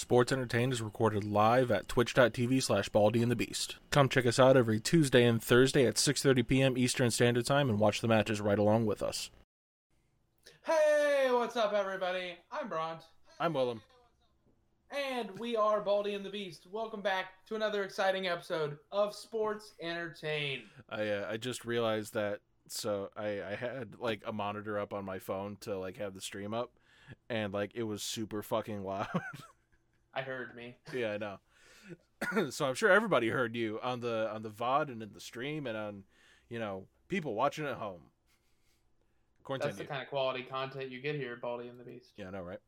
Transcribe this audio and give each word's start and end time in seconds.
Sports 0.00 0.32
Entertained 0.32 0.72
is 0.72 0.80
recorded 0.80 1.24
live 1.24 1.70
at 1.70 1.86
twitch.tv 1.86 2.62
slash 2.62 2.88
Baldy 2.88 3.20
and 3.20 3.30
the 3.30 3.36
Beast. 3.36 3.76
Come 3.90 4.08
check 4.08 4.24
us 4.24 4.38
out 4.38 4.56
every 4.56 4.80
Tuesday 4.80 5.26
and 5.26 5.42
Thursday 5.42 5.84
at 5.86 5.96
6.30 5.96 6.48
p.m. 6.48 6.78
Eastern 6.78 7.10
Standard 7.10 7.44
Time 7.44 7.68
and 7.68 7.78
watch 7.78 8.00
the 8.00 8.08
matches 8.08 8.40
right 8.40 8.58
along 8.58 8.86
with 8.86 9.02
us. 9.02 9.28
Hey, 10.64 11.28
what's 11.30 11.54
up, 11.54 11.74
everybody? 11.74 12.32
I'm 12.50 12.70
Bront, 12.70 13.02
I'm 13.38 13.52
Willem. 13.52 13.82
and 14.90 15.38
we 15.38 15.54
are 15.54 15.82
Baldy 15.82 16.14
and 16.14 16.24
the 16.24 16.30
Beast. 16.30 16.66
Welcome 16.72 17.02
back 17.02 17.26
to 17.48 17.54
another 17.54 17.84
exciting 17.84 18.26
episode 18.26 18.78
of 18.90 19.14
Sports 19.14 19.74
Entertain. 19.82 20.62
I, 20.88 21.08
uh, 21.08 21.28
I 21.30 21.36
just 21.36 21.66
realized 21.66 22.14
that, 22.14 22.40
so 22.68 23.10
I, 23.18 23.42
I 23.42 23.54
had 23.54 23.96
like 23.98 24.22
a 24.26 24.32
monitor 24.32 24.78
up 24.78 24.94
on 24.94 25.04
my 25.04 25.18
phone 25.18 25.58
to 25.60 25.78
like 25.78 25.98
have 25.98 26.14
the 26.14 26.22
stream 26.22 26.54
up 26.54 26.72
and 27.28 27.52
like 27.52 27.72
it 27.74 27.82
was 27.82 28.02
super 28.02 28.42
fucking 28.42 28.82
loud. 28.82 29.06
I 30.14 30.22
heard 30.22 30.54
me. 30.56 30.76
yeah, 30.92 31.12
I 31.12 31.18
know. 31.18 32.50
so 32.50 32.66
I'm 32.66 32.74
sure 32.74 32.90
everybody 32.90 33.28
heard 33.28 33.54
you 33.56 33.78
on 33.82 34.00
the 34.00 34.30
on 34.32 34.42
the 34.42 34.50
VOD 34.50 34.90
and 34.90 35.02
in 35.02 35.12
the 35.12 35.20
stream 35.20 35.66
and 35.66 35.76
on, 35.76 36.04
you 36.48 36.58
know, 36.58 36.86
people 37.08 37.34
watching 37.34 37.66
at 37.66 37.76
home. 37.76 38.00
That's 39.48 39.62
the 39.64 39.68
Continue. 39.70 39.88
kind 39.88 40.02
of 40.02 40.08
quality 40.08 40.42
content 40.44 40.90
you 40.90 41.00
get 41.00 41.16
here, 41.16 41.36
Baldy 41.40 41.66
and 41.66 41.80
the 41.80 41.82
Beast. 41.84 42.12
Yeah, 42.16 42.28
I 42.28 42.30
know, 42.30 42.42
right? 42.42 42.60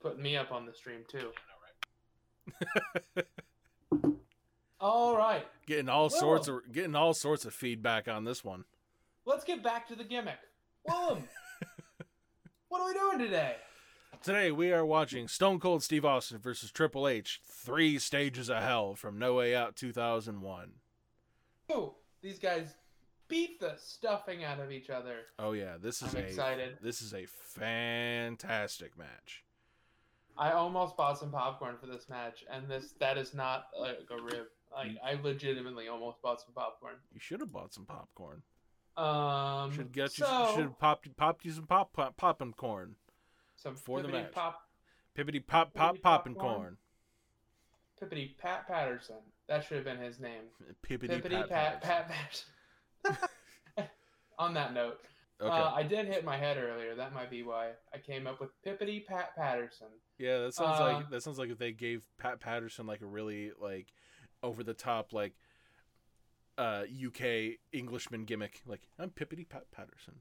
Putting 0.00 0.22
me 0.22 0.36
up 0.38 0.50
on 0.50 0.64
the 0.64 0.72
stream 0.72 1.00
too. 1.06 1.30
All 4.80 5.16
right, 5.16 5.46
Getting 5.66 5.88
all 5.88 6.10
sorts 6.10 6.48
of 6.48 6.60
getting 6.72 6.96
all 6.96 7.14
sorts 7.14 7.44
of 7.44 7.54
feedback 7.54 8.08
on 8.08 8.24
this 8.24 8.42
one. 8.42 8.64
let's 9.24 9.44
get 9.44 9.62
back 9.62 9.86
to 9.88 9.94
the 9.94 10.02
gimmick. 10.02 10.38
Willem, 10.88 11.22
what 12.68 12.80
are 12.80 12.88
we 12.88 12.94
doing 12.94 13.18
today? 13.20 13.56
Today 14.20 14.52
we 14.52 14.70
are 14.72 14.86
watching 14.86 15.26
Stone 15.26 15.58
Cold 15.58 15.82
Steve 15.82 16.04
Austin 16.04 16.38
versus 16.38 16.70
Triple 16.70 17.08
H, 17.08 17.40
Three 17.44 17.98
Stages 17.98 18.48
of 18.48 18.62
Hell 18.62 18.94
from 18.94 19.18
No 19.18 19.34
Way 19.34 19.56
Out 19.56 19.74
2001. 19.74 20.70
Ooh, 21.72 21.94
these 22.20 22.38
guys 22.38 22.74
beat 23.26 23.58
the 23.58 23.74
stuffing 23.78 24.44
out 24.44 24.60
of 24.60 24.70
each 24.70 24.90
other. 24.90 25.16
Oh 25.40 25.52
yeah, 25.52 25.74
this 25.80 26.02
is 26.02 26.14
I'm 26.14 26.20
a 26.20 26.24
excited. 26.24 26.78
this 26.80 27.02
is 27.02 27.14
a 27.14 27.26
fantastic 27.26 28.96
match. 28.96 29.42
I 30.38 30.52
almost 30.52 30.96
bought 30.96 31.18
some 31.18 31.32
popcorn 31.32 31.76
for 31.80 31.86
this 31.88 32.08
match, 32.08 32.44
and 32.48 32.68
this 32.68 32.94
that 33.00 33.18
is 33.18 33.34
not 33.34 33.66
like 33.76 34.06
a 34.10 34.22
rib. 34.22 34.46
Like 34.72 34.92
I 35.04 35.20
legitimately 35.20 35.88
almost 35.88 36.22
bought 36.22 36.40
some 36.40 36.52
popcorn. 36.54 36.94
You 37.12 37.18
should 37.18 37.40
have 37.40 37.52
bought 37.52 37.74
some 37.74 37.86
popcorn. 37.86 38.42
Um, 38.96 39.72
Should 39.74 39.90
get 39.92 40.16
you 40.18 40.26
so, 40.26 40.52
should 40.54 40.64
have 40.64 40.78
popped 40.78 41.16
popped 41.16 41.44
you 41.44 41.50
some 41.50 41.66
pop 41.66 41.92
pop 41.92 42.16
popping 42.16 42.52
corn. 42.52 42.94
Some 43.62 43.76
for 43.76 44.02
the 44.02 44.08
match. 44.08 44.32
pop 44.32 44.60
Pippity 45.16 45.44
pop 45.46 45.72
pop 45.74 45.96
Pippity 45.96 46.02
popping 46.02 46.34
popcorn? 46.34 46.56
corn. 46.56 46.76
pippity 48.10 48.36
Pat 48.38 48.66
Patterson. 48.66 49.16
That 49.48 49.64
should 49.64 49.76
have 49.76 49.84
been 49.84 49.98
his 49.98 50.18
name. 50.20 50.42
Pippity 50.88 51.08
Pippity 51.22 51.48
pat, 51.48 51.80
Pat 51.82 51.82
Pat 51.82 52.08
Patterson. 53.04 53.28
On 54.38 54.54
that 54.54 54.72
note, 54.72 54.98
Okay. 55.40 55.50
uh, 55.54 55.70
I 55.72 55.82
did 55.82 56.06
hit 56.06 56.24
my 56.24 56.36
head 56.36 56.56
earlier. 56.56 56.94
That 56.94 57.12
might 57.14 57.30
be 57.30 57.42
why 57.42 57.70
I 57.92 57.98
came 57.98 58.26
up 58.26 58.40
with 58.40 58.50
Pippity 58.64 59.04
Pat 59.06 59.36
Patterson. 59.36 59.88
yeah, 60.18 60.38
that 60.38 60.54
sounds 60.54 60.80
uh, 60.80 60.84
like 60.94 61.10
that 61.10 61.22
sounds 61.22 61.38
like 61.38 61.50
if 61.50 61.58
they 61.58 61.72
gave 61.72 62.02
Pat 62.18 62.40
Patterson 62.40 62.86
like 62.86 63.02
a 63.02 63.06
really 63.06 63.52
like 63.60 63.92
over 64.42 64.64
the 64.64 64.74
top 64.74 65.12
like 65.12 65.34
uh 66.58 66.82
UK 67.06 67.58
Englishman 67.72 68.24
gimmick. 68.24 68.62
Like 68.66 68.82
I'm 68.98 69.10
Pippity 69.10 69.48
Pat 69.48 69.64
Patterson. 69.70 70.14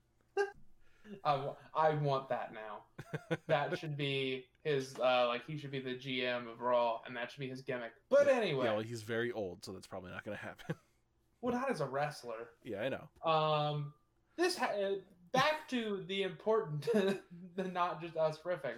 I, 1.24 1.50
I 1.76 1.94
want 1.96 2.30
that 2.30 2.52
now. 2.54 3.30
that 3.48 3.78
should 3.80 3.98
be 3.98 4.46
his 4.64 4.96
uh 5.00 5.28
like 5.28 5.46
he 5.46 5.58
should 5.58 5.72
be 5.72 5.80
the 5.80 5.96
GM 5.96 6.52
of 6.52 6.62
Raw 6.62 7.00
and 7.06 7.16
that 7.18 7.32
should 7.32 7.40
be 7.40 7.50
his 7.50 7.62
gimmick. 7.62 7.92
But 8.10 8.28
anyway, 8.28 8.66
Yeah, 8.66 8.74
well, 8.74 8.82
he's 8.82 9.02
very 9.02 9.32
old, 9.32 9.66
so 9.66 9.72
that's 9.72 9.88
probably 9.88 10.12
not 10.12 10.24
going 10.24 10.38
to 10.38 10.44
happen. 10.44 10.76
well 11.42 11.54
not 11.56 11.70
as 11.72 11.82
a 11.82 11.86
wrestler. 11.86 12.50
yeah, 12.64 12.82
I 12.82 12.90
know. 12.90 13.30
Um 13.32 13.94
this 14.38 14.56
ha- 14.58 14.72
uh, 14.80 14.96
back 15.34 15.68
to 15.70 16.04
the 16.08 16.24
important 16.24 16.88
the 17.56 17.64
not 17.64 18.02
just 18.02 18.16
us 18.18 18.38
riffing. 18.46 18.78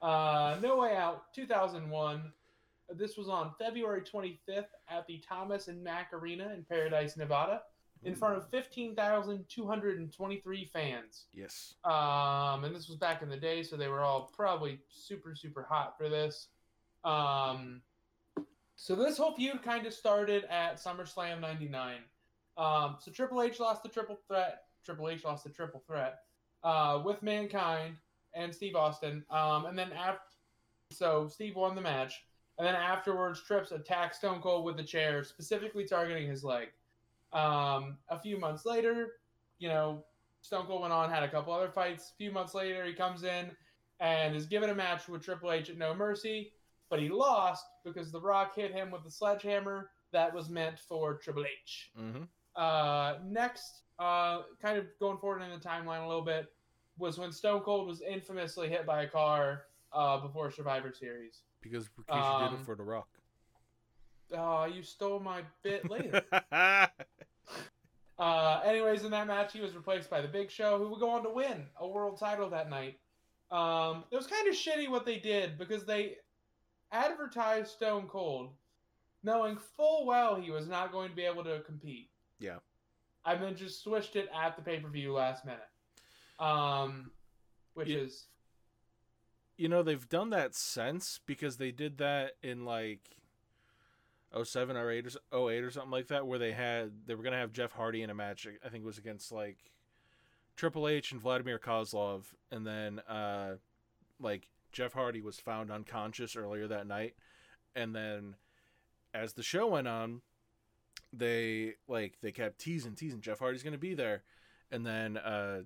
Uh 0.00 0.58
No 0.60 0.78
Way 0.78 0.96
Out 0.96 1.32
2001. 1.34 2.32
This 2.94 3.16
was 3.16 3.28
on 3.28 3.52
February 3.58 4.02
25th 4.02 4.66
at 4.88 5.06
the 5.06 5.22
Thomas 5.26 5.68
and 5.68 5.82
Mack 5.82 6.12
Arena 6.12 6.52
in 6.52 6.62
Paradise, 6.64 7.16
Nevada, 7.16 7.62
in 8.04 8.14
front 8.14 8.36
of 8.36 8.48
15,223 8.50 10.70
fans. 10.72 11.24
Yes. 11.32 11.74
Um, 11.84 12.64
and 12.64 12.74
this 12.74 12.88
was 12.88 12.96
back 12.96 13.22
in 13.22 13.28
the 13.28 13.36
day, 13.36 13.62
so 13.62 13.76
they 13.76 13.88
were 13.88 14.00
all 14.00 14.32
probably 14.36 14.80
super, 14.88 15.34
super 15.34 15.62
hot 15.62 15.96
for 15.96 16.08
this. 16.08 16.48
Um, 17.04 17.82
so 18.76 18.96
this 18.96 19.18
whole 19.18 19.34
feud 19.34 19.62
kind 19.62 19.86
of 19.86 19.94
started 19.94 20.44
at 20.44 20.76
SummerSlam 20.76 21.40
'99. 21.40 21.96
Um, 22.56 22.96
so 23.00 23.10
Triple 23.12 23.42
H 23.42 23.60
lost 23.60 23.82
the 23.82 23.88
triple 23.88 24.18
threat. 24.26 24.64
Triple 24.84 25.08
H 25.08 25.24
lost 25.24 25.44
the 25.44 25.50
triple 25.50 25.82
threat 25.86 26.18
uh, 26.64 27.00
with 27.04 27.22
Mankind 27.22 27.96
and 28.34 28.54
Steve 28.54 28.76
Austin. 28.76 29.24
Um, 29.30 29.66
and 29.66 29.78
then 29.78 29.92
after, 29.92 30.20
so 30.90 31.28
Steve 31.28 31.56
won 31.56 31.74
the 31.74 31.80
match. 31.80 32.24
And 32.58 32.66
then 32.66 32.74
afterwards, 32.74 33.40
Trips 33.40 33.72
attacked 33.72 34.16
Stone 34.16 34.42
Cold 34.42 34.64
with 34.64 34.78
a 34.78 34.82
chair, 34.82 35.24
specifically 35.24 35.84
targeting 35.84 36.28
his 36.28 36.44
leg. 36.44 36.68
Um, 37.32 37.98
a 38.08 38.18
few 38.18 38.38
months 38.38 38.64
later, 38.66 39.12
you 39.58 39.68
know, 39.68 40.04
Stone 40.42 40.66
Cold 40.66 40.82
went 40.82 40.92
on, 40.92 41.10
had 41.10 41.22
a 41.22 41.28
couple 41.30 41.52
other 41.52 41.70
fights. 41.70 42.10
A 42.12 42.16
few 42.16 42.32
months 42.32 42.54
later, 42.54 42.84
he 42.84 42.92
comes 42.92 43.22
in 43.22 43.50
and 44.00 44.34
is 44.34 44.46
given 44.46 44.70
a 44.70 44.74
match 44.74 45.08
with 45.08 45.22
Triple 45.22 45.52
H 45.52 45.70
at 45.70 45.78
No 45.78 45.94
Mercy, 45.94 46.52
but 46.90 46.98
he 47.00 47.08
lost 47.08 47.64
because 47.84 48.10
The 48.10 48.20
Rock 48.20 48.54
hit 48.56 48.72
him 48.72 48.90
with 48.90 49.06
a 49.06 49.10
sledgehammer 49.10 49.90
that 50.12 50.34
was 50.34 50.50
meant 50.50 50.78
for 50.78 51.14
Triple 51.14 51.44
H. 51.44 51.90
Mm-hmm. 51.98 52.22
Uh, 52.56 53.14
next, 53.24 53.82
uh, 53.98 54.42
kind 54.60 54.76
of 54.78 54.86
going 55.00 55.16
forward 55.18 55.42
in 55.42 55.50
the 55.50 55.56
timeline 55.56 56.04
a 56.04 56.06
little 56.08 56.24
bit, 56.24 56.52
was 56.98 57.18
when 57.18 57.32
Stone 57.32 57.60
Cold 57.60 57.86
was 57.86 58.02
infamously 58.02 58.68
hit 58.68 58.84
by 58.84 59.04
a 59.04 59.08
car 59.08 59.62
uh, 59.92 60.18
before 60.18 60.50
Survivor 60.50 60.92
Series. 60.92 61.42
Because 61.62 61.84
Rikishi 61.88 62.40
did 62.40 62.48
Um, 62.48 62.54
it 62.56 62.66
for 62.66 62.74
The 62.74 62.82
Rock. 62.82 63.08
Oh, 64.34 64.64
you 64.64 64.82
stole 64.82 65.20
my 65.20 65.42
bit 65.62 65.88
later. 65.90 66.22
Uh, 68.18 68.60
anyways, 68.64 69.02
in 69.02 69.10
that 69.10 69.26
match, 69.26 69.52
he 69.52 69.60
was 69.60 69.74
replaced 69.74 70.08
by 70.08 70.20
the 70.20 70.28
Big 70.28 70.48
Show, 70.48 70.78
who 70.78 70.88
would 70.90 71.00
go 71.00 71.10
on 71.10 71.24
to 71.24 71.30
win 71.30 71.66
a 71.80 71.88
world 71.88 72.20
title 72.20 72.48
that 72.50 72.70
night. 72.70 73.00
Um, 73.50 74.04
it 74.12 74.16
was 74.16 74.28
kind 74.28 74.46
of 74.46 74.54
shitty 74.54 74.88
what 74.88 75.04
they 75.04 75.18
did 75.18 75.58
because 75.58 75.84
they 75.84 76.18
advertised 76.92 77.72
Stone 77.72 78.06
Cold, 78.06 78.50
knowing 79.24 79.58
full 79.76 80.06
well 80.06 80.36
he 80.36 80.52
was 80.52 80.68
not 80.68 80.92
going 80.92 81.10
to 81.10 81.16
be 81.16 81.24
able 81.24 81.42
to 81.42 81.62
compete. 81.66 82.10
Yeah. 82.38 82.58
And 83.26 83.42
then 83.42 83.56
just 83.56 83.82
switched 83.82 84.14
it 84.14 84.28
at 84.32 84.54
the 84.54 84.62
pay 84.62 84.78
per 84.78 84.88
view 84.88 85.14
last 85.14 85.44
minute. 85.44 85.60
Um, 86.38 87.10
which 87.74 87.88
is 87.88 88.26
you 89.56 89.68
know 89.68 89.82
they've 89.82 90.08
done 90.08 90.30
that 90.30 90.54
since 90.54 91.18
because 91.26 91.56
they 91.56 91.70
did 91.70 91.98
that 91.98 92.32
in 92.42 92.64
like 92.64 93.16
07 94.42 94.76
or 94.76 94.90
8 94.90 95.06
or, 95.32 95.50
08 95.50 95.64
or 95.64 95.70
something 95.70 95.90
like 95.90 96.08
that 96.08 96.26
where 96.26 96.38
they 96.38 96.52
had 96.52 96.90
they 97.06 97.14
were 97.14 97.22
gonna 97.22 97.36
have 97.36 97.52
jeff 97.52 97.72
hardy 97.72 98.02
in 98.02 98.10
a 98.10 98.14
match 98.14 98.46
i 98.64 98.68
think 98.68 98.82
it 98.82 98.86
was 98.86 98.98
against 98.98 99.32
like 99.32 99.58
triple 100.56 100.88
h 100.88 101.12
and 101.12 101.20
vladimir 101.20 101.58
kozlov 101.58 102.22
and 102.50 102.66
then 102.66 102.98
uh 103.00 103.56
like 104.20 104.48
jeff 104.72 104.92
hardy 104.92 105.20
was 105.20 105.38
found 105.38 105.70
unconscious 105.70 106.36
earlier 106.36 106.66
that 106.66 106.86
night 106.86 107.14
and 107.74 107.94
then 107.94 108.36
as 109.14 109.34
the 109.34 109.42
show 109.42 109.66
went 109.66 109.88
on 109.88 110.22
they 111.12 111.74
like 111.88 112.18
they 112.22 112.32
kept 112.32 112.58
teasing 112.58 112.94
teasing 112.94 113.20
jeff 113.20 113.38
hardy's 113.38 113.62
gonna 113.62 113.78
be 113.78 113.94
there 113.94 114.22
and 114.70 114.86
then 114.86 115.16
uh 115.16 115.60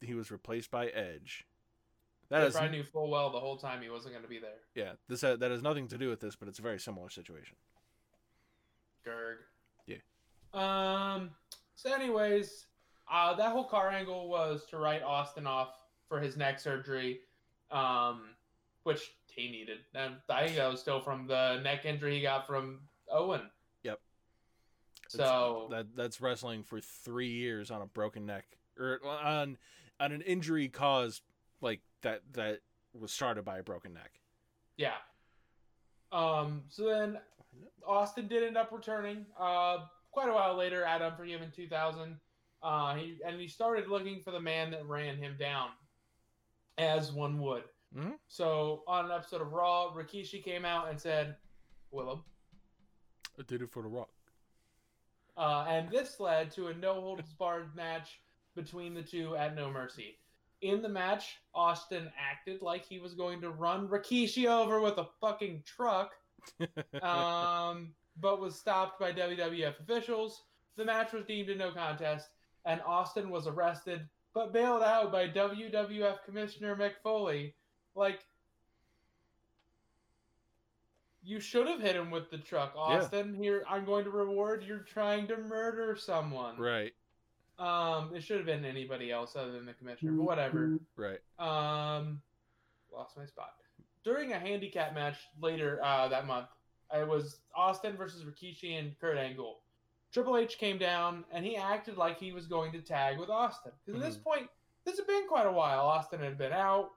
he 0.00 0.14
was 0.14 0.30
replaced 0.30 0.70
by 0.70 0.86
edge 0.88 1.46
that 2.30 2.46
is 2.46 2.54
probably 2.54 2.78
knew 2.78 2.84
full 2.84 3.10
well 3.10 3.30
the 3.30 3.40
whole 3.40 3.56
time 3.56 3.82
he 3.82 3.90
wasn't 3.90 4.14
going 4.14 4.22
to 4.22 4.28
be 4.28 4.38
there. 4.38 4.60
yeah, 4.76 4.92
this 5.08 5.20
ha- 5.20 5.34
that 5.34 5.50
has 5.50 5.62
nothing 5.62 5.88
to 5.88 5.98
do 5.98 6.08
with 6.08 6.20
this, 6.20 6.36
but 6.36 6.46
it's 6.46 6.60
a 6.60 6.62
very 6.62 6.78
similar 6.78 7.10
situation. 7.10 7.56
Gerg. 9.06 9.36
Yeah. 9.86 9.96
Um. 10.52 11.30
So, 11.76 11.92
anyways, 11.92 12.66
uh, 13.10 13.34
that 13.34 13.52
whole 13.52 13.64
car 13.64 13.90
angle 13.90 14.28
was 14.28 14.64
to 14.70 14.78
write 14.78 15.02
Austin 15.02 15.46
off 15.46 15.70
for 16.08 16.20
his 16.20 16.36
neck 16.36 16.60
surgery, 16.60 17.20
um, 17.70 18.30
which 18.82 19.00
he 19.26 19.50
needed. 19.50 19.78
And 19.94 20.16
I 20.28 20.44
think 20.44 20.56
that 20.56 20.70
was 20.70 20.80
still 20.80 21.00
from 21.00 21.26
the 21.26 21.60
neck 21.62 21.84
injury 21.86 22.16
he 22.16 22.22
got 22.22 22.46
from 22.46 22.80
Owen. 23.10 23.42
Yep. 23.84 24.00
So 25.08 25.68
That 25.70 25.86
that's 25.96 26.20
wrestling 26.20 26.62
for 26.64 26.80
three 26.80 27.30
years 27.30 27.70
on 27.70 27.80
a 27.82 27.86
broken 27.86 28.26
neck 28.26 28.44
or 28.78 29.00
on 29.06 29.56
on 29.98 30.12
an 30.12 30.20
injury 30.22 30.68
caused 30.68 31.22
like 31.60 31.80
that 32.02 32.22
that 32.32 32.60
was 32.92 33.12
started 33.12 33.44
by 33.44 33.58
a 33.58 33.62
broken 33.62 33.94
neck. 33.94 34.12
yeah. 34.76 34.94
Um. 36.12 36.62
So 36.68 36.84
then 36.88 37.18
Austin 37.86 38.28
did 38.28 38.42
end 38.42 38.56
up 38.56 38.70
returning. 38.72 39.26
Uh, 39.38 39.86
quite 40.12 40.28
a 40.28 40.32
while 40.32 40.54
later 40.56 40.84
at 40.84 41.02
Unforgiven 41.02 41.50
2000. 41.54 42.18
Uh, 42.62 42.94
he 42.94 43.18
and 43.24 43.40
he 43.40 43.48
started 43.48 43.88
looking 43.88 44.20
for 44.20 44.32
the 44.32 44.40
man 44.40 44.70
that 44.70 44.84
ran 44.86 45.16
him 45.16 45.36
down, 45.38 45.70
as 46.78 47.10
one 47.12 47.40
would. 47.40 47.64
Mhm. 47.94 48.18
So 48.28 48.84
on 48.86 49.06
an 49.06 49.10
episode 49.10 49.40
of 49.40 49.52
Raw, 49.52 49.92
Rikishi 49.94 50.42
came 50.44 50.64
out 50.64 50.88
and 50.88 51.00
said, 51.00 51.36
"Willem," 51.90 52.22
I 53.38 53.42
did 53.42 53.62
it 53.62 53.70
for 53.70 53.82
the 53.82 53.88
Rock. 53.88 54.10
uh, 55.36 55.64
and 55.68 55.90
this 55.90 56.20
led 56.20 56.50
to 56.52 56.68
a 56.68 56.74
no 56.74 57.00
holds 57.00 57.32
barred 57.32 57.74
match 57.74 58.20
between 58.54 58.92
the 58.92 59.02
two 59.02 59.34
at 59.36 59.54
No 59.54 59.70
Mercy. 59.70 60.18
In 60.60 60.82
the 60.82 60.88
match, 60.88 61.38
Austin 61.54 62.12
acted 62.18 62.60
like 62.60 62.84
he 62.84 62.98
was 62.98 63.14
going 63.14 63.40
to 63.40 63.50
run 63.50 63.88
Rikishi 63.88 64.46
over 64.46 64.80
with 64.82 64.98
a 64.98 65.06
fucking 65.18 65.62
truck, 65.62 66.19
um, 67.02 67.92
but 68.20 68.40
was 68.40 68.58
stopped 68.58 68.98
by 69.00 69.12
WWF 69.12 69.80
officials. 69.80 70.42
The 70.76 70.84
match 70.84 71.12
was 71.12 71.24
deemed 71.24 71.50
a 71.50 71.56
no 71.56 71.70
contest, 71.72 72.28
and 72.64 72.80
Austin 72.86 73.30
was 73.30 73.46
arrested 73.46 74.08
but 74.34 74.52
bailed 74.52 74.82
out 74.82 75.10
by 75.10 75.28
WWF 75.28 76.18
Commissioner 76.24 76.76
Mick 76.76 76.92
Foley. 77.02 77.54
Like, 77.94 78.20
you 81.22 81.40
should 81.40 81.66
have 81.66 81.80
hit 81.80 81.96
him 81.96 82.10
with 82.10 82.30
the 82.30 82.38
truck, 82.38 82.72
Austin. 82.76 83.34
Here, 83.34 83.64
I'm 83.68 83.84
going 83.84 84.04
to 84.04 84.10
reward 84.10 84.64
you're 84.66 84.78
trying 84.78 85.26
to 85.28 85.36
murder 85.36 85.96
someone. 85.96 86.56
right, 86.56 86.92
Um, 87.58 88.14
it 88.14 88.22
should 88.22 88.38
have 88.38 88.46
been 88.46 88.64
anybody 88.64 89.10
else 89.10 89.36
other 89.36 89.52
than 89.52 89.66
the 89.66 89.74
commissioner, 89.74 90.12
but 90.12 90.22
whatever. 90.22 90.78
right. 90.96 91.20
Um, 91.38 92.22
lost 92.92 93.16
my 93.16 93.26
spot. 93.26 93.54
During 94.04 94.32
a 94.32 94.38
handicap 94.38 94.94
match 94.94 95.16
later 95.40 95.80
uh, 95.82 96.08
that 96.08 96.26
month, 96.26 96.48
it 96.92 97.06
was 97.06 97.40
Austin 97.54 97.96
versus 97.96 98.24
Rikishi 98.24 98.78
and 98.78 98.98
Kurt 98.98 99.18
Angle. 99.18 99.60
Triple 100.12 100.36
H 100.36 100.58
came 100.58 100.78
down 100.78 101.24
and 101.30 101.44
he 101.44 101.56
acted 101.56 101.96
like 101.96 102.18
he 102.18 102.32
was 102.32 102.46
going 102.46 102.72
to 102.72 102.80
tag 102.80 103.18
with 103.18 103.30
Austin. 103.30 103.72
Because 103.84 104.02
at 104.02 104.08
this 104.08 104.16
point, 104.16 104.48
this 104.84 104.96
had 104.96 105.06
been 105.06 105.28
quite 105.28 105.46
a 105.46 105.52
while. 105.52 105.80
Austin 105.86 106.20
had 106.20 106.38
been 106.38 106.52
out 106.52 106.90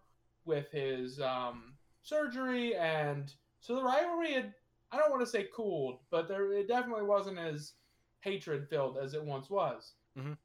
with 0.46 0.72
his 0.72 1.20
um, 1.22 1.74
surgery, 2.02 2.76
and 2.76 3.34
so 3.60 3.76
the 3.76 3.84
rivalry 3.84 4.34
had, 4.34 4.54
I 4.92 4.98
don't 4.98 5.12
want 5.12 5.22
to 5.22 5.30
say 5.30 5.48
cooled, 5.56 6.00
but 6.10 6.28
there 6.28 6.52
it 6.54 6.68
definitely 6.68 7.06
wasn't 7.06 7.38
as 7.40 7.74
hatred 8.22 8.68
filled 8.70 8.98
as 8.98 9.14
it 9.14 9.24
once 9.24 9.50
was. 9.50 9.94
Mhm. 10.18 10.38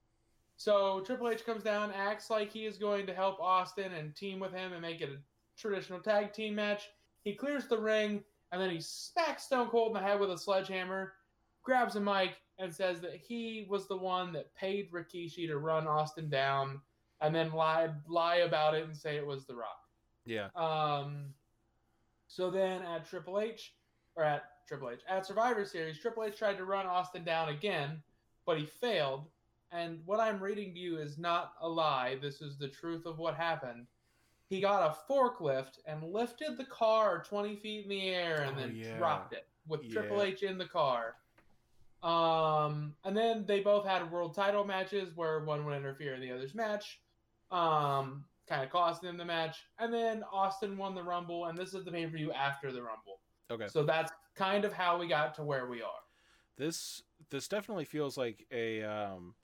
So 0.56 1.00
Triple 1.00 1.28
H 1.28 1.46
comes 1.46 1.62
down, 1.62 1.92
acts 1.92 2.30
like 2.30 2.52
he 2.52 2.66
is 2.66 2.78
going 2.78 3.06
to 3.06 3.14
help 3.14 3.40
Austin 3.40 3.92
and 3.92 4.14
team 4.14 4.40
with 4.40 4.52
him 4.52 4.72
and 4.72 4.82
make 4.82 5.00
it 5.00 5.08
a 5.08 5.18
traditional 5.58 6.00
tag 6.00 6.32
team 6.32 6.54
match. 6.54 6.88
He 7.24 7.34
clears 7.34 7.66
the 7.66 7.78
ring, 7.78 8.22
and 8.52 8.60
then 8.60 8.70
he 8.70 8.80
smacks 8.80 9.44
Stone 9.44 9.68
Cold 9.68 9.88
in 9.88 10.02
the 10.02 10.08
head 10.08 10.20
with 10.20 10.30
a 10.30 10.38
sledgehammer, 10.38 11.14
grabs 11.62 11.96
a 11.96 12.00
mic, 12.00 12.36
and 12.58 12.74
says 12.74 13.00
that 13.00 13.14
he 13.14 13.66
was 13.68 13.86
the 13.86 13.96
one 13.96 14.32
that 14.32 14.54
paid 14.54 14.90
Rikishi 14.90 15.46
to 15.46 15.58
run 15.58 15.86
Austin 15.86 16.28
down, 16.28 16.80
and 17.20 17.34
then 17.34 17.52
lie 17.52 17.88
lie 18.06 18.36
about 18.36 18.74
it 18.74 18.84
and 18.84 18.96
say 18.96 19.16
it 19.16 19.26
was 19.26 19.46
The 19.46 19.54
Rock. 19.54 19.80
Yeah, 20.24 20.48
Um, 20.54 21.32
so 22.26 22.50
then 22.50 22.82
at 22.82 23.06
Triple 23.06 23.40
H, 23.40 23.74
or 24.16 24.24
at 24.24 24.44
Triple 24.66 24.90
H, 24.90 25.00
at 25.08 25.24
Survivor 25.26 25.64
Series, 25.64 25.98
Triple 25.98 26.24
H 26.24 26.36
tried 26.36 26.58
to 26.58 26.64
run 26.64 26.86
Austin 26.86 27.24
down 27.24 27.48
again, 27.48 28.02
but 28.44 28.58
he 28.58 28.66
failed. 28.66 29.24
And 29.70 30.00
what 30.06 30.20
I'm 30.20 30.42
reading 30.42 30.72
to 30.74 30.80
you 30.80 30.98
is 30.98 31.18
not 31.18 31.52
a 31.60 31.68
lie. 31.68 32.18
This 32.20 32.40
is 32.40 32.56
the 32.58 32.68
truth 32.68 33.06
of 33.06 33.18
what 33.18 33.34
happened. 33.34 33.86
He 34.48 34.60
got 34.60 34.82
a 35.08 35.12
forklift 35.12 35.78
and 35.86 36.02
lifted 36.02 36.56
the 36.56 36.64
car 36.64 37.22
20 37.28 37.56
feet 37.56 37.84
in 37.84 37.90
the 37.90 38.08
air 38.08 38.42
and 38.42 38.56
Oh, 38.56 38.60
then 38.60 38.74
yeah. 38.76 38.96
dropped 38.96 39.32
it 39.34 39.46
with 39.66 39.90
Triple 39.92 40.22
H 40.22 40.42
in 40.42 40.56
the 40.58 40.64
car. 40.64 41.16
Um, 42.02 42.94
and 43.04 43.16
then 43.16 43.44
they 43.46 43.60
both 43.60 43.84
had 43.86 44.10
world 44.10 44.34
title 44.34 44.64
matches 44.64 45.14
where 45.16 45.40
one 45.44 45.64
would 45.64 45.76
interfere 45.76 46.14
in 46.14 46.20
the 46.20 46.30
other's 46.30 46.54
match. 46.54 47.00
Um, 47.50 48.24
kind 48.48 48.62
of 48.62 48.70
cost 48.70 49.02
them 49.02 49.16
the 49.16 49.24
match. 49.24 49.56
And 49.78 49.92
then 49.92 50.22
Austin 50.32 50.76
won 50.78 50.94
the 50.94 51.02
Rumble, 51.02 51.46
and 51.46 51.58
this 51.58 51.74
is 51.74 51.84
the 51.84 51.90
pay 51.90 52.04
per 52.06 52.16
view 52.16 52.32
after 52.32 52.72
the 52.72 52.82
Rumble. 52.82 53.20
okay. 53.50 53.66
So 53.68 53.82
that's 53.82 54.12
kind 54.36 54.64
of 54.64 54.72
how 54.72 54.98
we 54.98 55.08
got 55.08 55.34
to 55.34 55.42
where 55.42 55.66
we 55.66 55.82
are. 55.82 56.00
this 56.56 57.02
this 57.30 57.48
definitely 57.48 57.84
feels 57.84 58.16
like 58.16 58.46
a 58.52 58.82
um 58.84 59.34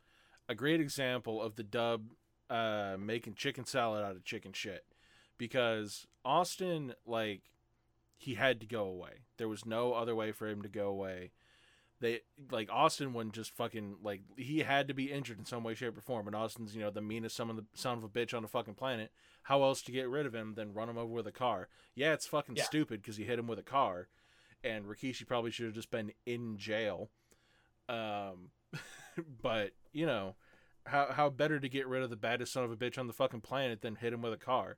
a 0.49 0.55
great 0.55 0.81
example 0.81 1.43
of 1.43 1.57
the 1.57 1.63
dub 1.65 2.03
uh 2.49 2.95
making 2.99 3.35
chicken 3.35 3.65
salad 3.65 4.05
out 4.05 4.15
of 4.15 4.25
chicken 4.25 4.53
shit 4.53 4.85
because 5.39 6.07
Austin 6.25 6.95
like 7.07 7.43
he 8.17 8.35
had 8.35 8.61
to 8.61 8.67
go 8.67 8.85
away. 8.85 9.21
There 9.37 9.49
was 9.49 9.67
no 9.67 9.93
other 9.95 10.15
way 10.15 10.33
for 10.33 10.49
him 10.49 10.63
to 10.63 10.69
go 10.69 10.89
away. 10.89 11.33
They 12.01 12.21
like 12.51 12.69
Austin 12.71 13.13
wouldn't 13.15 13.35
just 13.35 13.53
fucking 13.53 13.97
like 14.03 14.23
he 14.37 14.61
had 14.61 14.89
to 14.89 14.95
be 14.95 15.13
injured 15.13 15.39
in 15.39 15.47
some 15.47 15.63
way, 15.65 15.75
shape, 15.75 15.97
or 15.97 16.01
form. 16.01 16.27
And 16.27 16.37
Austin's 16.37 16.75
you 16.75 16.83
know 16.83 16.91
the 16.91 17.01
meanest 17.01 17.37
son 17.37 17.51
of 17.51 17.57
the 17.57 17.65
son 17.75 17.99
of 17.99 18.05
a 18.05 18.09
bitch 18.09 18.35
on 18.35 18.43
the 18.43 18.49
fucking 18.49 18.75
planet. 18.75 19.11
How 19.45 19.63
else 19.63 19.83
to 19.83 19.93
get 19.93 20.09
rid 20.09 20.27
of 20.27 20.35
him 20.35 20.55
than 20.55 20.75
run 20.75 20.89
him 20.89 20.99
over 20.99 21.13
with 21.13 21.27
a 21.27 21.33
car? 21.33 21.69
Yeah, 21.95 22.13
it's 22.13 22.27
fucking 22.27 22.57
Yeah. 22.57 22.65
stupid 22.65 23.01
because 23.03 23.17
he 23.17 23.25
hit 23.25 23.39
him 23.39 23.47
with 23.47 23.59
a 23.59 23.63
car, 23.63 24.09
and 24.63 24.87
Rikishi 24.87 25.27
probably 25.27 25.51
should 25.51 25.67
have 25.67 25.75
just 25.75 25.91
been 25.91 26.13
in 26.27 26.57
jail. 26.57 27.11
Um, 27.89 28.51
but 29.43 29.73
you 29.93 30.07
know, 30.07 30.35
how 30.87 31.13
how 31.13 31.31
better 31.31 31.61
to 31.61 31.69
get 31.69 31.87
rid 31.87 32.03
of 32.03 32.11
the 32.11 32.17
baddest 32.17 32.53
son 32.53 32.65
of 32.65 32.73
a 32.73 32.77
bitch 32.77 32.99
on 32.99 33.07
the 33.07 33.13
fucking 33.13 33.41
planet 33.43 33.83
than 33.83 33.97
hit 33.97 34.13
him 34.13 34.23
with 34.23 34.33
a 34.33 34.39
car? 34.39 34.77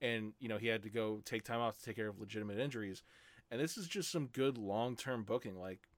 And 0.00 0.34
you 0.38 0.48
know 0.48 0.58
he 0.58 0.66
had 0.66 0.82
to 0.82 0.90
go 0.90 1.20
take 1.24 1.42
time 1.42 1.60
off 1.60 1.78
to 1.78 1.84
take 1.84 1.96
care 1.96 2.08
of 2.08 2.20
legitimate 2.20 2.58
injuries, 2.58 3.02
and 3.50 3.60
this 3.60 3.78
is 3.78 3.88
just 3.88 4.10
some 4.10 4.26
good 4.26 4.58
long 4.58 4.94
term 4.96 5.24
booking. 5.24 5.58
Like, 5.58 5.88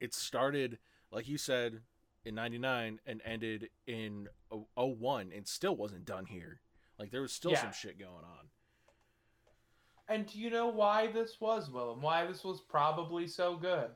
it 0.00 0.14
started 0.14 0.78
like 1.10 1.28
you 1.28 1.36
said 1.36 1.80
in 2.24 2.34
'99 2.36 3.00
and 3.04 3.20
ended 3.24 3.70
in 3.86 4.28
01 4.76 5.32
and 5.34 5.46
still 5.46 5.76
wasn't 5.76 6.04
done 6.04 6.26
here. 6.26 6.60
Like 6.98 7.10
there 7.10 7.22
was 7.22 7.32
still 7.32 7.50
Yeah. 7.52 7.62
some 7.62 7.72
shit 7.72 7.98
going 7.98 8.24
on. 8.24 8.50
And 10.08 10.26
do 10.26 10.38
you 10.38 10.50
know 10.50 10.68
why 10.68 11.10
this 11.10 11.40
was, 11.40 11.70
Willem? 11.70 12.02
Why 12.02 12.26
this 12.26 12.44
was 12.44 12.60
probably 12.60 13.26
so 13.26 13.56
good? 13.56 13.90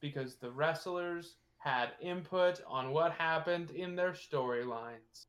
Because 0.00 0.36
the 0.36 0.50
wrestlers 0.50 1.36
had 1.58 1.92
input 2.00 2.62
on 2.66 2.92
what 2.92 3.12
happened 3.12 3.70
in 3.70 3.94
their 3.94 4.12
storylines. 4.12 5.26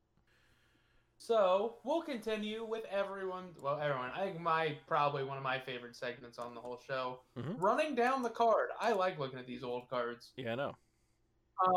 So 1.31 1.75
we'll 1.83 2.01
continue 2.01 2.65
with 2.65 2.83
everyone. 2.89 3.49
Well, 3.61 3.79
everyone. 3.79 4.09
I 4.15 4.23
think 4.25 4.39
my 4.39 4.75
probably 4.87 5.23
one 5.23 5.37
of 5.37 5.43
my 5.43 5.59
favorite 5.59 5.95
segments 5.95 6.39
on 6.39 6.55
the 6.55 6.59
whole 6.61 6.79
show. 6.87 7.19
Mhm. 7.37 7.57
Running 7.61 7.93
down 7.93 8.23
the 8.23 8.29
card. 8.31 8.69
I 8.79 8.93
like 8.93 9.19
looking 9.19 9.37
at 9.37 9.45
these 9.45 9.63
old 9.63 9.87
cards. 9.87 10.31
Yeah, 10.35 10.53
I 10.53 10.55
know. 10.55 10.75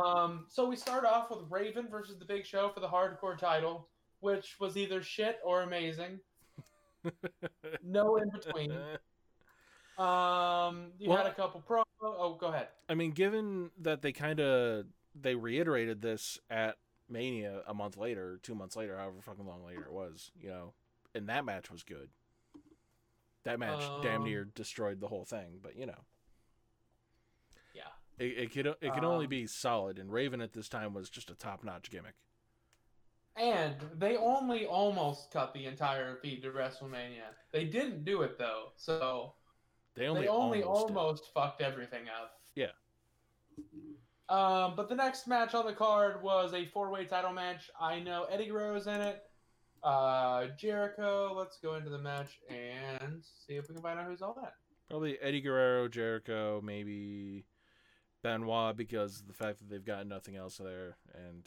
Um, 0.03 0.47
so 0.49 0.67
we 0.67 0.77
start 0.77 1.05
off 1.05 1.29
with 1.31 1.41
Raven 1.51 1.89
versus 1.91 2.19
the 2.19 2.25
Big 2.25 2.47
Show 2.47 2.71
for 2.71 2.81
the 2.81 2.89
hardcore 2.89 3.37
title, 3.37 3.87
which 4.21 4.59
was 4.61 4.79
either 4.79 5.03
shit 5.03 5.39
or 5.45 5.61
amazing. 5.61 6.21
No 7.83 8.17
in 8.17 8.31
between. 8.31 8.73
Um, 9.99 10.91
you 10.99 11.11
Well- 11.11 11.19
had 11.19 11.27
a 11.27 11.35
couple 11.35 11.61
pro. 11.61 11.83
Oh, 12.01 12.35
go 12.37 12.47
ahead. 12.47 12.69
I 12.89 12.95
mean, 12.95 13.11
given 13.11 13.73
that 13.77 14.01
they 14.01 14.11
kind 14.13 14.41
of 14.41 14.87
they 15.15 15.35
reiterated 15.35 16.01
this 16.01 16.41
at 16.49 16.79
Mania 17.09 17.63
a 17.67 17.75
month 17.75 17.97
later, 17.97 18.39
two 18.43 18.55
months 18.55 18.77
later, 18.77 18.97
however 18.97 19.21
fucking 19.21 19.47
long 19.47 19.65
later 19.65 19.83
it 19.85 19.93
was, 19.93 20.31
you 20.41 20.49
know, 20.49 20.73
and 21.15 21.29
that 21.29 21.45
match 21.45 21.71
was 21.71 21.83
good. 21.83 22.09
That 23.45 23.59
match 23.59 23.81
damn 24.03 24.23
Um, 24.23 24.27
near 24.27 24.45
destroyed 24.45 25.01
the 25.01 25.09
whole 25.09 25.25
thing, 25.27 25.59
but 25.63 25.77
you 25.77 25.85
know, 25.87 26.05
Yeah. 27.75 27.83
it, 28.19 28.39
it 28.39 28.53
could 28.53 28.67
it 28.67 28.95
could 28.95 29.05
only 29.05 29.27
Um, 29.27 29.31
be 29.31 29.47
solid. 29.47 29.99
And 29.99 30.11
Raven 30.11 30.41
at 30.41 30.55
this 30.55 30.69
time 30.69 30.95
was 30.95 31.11
just 31.11 31.31
a 31.31 31.35
top 31.35 31.63
notch 31.63 31.91
gimmick. 31.91 32.15
And 33.37 33.81
they 33.99 34.17
only 34.17 34.65
almost 34.65 35.31
cut 35.33 35.53
the 35.53 35.67
entire 35.67 36.17
feed 36.17 36.41
to 36.43 36.53
WrestleMania. 36.53 37.35
They 37.51 37.65
didn't 37.65 38.05
do 38.05 38.23
it 38.23 38.39
though, 38.39 38.73
so 38.77 39.35
They 39.95 40.07
only 40.09 40.23
they 40.23 40.29
only 40.29 40.63
almost, 40.63 40.89
almost 40.91 41.33
fucked 41.35 41.61
everything 41.61 42.09
up. 42.09 42.41
Yeah. 42.55 42.73
Um, 44.29 44.75
but 44.77 44.89
the 44.89 44.95
next 44.95 45.27
match 45.29 45.55
on 45.55 45.67
the 45.67 45.73
card 45.73 46.23
was 46.23 46.55
a 46.55 46.65
four-way 46.67 47.05
title 47.05 47.33
match. 47.33 47.71
I 47.79 48.01
know 48.01 48.25
Eddie 48.31 48.47
Guerrero's 48.47 48.87
in 48.87 49.01
it. 49.01 49.23
Uh, 49.83 50.47
Jericho. 50.59 51.35
Let's 51.37 51.59
go 51.59 51.75
into 51.75 51.91
the 51.91 51.99
match 51.99 52.41
and 52.49 53.23
see 53.47 53.55
if 53.57 53.69
we 53.69 53.75
can 53.75 53.83
find 53.83 54.01
out 54.01 54.07
who's 54.07 54.23
all 54.23 54.35
that. 54.41 54.55
probably 54.89 55.19
Eddie 55.21 55.43
Guerrero, 55.43 55.89
Jericho, 55.89 56.63
maybe 56.65 57.45
Benoit 58.23 58.75
because 58.77 59.21
of 59.21 59.27
the 59.27 59.35
fact 59.35 59.59
that 59.59 59.69
they've 59.69 59.85
got 59.85 60.07
nothing 60.07 60.37
else 60.37 60.57
there, 60.57 60.97
and 61.29 61.47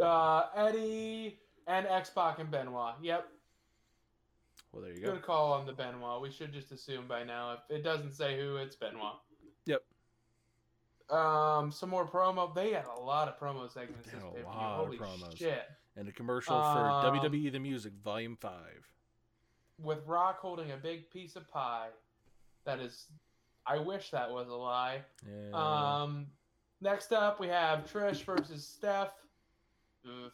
Uh, 0.00 0.46
Eddie 0.54 1.40
and 1.66 1.86
X 1.88 2.10
Pac 2.10 2.38
and 2.38 2.50
Benoit. 2.52 2.94
Yep. 3.02 3.28
well, 4.72 4.82
there 4.82 4.92
you 4.92 5.00
go. 5.00 5.12
Good 5.14 5.22
call 5.22 5.52
on 5.52 5.66
the 5.66 5.72
Benoit. 5.72 6.22
We 6.22 6.30
should 6.30 6.52
just 6.52 6.70
assume 6.70 7.08
by 7.08 7.24
now. 7.24 7.54
If 7.54 7.78
it 7.78 7.82
doesn't 7.82 8.12
say 8.12 8.38
who, 8.38 8.56
it's 8.58 8.76
Benoit. 8.76 9.16
Yep. 9.66 9.82
Um, 11.12 11.70
some 11.70 11.90
more 11.90 12.06
promo. 12.06 12.54
They 12.54 12.72
had 12.72 12.86
a 12.86 13.00
lot 13.00 13.28
of 13.28 13.38
promo 13.38 13.70
segments. 13.72 14.08
They 14.10 14.16
had 14.16 14.22
a 14.22 14.48
of 14.48 14.54
Holy 14.86 14.96
promos. 14.98 15.36
shit! 15.36 15.64
And 15.96 16.08
a 16.08 16.12
commercial 16.12 16.56
Um, 16.56 17.02
for 17.02 17.18
WWE 17.18 17.52
The 17.52 17.60
Music 17.60 17.92
Volume 18.02 18.36
Five. 18.36 18.88
With 19.78 20.06
Rock 20.06 20.38
holding 20.40 20.70
a 20.72 20.76
big 20.76 21.10
piece 21.10 21.36
of 21.36 21.48
pie. 21.50 21.88
That 22.64 22.78
is. 22.80 23.06
I 23.66 23.78
wish 23.78 24.10
that 24.10 24.30
was 24.30 24.48
a 24.48 24.54
lie. 24.54 25.02
Yeah. 25.28 25.50
Um, 26.02 26.26
next 26.80 27.12
up 27.12 27.38
we 27.40 27.48
have 27.48 27.80
Trish 27.92 28.22
versus 28.24 28.66
Steph. 28.66 29.12
Ugh. 30.06 30.30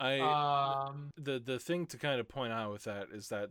I 0.00 0.20
Um, 0.20 1.10
the 1.16 1.38
the 1.38 1.58
thing 1.58 1.86
to 1.86 1.98
kind 1.98 2.18
of 2.20 2.28
point 2.28 2.52
out 2.52 2.72
with 2.72 2.84
that 2.84 3.08
is 3.12 3.28
that 3.28 3.50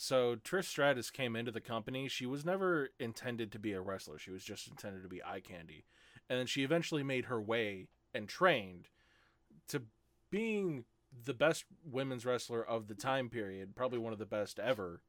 So 0.00 0.36
Trish 0.36 0.66
Stratus 0.66 1.10
came 1.10 1.34
into 1.34 1.50
the 1.50 1.60
company. 1.60 2.06
She 2.06 2.24
was 2.24 2.44
never 2.44 2.90
intended 3.00 3.50
to 3.50 3.58
be 3.58 3.72
a 3.72 3.80
wrestler. 3.80 4.16
She 4.16 4.30
was 4.30 4.44
just 4.44 4.68
intended 4.68 5.02
to 5.02 5.08
be 5.08 5.24
eye 5.24 5.40
candy. 5.40 5.86
And 6.30 6.38
then 6.38 6.46
she 6.46 6.62
eventually 6.62 7.02
made 7.02 7.24
her 7.24 7.40
way 7.40 7.88
and 8.14 8.28
trained 8.28 8.90
to 9.66 9.82
being 10.30 10.84
the 11.24 11.34
best 11.34 11.64
women's 11.84 12.24
wrestler 12.24 12.64
of 12.64 12.86
the 12.86 12.94
time 12.94 13.28
period, 13.28 13.74
probably 13.74 13.98
one 13.98 14.12
of 14.12 14.20
the 14.20 14.24
best 14.24 14.60
ever. 14.60 15.00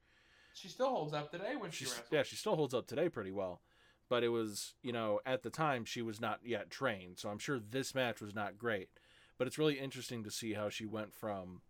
She 0.55 0.69
still 0.69 0.89
holds 0.89 1.13
up 1.13 1.31
today 1.31 1.55
when 1.55 1.69
she 1.69 1.86
She's, 1.86 1.89
wrestles. 1.89 2.08
yeah, 2.12 2.24
she 2.24 2.36
still 2.36 2.55
holds 2.55 2.74
up 2.74 2.88
today 2.88 3.10
pretty 3.10 3.31
well. 3.31 3.62
But 4.10 4.24
it 4.24 4.29
was, 4.29 4.74
you 4.81 4.91
know, 4.91 5.19
at 5.24 5.43
the 5.43 5.51
time 5.51 5.86
she 5.86 6.01
was 6.01 6.19
not 6.19 6.39
yet 6.43 6.72
trained. 6.72 7.19
So 7.19 7.29
I'm 7.29 7.38
sure 7.38 7.60
this 7.60 7.93
match 7.93 8.22
was 8.22 8.34
not 8.34 8.58
great. 8.58 8.89
But 9.38 9.46
it's 9.46 9.60
really 9.60 9.77
interesting 9.79 10.24
to 10.24 10.31
see 10.31 10.53
how 10.53 10.69
she 10.69 10.88
went 10.88 11.13
from 11.13 11.62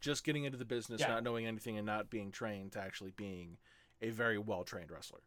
just 0.00 0.24
getting 0.24 0.44
into 0.44 0.58
the 0.58 0.64
business, 0.64 1.00
Yeah. 1.00 1.08
not 1.08 1.22
knowing 1.24 1.46
anything 1.46 1.76
and 1.76 1.86
not 1.86 2.10
being 2.10 2.30
trained 2.30 2.72
to 2.72 2.80
actually 2.80 3.10
being 3.12 3.58
a 4.00 4.10
very 4.10 4.38
well 4.38 4.64
trained 4.64 4.90
wrestler. 4.90 5.20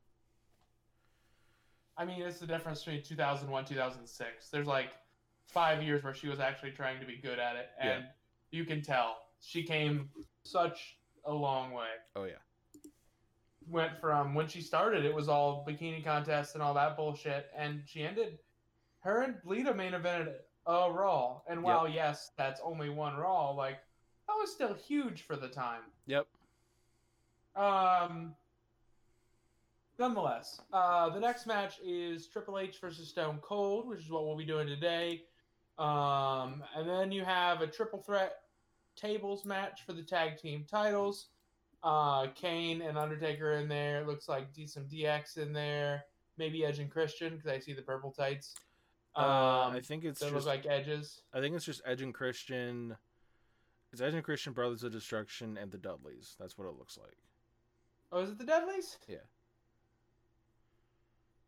I 1.97 2.05
mean, 2.05 2.21
it's 2.21 2.39
the 2.39 2.47
difference 2.47 2.83
between 2.83 3.03
2001, 3.03 3.65
2006. 3.65 4.49
There's 4.49 4.67
like 4.67 4.91
five 5.47 5.83
years 5.83 6.03
where 6.03 6.13
she 6.13 6.29
was 6.29 6.39
actually 6.39 6.71
trying 6.71 6.99
to 6.99 7.05
be 7.05 7.17
good 7.17 7.37
at 7.39 7.55
it, 7.55 7.69
Yeah. 7.77 7.91
and 7.91 8.05
you 8.51 8.65
can 8.65 8.81
tell 8.81 9.17
she 9.41 9.63
came 9.63 10.09
such 10.43 10.97
a 11.25 11.33
long 11.33 11.71
way. 11.71 11.89
Oh 12.15 12.23
yeah. 12.23 12.35
Went 13.67 13.99
from 13.99 14.33
when 14.33 14.47
she 14.47 14.61
started, 14.61 15.05
it 15.05 15.13
was 15.13 15.29
all 15.29 15.65
bikini 15.65 16.03
contests 16.03 16.53
and 16.55 16.63
all 16.63 16.73
that 16.73 16.95
bullshit, 16.95 17.51
and 17.55 17.83
she 17.87 18.03
ended. 18.03 18.39
Her 19.01 19.21
and 19.21 19.39
Lita 19.43 19.73
main 19.73 19.93
evented 19.93 20.35
a 20.65 20.91
Raw, 20.91 21.41
and 21.47 21.61
while 21.63 21.87
yes, 21.87 22.31
that's 22.37 22.61
only 22.61 22.89
one 22.89 23.15
Raw, 23.15 23.51
like 23.51 23.79
that 24.31 24.39
was 24.41 24.51
still 24.51 24.73
huge 24.73 25.23
for 25.23 25.35
the 25.35 25.47
time. 25.47 25.81
Yep. 26.07 26.27
Um. 27.55 28.35
Nonetheless, 29.99 30.61
uh, 30.73 31.09
the 31.09 31.19
next 31.19 31.45
match 31.45 31.75
is 31.85 32.25
Triple 32.27 32.57
H 32.57 32.79
versus 32.79 33.07
Stone 33.09 33.37
Cold, 33.41 33.87
which 33.87 33.99
is 33.99 34.09
what 34.09 34.25
we'll 34.25 34.37
be 34.37 34.45
doing 34.45 34.65
today. 34.65 35.23
Um, 35.77 36.63
and 36.75 36.89
then 36.89 37.11
you 37.11 37.23
have 37.23 37.61
a 37.61 37.67
triple 37.67 37.99
threat 38.01 38.37
tables 38.95 39.45
match 39.45 39.81
for 39.85 39.93
the 39.93 40.01
tag 40.01 40.37
team 40.37 40.65
titles. 40.69 41.27
Uh, 41.83 42.27
Kane 42.33 42.81
and 42.81 42.97
Undertaker 42.97 43.53
in 43.53 43.67
there. 43.67 44.03
Looks 44.07 44.27
like 44.27 44.51
D- 44.53 44.65
some 44.65 44.85
DX 44.85 45.37
in 45.37 45.53
there. 45.53 46.05
Maybe 46.37 46.65
Edge 46.65 46.79
and 46.79 46.89
Christian 46.89 47.35
because 47.35 47.51
I 47.51 47.59
see 47.59 47.73
the 47.73 47.81
purple 47.83 48.11
tights. 48.11 48.55
Um, 49.15 49.25
Uh, 49.25 49.69
I 49.69 49.81
think 49.83 50.03
it's 50.03 50.19
just 50.21 50.33
look 50.33 50.45
like 50.45 50.65
edges. 50.65 51.21
I 51.33 51.41
think 51.41 51.55
it's 51.55 51.65
just 51.65 51.81
Edge 51.85 52.01
and 52.01 52.13
Christian. 52.13 52.95
It's 53.91 54.01
Edge 54.01 54.13
and 54.13 54.23
Christian 54.23 54.53
Brothers 54.53 54.83
of 54.83 54.91
Destruction 54.91 55.57
and 55.57 55.71
the 55.71 55.77
Dudleys. 55.77 56.35
That's 56.39 56.57
what 56.57 56.67
it 56.67 56.75
looks 56.77 56.97
like. 56.97 57.17
Oh, 58.11 58.19
is 58.21 58.29
it 58.29 58.37
the 58.37 58.45
Dudleys? 58.45 58.97
Yeah. 59.07 59.17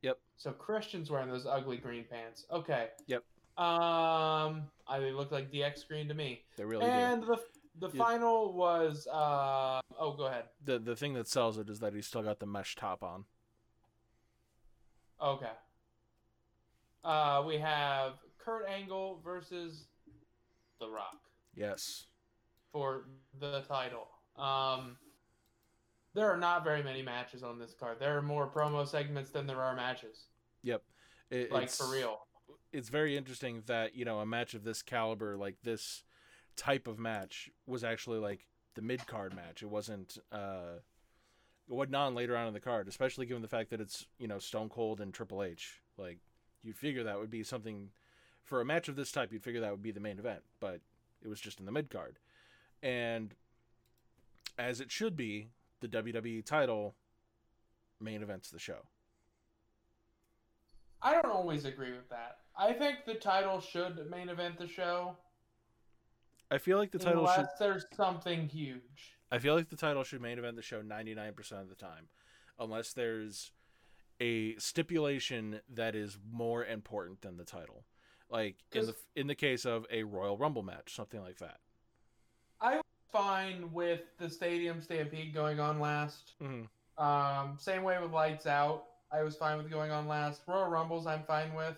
Yep. 0.01 0.19
So 0.35 0.51
Christian's 0.51 1.09
wearing 1.09 1.29
those 1.29 1.45
ugly 1.45 1.77
green 1.77 2.03
pants. 2.09 2.45
Okay. 2.51 2.89
Yep. 3.07 3.23
Um, 3.57 4.63
I 4.87 4.99
they 4.99 5.11
look 5.11 5.31
like 5.31 5.51
DX 5.51 5.87
green 5.87 6.07
to 6.09 6.13
me. 6.13 6.43
They 6.57 6.65
really 6.65 6.85
and 6.85 7.23
the 7.23 7.39
the 7.79 7.89
Yeah. 7.93 8.03
final 8.03 8.53
was 8.53 9.07
uh 9.07 9.79
oh, 9.97 10.13
go 10.17 10.25
ahead. 10.25 10.45
The 10.65 10.79
the 10.79 10.95
thing 10.95 11.13
that 11.13 11.27
sells 11.27 11.57
it 11.57 11.69
is 11.69 11.79
that 11.79 11.93
he's 11.93 12.07
still 12.07 12.23
got 12.23 12.39
the 12.39 12.45
mesh 12.45 12.75
top 12.75 13.03
on. 13.03 13.25
Okay. 15.21 15.51
Uh, 17.05 17.43
we 17.45 17.57
have 17.57 18.13
Kurt 18.37 18.67
Angle 18.67 19.21
versus 19.23 19.85
The 20.79 20.89
Rock 20.89 21.17
Yes. 21.55 22.07
For 22.73 23.05
the 23.39 23.61
title. 23.61 24.09
Um, 24.35 24.97
there 26.13 26.29
are 26.29 26.37
not 26.37 26.65
very 26.65 26.83
many 26.83 27.01
matches 27.01 27.43
on 27.43 27.57
this 27.57 27.73
card. 27.79 27.97
There 27.99 28.17
are 28.17 28.21
more 28.21 28.47
promo 28.49 28.85
segments 28.85 29.29
than 29.29 29.47
there 29.47 29.61
are 29.61 29.75
matches. 29.75 30.25
Yep. 30.63 30.83
It, 31.29 31.51
Like 31.51 31.63
it's, 31.63 31.77
for 31.77 31.89
real. 31.89 32.27
It's 32.73 32.89
very 32.89 33.15
interesting 33.15 33.63
that 33.67 33.95
you 33.95 34.03
know 34.03 34.19
a 34.19 34.25
match 34.25 34.53
of 34.53 34.63
this 34.63 34.81
caliber, 34.81 35.37
like 35.37 35.55
this 35.63 36.03
type 36.57 36.87
of 36.87 36.99
match, 36.99 37.49
was 37.65 37.83
actually 37.83 38.19
like 38.19 38.47
the 38.75 38.81
mid 38.81 39.07
card 39.07 39.33
match. 39.35 39.63
It 39.63 39.69
wasn't. 39.69 40.17
uh 40.31 40.79
it 41.69 41.73
wasn't 41.73 41.95
on 41.95 42.13
later 42.13 42.35
on 42.35 42.47
in 42.47 42.53
the 42.53 42.59
card, 42.59 42.89
especially 42.89 43.25
given 43.25 43.41
the 43.41 43.47
fact 43.47 43.69
that 43.69 43.79
it's 43.79 44.05
you 44.19 44.27
know 44.27 44.37
Stone 44.39 44.69
Cold 44.69 44.99
and 44.99 45.13
Triple 45.13 45.43
H. 45.43 45.79
Like 45.97 46.17
you'd 46.61 46.77
figure 46.77 47.03
that 47.03 47.17
would 47.19 47.29
be 47.29 47.43
something 47.43 47.89
for 48.43 48.59
a 48.59 48.65
match 48.65 48.89
of 48.89 48.95
this 48.95 49.11
type. 49.11 49.31
You'd 49.31 49.43
figure 49.43 49.61
that 49.61 49.71
would 49.71 49.81
be 49.81 49.91
the 49.91 50.01
main 50.01 50.19
event, 50.19 50.41
but 50.59 50.81
it 51.21 51.29
was 51.29 51.39
just 51.39 51.59
in 51.59 51.65
the 51.65 51.71
mid 51.71 51.89
card, 51.89 52.19
and 52.83 53.33
as 54.59 54.81
it 54.81 54.91
should 54.91 55.17
be, 55.17 55.49
the 55.79 55.87
WWE 55.87 56.45
title 56.45 56.95
main 57.99 58.21
events 58.21 58.51
the 58.51 58.59
show. 58.59 58.85
I 61.01 61.13
don't 61.13 61.31
always 61.31 61.65
agree 61.65 61.91
with 61.91 62.09
that. 62.09 62.37
I 62.57 62.73
think 62.73 63.05
the 63.05 63.15
title 63.15 63.59
should 63.59 64.09
main 64.09 64.29
event 64.29 64.59
the 64.59 64.67
show. 64.67 65.17
I 66.51 66.59
feel 66.59 66.77
like 66.77 66.91
the 66.91 66.99
title 66.99 67.21
unless 67.21 67.37
should. 67.37 67.47
there's 67.59 67.85
something 67.95 68.47
huge. 68.47 69.17
I 69.31 69.39
feel 69.39 69.55
like 69.55 69.69
the 69.69 69.75
title 69.75 70.03
should 70.03 70.21
main 70.21 70.37
event 70.37 70.55
the 70.55 70.61
show 70.61 70.81
99% 70.81 71.61
of 71.61 71.69
the 71.69 71.75
time, 71.75 72.09
unless 72.59 72.93
there's 72.93 73.51
a 74.21 74.55
stipulation 74.57 75.61
that 75.73 75.95
is 75.95 76.19
more 76.31 76.63
important 76.63 77.21
than 77.21 77.37
the 77.37 77.43
title. 77.43 77.85
Like 78.29 78.57
in 78.71 78.85
the 78.85 78.95
in 79.15 79.27
the 79.27 79.35
case 79.35 79.65
of 79.65 79.85
a 79.91 80.03
Royal 80.03 80.37
Rumble 80.37 80.63
match, 80.63 80.95
something 80.95 81.21
like 81.21 81.37
that. 81.39 81.57
Fine 83.13 83.71
with 83.71 84.01
the 84.17 84.27
Stadium 84.29 84.81
Stampede 84.81 85.33
going 85.35 85.59
on 85.59 85.79
last. 85.79 86.33
Mm-hmm. 86.41 87.01
Um, 87.03 87.55
same 87.59 87.83
way 87.83 87.97
with 88.01 88.11
Lights 88.11 88.47
Out. 88.47 88.85
I 89.11 89.21
was 89.21 89.35
fine 89.35 89.57
with 89.59 89.69
going 89.69 89.91
on 89.91 90.07
last. 90.07 90.41
Royal 90.47 90.67
Rumbles, 90.67 91.05
I'm 91.05 91.23
fine 91.23 91.53
with. 91.53 91.77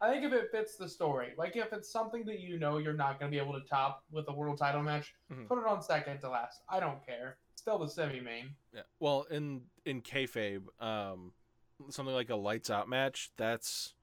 I 0.00 0.10
think 0.10 0.24
if 0.24 0.32
it 0.32 0.50
fits 0.50 0.76
the 0.76 0.88
story, 0.88 1.28
like 1.38 1.54
if 1.56 1.72
it's 1.72 1.88
something 1.88 2.24
that 2.26 2.40
you 2.40 2.58
know 2.58 2.78
you're 2.78 2.92
not 2.92 3.20
going 3.20 3.30
to 3.30 3.34
be 3.34 3.40
able 3.40 3.54
to 3.58 3.64
top 3.66 4.02
with 4.10 4.26
a 4.28 4.32
world 4.32 4.58
title 4.58 4.82
match, 4.82 5.14
Mhm. 5.32 5.46
put 5.46 5.58
it 5.58 5.64
on 5.64 5.80
second 5.80 6.18
to 6.20 6.28
last. 6.28 6.60
I 6.68 6.80
don't 6.80 7.04
care. 7.06 7.38
Still 7.54 7.78
the 7.78 7.88
semi 7.88 8.20
main. 8.20 8.56
Yeah. 8.74 8.82
Well, 8.98 9.22
in 9.30 9.62
in 9.84 10.02
kayfabe, 10.02 10.64
um, 10.82 11.32
something 11.88 12.14
like 12.14 12.30
a 12.30 12.36
lights 12.36 12.68
out 12.68 12.88
match. 12.88 13.30
That's 13.36 13.94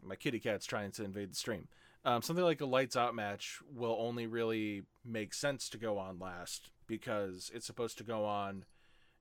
my 0.00 0.14
kitty 0.16 0.38
cat's 0.38 0.64
trying 0.64 0.92
to 0.92 1.04
invade 1.04 1.32
the 1.32 1.36
stream. 1.36 1.66
Um, 2.04 2.20
something 2.20 2.44
like 2.44 2.60
a 2.60 2.66
lights 2.66 2.96
out 2.96 3.14
match 3.14 3.60
will 3.74 3.96
only 3.98 4.26
really 4.26 4.82
make 5.04 5.32
sense 5.32 5.68
to 5.70 5.78
go 5.78 5.96
on 5.98 6.18
last 6.18 6.70
because 6.86 7.50
it's 7.54 7.66
supposed 7.66 7.96
to 7.98 8.04
go 8.04 8.26
on 8.26 8.64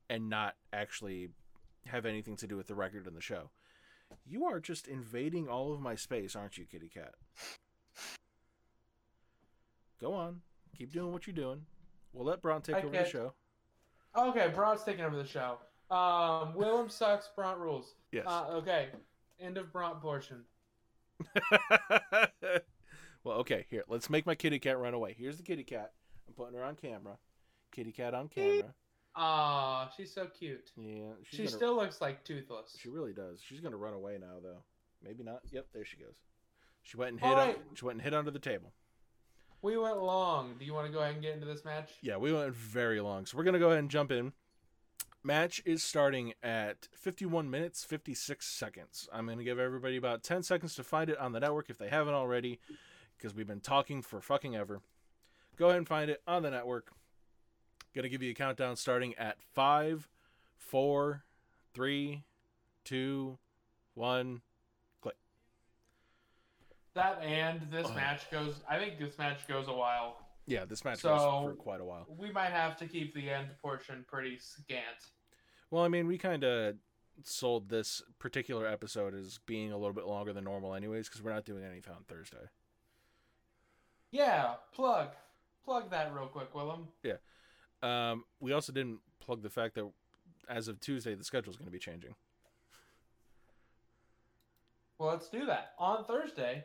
and 0.09 0.29
not 0.29 0.55
actually 0.73 1.29
have 1.85 2.05
anything 2.05 2.35
to 2.37 2.47
do 2.47 2.57
with 2.57 2.67
the 2.67 2.75
record 2.75 3.07
in 3.07 3.13
the 3.13 3.21
show. 3.21 3.51
You 4.25 4.45
are 4.45 4.59
just 4.59 4.87
invading 4.87 5.47
all 5.47 5.73
of 5.73 5.79
my 5.79 5.95
space, 5.95 6.35
aren't 6.35 6.57
you, 6.57 6.65
kitty 6.65 6.89
cat? 6.89 7.13
Go 9.99 10.13
on, 10.13 10.41
keep 10.77 10.91
doing 10.91 11.13
what 11.13 11.25
you're 11.25 11.33
doing. 11.33 11.61
We'll 12.11 12.25
let 12.25 12.41
Braun 12.41 12.61
take 12.61 12.75
over 12.75 12.89
the 12.89 13.05
show. 13.05 13.33
Okay, 14.15 14.51
Braun's 14.53 14.83
taking 14.83 15.05
over 15.05 15.15
the 15.15 15.25
show. 15.25 15.57
Um, 15.89 16.53
Willem 16.53 16.89
sucks. 16.89 17.29
Braun 17.35 17.59
rules. 17.59 17.95
Yes. 18.11 18.25
Uh, 18.27 18.45
okay, 18.51 18.89
end 19.39 19.57
of 19.57 19.71
Braun 19.71 19.95
portion. 20.01 20.43
okay, 23.43 23.65
here. 23.69 23.83
Let's 23.89 24.09
make 24.09 24.25
my 24.25 24.35
kitty 24.35 24.57
cat 24.57 24.79
run 24.79 24.93
away. 24.93 25.13
Here's 25.17 25.35
the 25.35 25.43
kitty 25.43 25.63
cat. 25.63 25.91
I'm 26.27 26.33
putting 26.33 26.57
her 26.57 26.63
on 26.63 26.75
camera. 26.75 27.17
Kitty 27.73 27.91
cat 27.91 28.13
on 28.13 28.29
camera. 28.29 28.73
Aw, 29.15 29.89
she's 29.95 30.13
so 30.13 30.27
cute. 30.27 30.71
Yeah, 30.77 31.11
she 31.29 31.39
gonna, 31.39 31.49
still 31.49 31.75
looks 31.75 31.99
like 31.99 32.23
toothless. 32.23 32.77
She 32.79 32.89
really 32.89 33.11
does. 33.11 33.41
She's 33.45 33.59
gonna 33.59 33.77
run 33.77 33.93
away 33.93 34.17
now, 34.19 34.39
though. 34.41 34.63
Maybe 35.03 35.23
not. 35.23 35.41
Yep, 35.51 35.67
there 35.73 35.85
she 35.85 35.97
goes. 35.97 36.15
She 36.83 36.97
went 36.97 37.11
and. 37.11 37.21
All 37.21 37.37
un- 37.37 37.55
she 37.75 37.85
went 37.85 37.97
and 37.97 38.01
hid 38.01 38.13
under 38.13 38.31
the 38.31 38.39
table. 38.39 38.71
We 39.61 39.77
went 39.77 40.01
long. 40.01 40.55
Do 40.57 40.65
you 40.65 40.73
want 40.73 40.87
to 40.87 40.93
go 40.93 40.99
ahead 40.99 41.13
and 41.13 41.21
get 41.21 41.33
into 41.33 41.45
this 41.45 41.63
match? 41.63 41.91
Yeah, 42.01 42.17
we 42.17 42.33
went 42.33 42.53
very 42.55 43.01
long, 43.01 43.25
so 43.25 43.37
we're 43.37 43.43
gonna 43.43 43.59
go 43.59 43.67
ahead 43.67 43.79
and 43.79 43.91
jump 43.91 44.11
in. 44.11 44.33
Match 45.23 45.61
is 45.63 45.81
starting 45.83 46.33
at 46.41 46.89
51 46.93 47.49
minutes 47.49 47.83
56 47.83 48.45
seconds. 48.45 49.07
I'm 49.13 49.27
gonna 49.27 49.43
give 49.43 49.59
everybody 49.59 49.95
about 49.95 50.23
10 50.23 50.43
seconds 50.43 50.75
to 50.75 50.83
find 50.83 51.09
it 51.09 51.17
on 51.17 51.31
the 51.33 51.39
network 51.39 51.69
if 51.69 51.77
they 51.77 51.87
haven't 51.87 52.13
already, 52.15 52.59
because 53.23 53.33
we've 53.33 53.47
been 53.47 53.61
talking 53.61 54.01
for 54.01 54.19
fucking 54.19 54.53
ever. 54.53 54.81
Go 55.55 55.67
ahead 55.67 55.77
and 55.77 55.87
find 55.87 56.11
it 56.11 56.21
on 56.27 56.43
the 56.43 56.51
network. 56.51 56.91
Gonna 57.95 58.09
give 58.09 58.21
you 58.21 58.31
a 58.31 58.33
countdown 58.33 58.75
starting 58.75 59.13
at 59.15 59.37
five, 59.53 60.09
four, 60.57 61.23
three, 61.73 62.23
two, 62.83 63.37
one. 63.93 64.41
click. 65.01 65.15
That 66.95 67.21
and 67.21 67.71
this 67.71 67.87
Oh. 67.87 67.93
match 67.93 68.29
goes. 68.29 68.61
I 68.67 68.77
think 68.77 68.99
this 68.99 69.17
match 69.17 69.47
goes 69.47 69.67
a 69.69 69.73
while. 69.73 70.27
Yeah, 70.45 70.65
this 70.65 70.83
match 70.83 70.99
So- 70.99 71.15
goes 71.15 71.51
for 71.51 71.55
quite 71.55 71.79
a 71.79 71.85
while. 71.85 72.05
We 72.09 72.29
might 72.29 72.49
have 72.51 72.75
to 72.77 72.87
keep 72.87 73.13
the 73.13 73.29
end 73.29 73.55
portion 73.61 74.03
pretty 74.03 74.37
scant. 74.39 75.11
Well, 75.69 75.83
I 75.83 75.87
mean, 75.87 76.07
we 76.07 76.17
kind 76.17 76.43
of 76.43 76.75
sold 77.21 77.69
this 77.69 78.01
particular 78.19 78.67
episode 78.67 79.13
as 79.13 79.37
being 79.45 79.71
a 79.71 79.77
little 79.77 79.93
bit 79.93 80.05
longer 80.07 80.33
than 80.33 80.43
normal, 80.43 80.73
anyways, 80.73 81.07
because 81.07 81.21
we're 81.21 81.31
not 81.33 81.45
doing 81.45 81.63
anything 81.63 81.93
on 81.93 82.03
Thursday. 82.05 82.49
Yeah, 84.13 84.53
plug, 84.73 85.09
plug 85.65 85.89
that 85.89 86.13
real 86.13 86.27
quick, 86.27 86.53
Willem. 86.53 86.87
Yeah. 87.01 87.13
Um, 87.81 88.25
we 88.39 88.53
also 88.53 88.71
didn't 88.71 88.99
plug 89.19 89.41
the 89.41 89.49
fact 89.49 89.73
that 89.75 89.89
as 90.47 90.67
of 90.67 90.79
Tuesday, 90.79 91.15
the 91.15 91.23
schedule 91.23 91.49
is 91.49 91.57
going 91.57 91.65
to 91.65 91.71
be 91.71 91.79
changing. 91.79 92.13
Well, 94.99 95.09
let's 95.09 95.29
do 95.29 95.45
that 95.47 95.73
on 95.79 96.05
Thursday. 96.05 96.63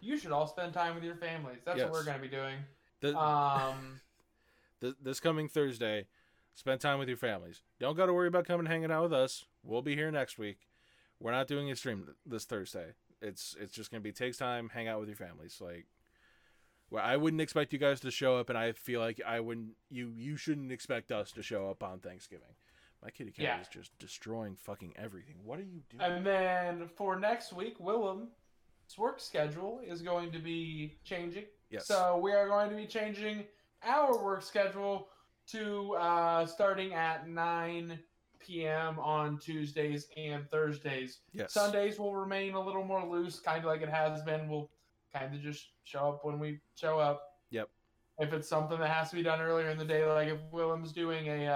You 0.00 0.18
should 0.18 0.32
all 0.32 0.46
spend 0.48 0.74
time 0.74 0.96
with 0.96 1.04
your 1.04 1.14
families. 1.14 1.60
That's 1.64 1.78
Yes. 1.78 1.84
what 1.86 1.92
we're 1.94 2.04
going 2.04 2.16
to 2.16 2.22
be 2.22 2.28
doing. 2.28 2.58
The, 3.00 3.16
Um, 3.16 4.00
th- 4.80 4.96
this 5.00 5.20
coming 5.20 5.48
Thursday, 5.48 6.08
spend 6.54 6.80
time 6.80 6.98
with 6.98 7.08
your 7.08 7.16
families. 7.16 7.62
Don't 7.78 7.96
got 7.96 8.06
to 8.06 8.12
worry 8.12 8.28
about 8.28 8.46
coming 8.46 8.66
hanging 8.66 8.90
out 8.90 9.04
with 9.04 9.12
us. 9.12 9.46
We'll 9.62 9.80
be 9.82 9.94
here 9.94 10.10
next 10.10 10.38
week. 10.38 10.66
We're 11.20 11.30
not 11.30 11.46
doing 11.46 11.70
a 11.70 11.76
stream 11.76 12.02
th- 12.04 12.16
this 12.26 12.44
Thursday. 12.44 12.94
It's 13.22 13.56
it's 13.58 13.72
just 13.72 13.90
gonna 13.90 14.02
be 14.02 14.12
takes 14.12 14.36
time, 14.36 14.68
hang 14.70 14.88
out 14.88 14.98
with 15.00 15.08
your 15.08 15.16
families. 15.16 15.58
Like, 15.60 15.86
well, 16.90 17.04
I 17.04 17.16
wouldn't 17.16 17.42
expect 17.42 17.72
you 17.72 17.78
guys 17.78 18.00
to 18.00 18.10
show 18.10 18.36
up, 18.36 18.48
and 18.48 18.58
I 18.58 18.72
feel 18.72 19.00
like 19.00 19.20
I 19.26 19.40
wouldn't. 19.40 19.70
You 19.90 20.12
you 20.16 20.36
shouldn't 20.36 20.70
expect 20.72 21.10
us 21.12 21.32
to 21.32 21.42
show 21.42 21.68
up 21.70 21.82
on 21.82 22.00
Thanksgiving. 22.00 22.54
My 23.02 23.10
kitty 23.10 23.32
cat 23.32 23.42
Yeah. 23.44 23.60
is 23.60 23.68
just 23.68 23.98
destroying 23.98 24.56
fucking 24.56 24.94
everything. 24.96 25.36
What 25.44 25.58
are 25.58 25.62
you 25.64 25.82
doing? 25.90 26.00
and 26.02 26.24
then 26.26 26.88
for 26.96 27.18
next 27.18 27.52
week, 27.52 27.78
Willem's 27.78 28.28
work 28.96 29.20
schedule 29.20 29.80
is 29.86 30.00
going 30.02 30.32
to 30.32 30.38
be 30.38 30.96
changing. 31.04 31.44
yes. 31.70 31.86
So 31.86 32.18
we 32.22 32.32
are 32.32 32.48
going 32.48 32.70
to 32.70 32.76
be 32.76 32.86
changing 32.86 33.44
our 33.82 34.16
work 34.22 34.42
schedule 34.42 35.08
to 35.48 35.94
uh, 35.96 36.46
starting 36.46 36.94
at 36.94 37.28
9 37.28 37.98
p.m. 38.40 38.98
on 38.98 39.38
Tuesdays 39.38 40.08
and 40.16 40.48
Thursdays. 40.50 41.18
yes. 41.32 41.52
Sundays 41.52 41.98
will 41.98 42.14
remain 42.14 42.54
a 42.54 42.60
little 42.60 42.84
more 42.84 43.04
loose, 43.06 43.38
kind 43.40 43.58
of 43.58 43.64
like 43.66 43.82
it 43.82 43.88
has 43.90 44.22
been. 44.22 44.48
We'll 44.48 44.70
kind 45.14 45.34
of 45.34 45.40
just 45.40 45.68
show 45.84 46.08
up 46.08 46.24
when 46.24 46.38
we 46.38 46.60
show 46.74 46.98
up. 46.98 47.36
Yep. 47.50 47.68
If 48.18 48.32
it's 48.32 48.48
something 48.48 48.78
that 48.78 48.90
has 48.90 49.10
to 49.10 49.16
be 49.16 49.22
done 49.22 49.40
earlier 49.40 49.70
in 49.70 49.78
the 49.78 49.84
day, 49.84 50.04
like 50.06 50.28
if 50.28 50.38
Willem's 50.52 50.92
doing 50.92 51.28
a 51.28 51.46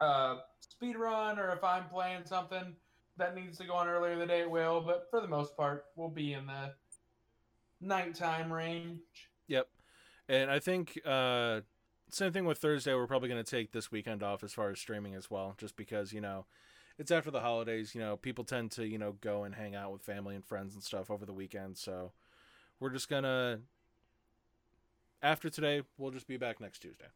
uh, 0.00 0.04
uh, 0.04 0.36
speed 0.60 0.96
run, 0.96 1.38
or 1.38 1.50
if 1.50 1.62
I'm 1.62 1.84
playing 1.88 2.22
something 2.24 2.74
that 3.16 3.34
needs 3.34 3.58
to 3.58 3.64
go 3.64 3.74
on 3.74 3.88
earlier 3.88 4.12
in 4.12 4.18
the 4.18 4.26
day, 4.26 4.40
it 4.40 4.50
will. 4.50 4.80
But 4.80 5.08
for 5.10 5.20
the 5.20 5.28
most 5.28 5.56
part, 5.56 5.86
we'll 5.96 6.08
be 6.08 6.32
in 6.32 6.46
the 6.46 6.72
nighttime 7.80 8.52
range. 8.52 9.00
Yep. 9.48 9.68
And 10.28 10.50
I 10.50 10.58
think 10.58 10.98
uh 11.04 11.60
same 12.12 12.32
thing 12.32 12.44
with 12.44 12.58
Thursday. 12.58 12.94
We're 12.94 13.06
probably 13.06 13.30
going 13.30 13.42
to 13.42 13.50
take 13.50 13.72
this 13.72 13.90
weekend 13.90 14.22
off 14.22 14.44
as 14.44 14.52
far 14.52 14.70
as 14.70 14.78
streaming 14.78 15.14
as 15.14 15.30
well, 15.30 15.54
just 15.56 15.76
because, 15.76 16.12
you 16.12 16.20
know, 16.20 16.44
it's 16.98 17.10
after 17.10 17.30
the 17.30 17.40
holidays. 17.40 17.94
You 17.94 18.00
know, 18.00 18.16
people 18.16 18.44
tend 18.44 18.70
to, 18.72 18.86
you 18.86 18.98
know, 18.98 19.16
go 19.20 19.44
and 19.44 19.54
hang 19.54 19.74
out 19.74 19.92
with 19.92 20.02
family 20.02 20.34
and 20.34 20.44
friends 20.44 20.74
and 20.74 20.82
stuff 20.82 21.10
over 21.10 21.24
the 21.26 21.32
weekend. 21.32 21.76
So 21.76 22.12
we're 22.80 22.90
just 22.90 23.08
going 23.08 23.24
to, 23.24 23.60
after 25.22 25.48
today, 25.50 25.82
we'll 25.98 26.10
just 26.10 26.26
be 26.26 26.36
back 26.36 26.60
next 26.60 26.80
Tuesday. 26.80 27.06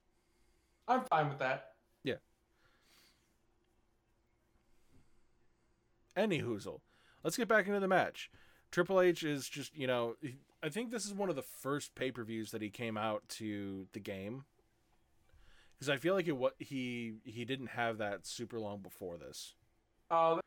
I'm 0.89 1.03
fine 1.11 1.29
with 1.29 1.39
that. 1.39 1.73
Yeah. 2.05 2.15
Any 6.17 6.41
hoozle. 6.41 6.81
Let's 7.25 7.37
get 7.37 7.49
back 7.49 7.67
into 7.67 7.81
the 7.81 7.89
match. 7.89 8.31
Triple 8.71 9.01
H 9.01 9.23
is 9.23 9.49
just, 9.49 9.77
you 9.77 9.87
know, 9.87 10.17
I 10.63 10.69
think 10.69 10.91
this 10.91 11.05
is 11.07 11.15
one 11.15 11.29
of 11.29 11.37
the 11.37 11.43
first 11.43 11.95
pay 11.95 12.11
per 12.11 12.25
views 12.25 12.51
that 12.53 12.63
he 12.63 12.71
came 12.71 12.97
out 12.97 13.29
to 13.31 13.87
the 13.93 14.01
game. 14.01 14.45
Because 15.75 15.91
I 15.91 15.97
feel 15.99 16.15
like 16.15 16.27
it 16.27 16.37
what 16.37 16.55
he 16.59 17.17
he 17.25 17.45
didn't 17.45 17.69
have 17.69 17.99
that 17.99 18.27
super 18.27 18.59
long 18.59 18.79
before 18.79 19.19
this. 19.19 19.55
Oh, 20.11 20.41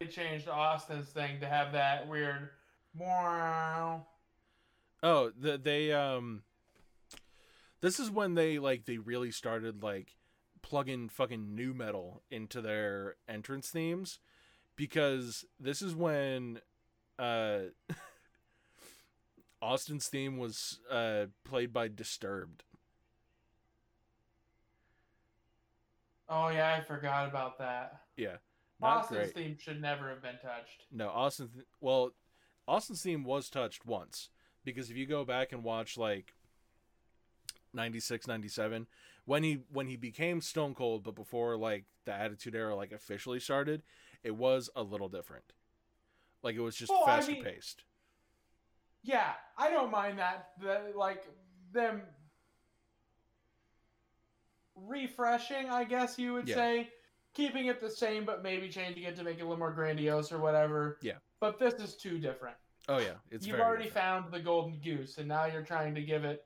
they 0.00 0.06
changed 0.06 0.48
Austin's 0.48 1.08
thing 1.08 1.40
to 1.40 1.46
have 1.48 1.72
that 1.72 2.08
weird. 2.08 2.50
Wow. 2.96 4.06
Oh, 5.02 5.30
the, 5.38 5.58
they 5.58 5.92
um. 5.92 6.42
This 7.80 8.00
is 8.00 8.10
when 8.10 8.34
they 8.34 8.58
like 8.58 8.84
they 8.84 8.98
really 8.98 9.30
started 9.30 9.82
like 9.82 10.16
plugging 10.62 11.08
fucking 11.08 11.54
new 11.54 11.72
metal 11.72 12.22
into 12.30 12.60
their 12.60 13.16
entrance 13.28 13.70
themes, 13.70 14.18
because 14.76 15.44
this 15.58 15.80
is 15.80 15.94
when 15.94 16.60
uh 17.18 17.60
Austin's 19.62 20.08
theme 20.08 20.38
was 20.38 20.80
uh 20.90 21.26
played 21.44 21.72
by 21.72 21.88
Disturbed. 21.88 22.64
Oh 26.28 26.48
yeah, 26.48 26.76
I 26.76 26.82
forgot 26.82 27.28
about 27.28 27.58
that. 27.58 28.02
Yeah, 28.16 28.36
Austin's 28.86 29.32
great. 29.32 29.34
theme 29.34 29.56
should 29.58 29.80
never 29.80 30.08
have 30.08 30.22
been 30.22 30.38
touched. 30.42 30.84
No, 30.92 31.08
Austin. 31.08 31.48
Th- 31.52 31.66
well, 31.80 32.12
Austin's 32.66 33.02
theme 33.02 33.24
was 33.24 33.48
touched 33.50 33.84
once 33.84 34.30
because 34.64 34.90
if 34.90 34.96
you 34.96 35.06
go 35.06 35.24
back 35.24 35.52
and 35.52 35.64
watch 35.64 35.96
like 35.98 36.34
96, 37.74 38.26
97, 38.26 38.86
when 39.24 39.42
he 39.42 39.60
when 39.72 39.86
he 39.88 39.96
became 39.96 40.40
Stone 40.40 40.74
Cold, 40.74 41.02
but 41.02 41.14
before 41.14 41.56
like 41.56 41.84
the 42.04 42.12
Attitude 42.12 42.54
Era 42.54 42.74
like 42.76 42.92
officially 42.92 43.40
started, 43.40 43.82
it 44.22 44.36
was 44.36 44.70
a 44.76 44.82
little 44.82 45.08
different. 45.08 45.52
Like 46.42 46.54
it 46.54 46.60
was 46.60 46.76
just 46.76 46.90
Well, 46.90 47.02
I 47.04 47.16
faster 47.16 47.32
mean- 47.32 47.44
paced. 47.44 47.82
Yeah, 49.02 49.32
I 49.56 49.70
don't 49.70 49.90
mind 49.90 50.18
that. 50.18 50.50
The, 50.60 50.92
like 50.94 51.24
them 51.72 52.02
refreshing, 54.76 55.68
I 55.70 55.84
guess 55.84 56.18
you 56.18 56.32
would 56.34 56.48
Yeah. 56.48 56.54
say, 56.54 56.92
keeping 57.38 57.66
it 57.66 57.80
the 57.80 57.88
same 57.88 58.24
but 58.24 58.42
maybe 58.42 58.68
changing 58.68 59.04
it 59.04 59.16
to 59.16 59.22
make 59.22 59.38
it 59.38 59.42
a 59.42 59.44
little 59.44 59.56
more 59.58 59.70
grandiose 59.70 60.32
or 60.32 60.38
whatever. 60.38 60.98
Yeah. 61.00 61.14
But 61.38 61.58
this 61.60 61.74
is 61.74 61.94
too 61.94 62.18
different. 62.18 62.56
Oh 62.88 62.98
yeah, 62.98 63.12
it's 63.30 63.46
You've 63.46 63.56
very 63.56 63.68
already 63.68 63.84
different. 63.84 64.24
found 64.24 64.32
the 64.32 64.40
golden 64.40 64.80
goose, 64.80 65.18
and 65.18 65.28
now 65.28 65.44
you're 65.44 65.62
trying 65.62 65.94
to 65.94 66.02
give 66.02 66.24
it 66.24 66.44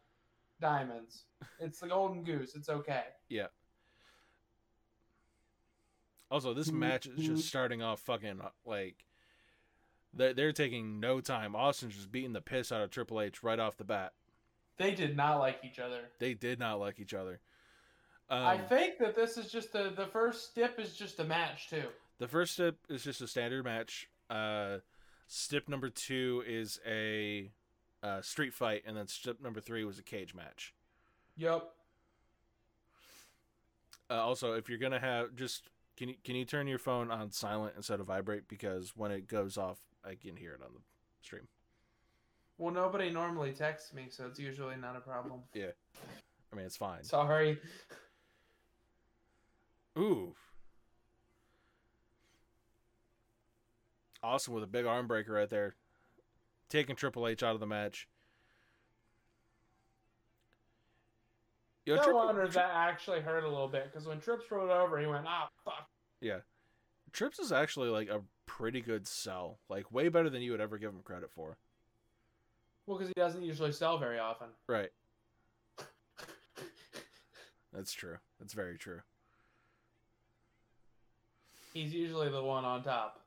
diamonds. 0.60 1.24
It's 1.58 1.80
the 1.80 1.88
golden 1.88 2.22
goose. 2.24 2.54
It's 2.54 2.68
okay. 2.68 3.04
Yeah. 3.28 3.46
Also, 6.30 6.54
this 6.54 6.70
match 6.72 7.06
is 7.06 7.24
just 7.24 7.48
starting 7.48 7.82
off 7.82 8.00
fucking 8.00 8.40
uh, 8.40 8.48
like 8.64 9.04
they're, 10.14 10.34
they're 10.34 10.52
taking 10.52 10.98
no 11.00 11.20
time. 11.20 11.54
Austin's 11.54 11.94
just 11.94 12.10
beating 12.12 12.32
the 12.32 12.40
piss 12.40 12.70
out 12.72 12.80
of 12.80 12.90
Triple 12.90 13.20
H 13.20 13.42
right 13.42 13.58
off 13.58 13.76
the 13.76 13.84
bat. 13.84 14.12
They 14.76 14.92
did 14.92 15.16
not 15.16 15.38
like 15.38 15.60
each 15.64 15.78
other. 15.78 16.00
They 16.18 16.34
did 16.34 16.58
not 16.58 16.80
like 16.80 16.98
each 17.00 17.14
other. 17.14 17.40
Um, 18.32 18.46
I 18.46 18.56
think 18.56 18.96
that 18.96 19.14
this 19.14 19.36
is 19.36 19.52
just 19.52 19.74
the 19.74 19.92
the 19.94 20.06
first 20.06 20.50
step 20.50 20.80
is 20.80 20.94
just 20.94 21.20
a 21.20 21.24
match 21.24 21.68
too. 21.68 21.84
The 22.18 22.26
first 22.26 22.54
step 22.54 22.76
is 22.88 23.04
just 23.04 23.20
a 23.20 23.26
standard 23.26 23.62
match. 23.62 24.08
Uh, 24.30 24.78
step 25.26 25.68
number 25.68 25.90
two 25.90 26.42
is 26.46 26.80
a 26.86 27.50
uh, 28.02 28.22
street 28.22 28.54
fight, 28.54 28.84
and 28.86 28.96
then 28.96 29.06
step 29.06 29.36
number 29.42 29.60
three 29.60 29.84
was 29.84 29.98
a 29.98 30.02
cage 30.02 30.34
match. 30.34 30.72
Yep. 31.36 31.68
Uh, 34.08 34.14
also, 34.14 34.54
if 34.54 34.66
you're 34.70 34.78
gonna 34.78 34.98
have 34.98 35.34
just 35.34 35.68
can 35.98 36.08
you 36.08 36.14
can 36.24 36.34
you 36.34 36.46
turn 36.46 36.66
your 36.66 36.78
phone 36.78 37.10
on 37.10 37.30
silent 37.30 37.74
instead 37.76 38.00
of 38.00 38.06
vibrate 38.06 38.48
because 38.48 38.94
when 38.96 39.10
it 39.10 39.28
goes 39.28 39.58
off, 39.58 39.78
I 40.06 40.14
can 40.14 40.36
hear 40.36 40.52
it 40.54 40.62
on 40.64 40.72
the 40.72 40.80
stream. 41.20 41.48
Well, 42.56 42.72
nobody 42.72 43.10
normally 43.10 43.52
texts 43.52 43.92
me, 43.92 44.06
so 44.08 44.24
it's 44.24 44.38
usually 44.38 44.76
not 44.76 44.96
a 44.96 45.00
problem. 45.00 45.40
Yeah. 45.52 45.72
I 46.50 46.56
mean, 46.56 46.64
it's 46.64 46.76
fine. 46.78 47.02
Sorry. 47.02 47.58
Ooh. 49.98 50.34
Austin 54.22 54.54
with 54.54 54.62
a 54.62 54.68
big 54.68 54.86
arm 54.86 55.06
breaker 55.06 55.32
right 55.32 55.50
there. 55.50 55.74
Taking 56.68 56.96
Triple 56.96 57.26
H 57.26 57.42
out 57.42 57.54
of 57.54 57.60
the 57.60 57.66
match. 57.66 58.08
Yo, 61.84 61.96
no 61.96 62.02
Triple- 62.02 62.24
wonder 62.26 62.46
that 62.46 62.70
actually 62.72 63.20
hurt 63.20 63.44
a 63.44 63.48
little 63.48 63.66
bit 63.68 63.90
because 63.92 64.06
when 64.06 64.20
Trips 64.20 64.50
rolled 64.50 64.70
over, 64.70 64.98
he 65.00 65.06
went, 65.06 65.26
"Ah, 65.26 65.50
fuck." 65.64 65.90
Yeah. 66.20 66.40
Trips 67.12 67.38
is 67.40 67.50
actually 67.52 67.88
like 67.88 68.08
a 68.08 68.22
pretty 68.46 68.80
good 68.80 69.06
sell. 69.08 69.58
Like 69.68 69.90
way 69.90 70.08
better 70.08 70.30
than 70.30 70.42
you 70.42 70.52
would 70.52 70.60
ever 70.60 70.78
give 70.78 70.92
him 70.92 71.02
credit 71.02 71.30
for. 71.32 71.58
Well, 72.86 72.96
because 72.98 73.08
he 73.08 73.14
doesn't 73.20 73.42
usually 73.42 73.72
sell 73.72 73.98
very 73.98 74.18
often. 74.20 74.48
Right. 74.68 74.90
That's 77.72 77.92
true. 77.92 78.18
That's 78.38 78.54
very 78.54 78.78
true. 78.78 79.02
He's 81.72 81.92
usually 81.94 82.28
the 82.30 82.42
one 82.42 82.64
on 82.64 82.82
top. 82.82 83.20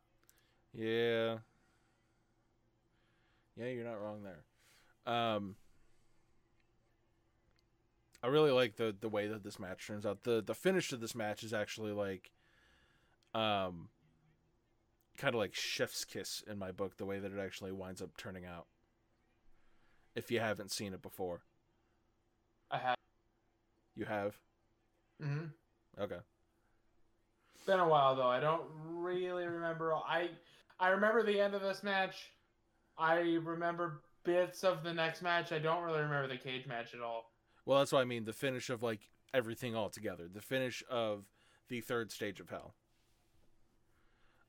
Yeah. 0.73 1.38
Yeah, 3.58 3.67
you're 3.67 3.86
not 3.86 4.01
wrong 4.01 4.21
there. 4.23 5.13
Um 5.13 5.55
I 8.21 8.27
really 8.27 8.51
like 8.51 8.75
the 8.75 8.95
the 8.99 9.10
way 9.10 9.27
that 9.27 9.43
this 9.43 9.60
match 9.60 9.88
turns 9.88 10.05
out. 10.05 10.23
The 10.23 10.43
the 10.45 10.55
finish 10.55 10.91
of 10.91 10.99
this 10.99 11.15
match 11.15 11.43
is 11.43 11.53
actually 11.53 11.91
like 11.91 12.31
um 13.34 13.89
kind 15.17 15.34
of 15.34 15.39
like 15.39 15.55
chef's 15.55 16.05
kiss 16.05 16.43
in 16.47 16.58
my 16.58 16.71
book 16.71 16.97
the 16.97 17.05
way 17.05 17.19
that 17.19 17.31
it 17.31 17.39
actually 17.39 17.71
winds 17.71 18.01
up 18.01 18.17
turning 18.17 18.45
out. 18.45 18.67
If 20.15 20.31
you 20.31 20.39
haven't 20.39 20.71
seen 20.71 20.93
it 20.93 21.01
before. 21.01 21.41
I 22.71 22.77
have. 22.79 22.97
You 23.95 24.05
have? 24.05 24.38
hmm 25.21 25.45
Okay. 25.99 26.17
Been 27.65 27.80
a 27.80 27.88
while 27.88 28.15
though. 28.15 28.28
I 28.28 28.39
don't 28.39 28.63
really 28.86 29.45
remember. 29.45 29.93
I 29.93 30.30
I 30.80 30.89
remember 30.89 31.23
the 31.23 31.39
end 31.39 31.56
of 31.56 31.62
this 31.62 31.84
match. 31.84 32.32
I 32.97 33.15
remember 33.43 34.01
bits 34.23 34.63
of 34.63 34.84
the 34.84 34.93
next 34.93 35.21
match. 35.21 35.51
I 35.51 35.60
don't 35.60 35.84
really 35.84 36.01
remember 36.01 36.28
the 36.28 36.38
cage 36.38 36.67
match 36.67 36.93
at 36.93 37.01
all. 37.01 37.32
Well, 37.65 37.80
that's 37.80 37.91
what 37.91 38.01
I 38.01 38.06
mean. 38.06 38.25
The 38.25 38.34
finish 38.34 38.69
of 38.69 38.84
like 38.84 39.01
everything 39.34 39.75
all 39.75 39.89
together. 39.89 40.28
The 40.32 40.41
finish 40.41 40.84
of 40.89 41.25
the 41.69 41.82
third 41.82 42.12
stage 42.12 42.39
of 42.39 42.49
hell. 42.49 42.75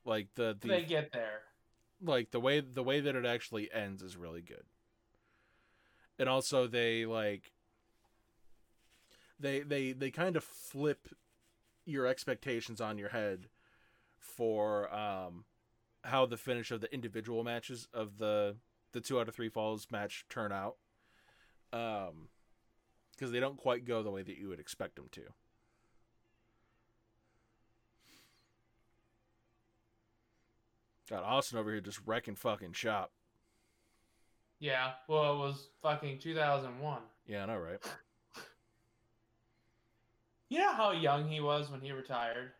Like 0.04 0.28
the 0.34 0.56
the 0.60 0.68
they 0.68 0.82
get 0.84 1.12
there. 1.12 1.40
like 2.02 2.30
the 2.30 2.40
way 2.40 2.60
the 2.60 2.82
way 2.82 3.00
that 3.00 3.16
it 3.16 3.24
actually 3.26 3.72
ends 3.72 4.02
is 4.02 4.16
really 4.16 4.42
good. 4.42 4.64
And 6.18 6.28
also 6.28 6.66
they 6.66 7.06
like 7.06 7.52
they 9.40 9.60
they 9.60 9.92
they 9.92 10.10
kind 10.10 10.36
of 10.36 10.44
flip 10.44 11.08
your 11.86 12.06
expectations 12.06 12.80
on 12.80 12.98
your 12.98 13.08
head 13.10 13.46
for 14.18 14.92
um 14.94 15.44
how 16.04 16.26
the 16.26 16.36
finish 16.36 16.70
of 16.70 16.80
the 16.80 16.92
individual 16.92 17.42
matches 17.42 17.88
of 17.94 18.18
the 18.18 18.56
the 18.92 19.00
2 19.00 19.18
out 19.20 19.28
of 19.28 19.34
3 19.34 19.48
falls 19.48 19.86
match 19.90 20.24
turn 20.28 20.52
out. 20.52 20.76
Um 21.72 22.28
because 23.12 23.32
they 23.32 23.40
don't 23.40 23.56
quite 23.56 23.86
go 23.86 24.02
the 24.02 24.10
way 24.10 24.22
that 24.22 24.36
you 24.36 24.48
would 24.48 24.60
expect 24.60 24.96
them 24.96 25.08
to. 25.12 25.22
Got 31.08 31.22
Austin 31.22 31.58
over 31.58 31.70
here 31.70 31.80
just 31.80 32.00
wrecking 32.04 32.34
fucking 32.34 32.72
shop. 32.72 33.12
Yeah. 34.58 34.92
Well, 35.08 35.34
it 35.34 35.38
was 35.38 35.68
fucking 35.82 36.18
2001. 36.18 36.98
Yeah, 37.26 37.44
I 37.44 37.46
know, 37.46 37.58
right? 37.58 37.80
You 40.48 40.58
know 40.60 40.72
how 40.72 40.92
young 40.92 41.28
he 41.28 41.40
was 41.40 41.70
when 41.70 41.80
he 41.80 41.92
retired? 41.92 42.52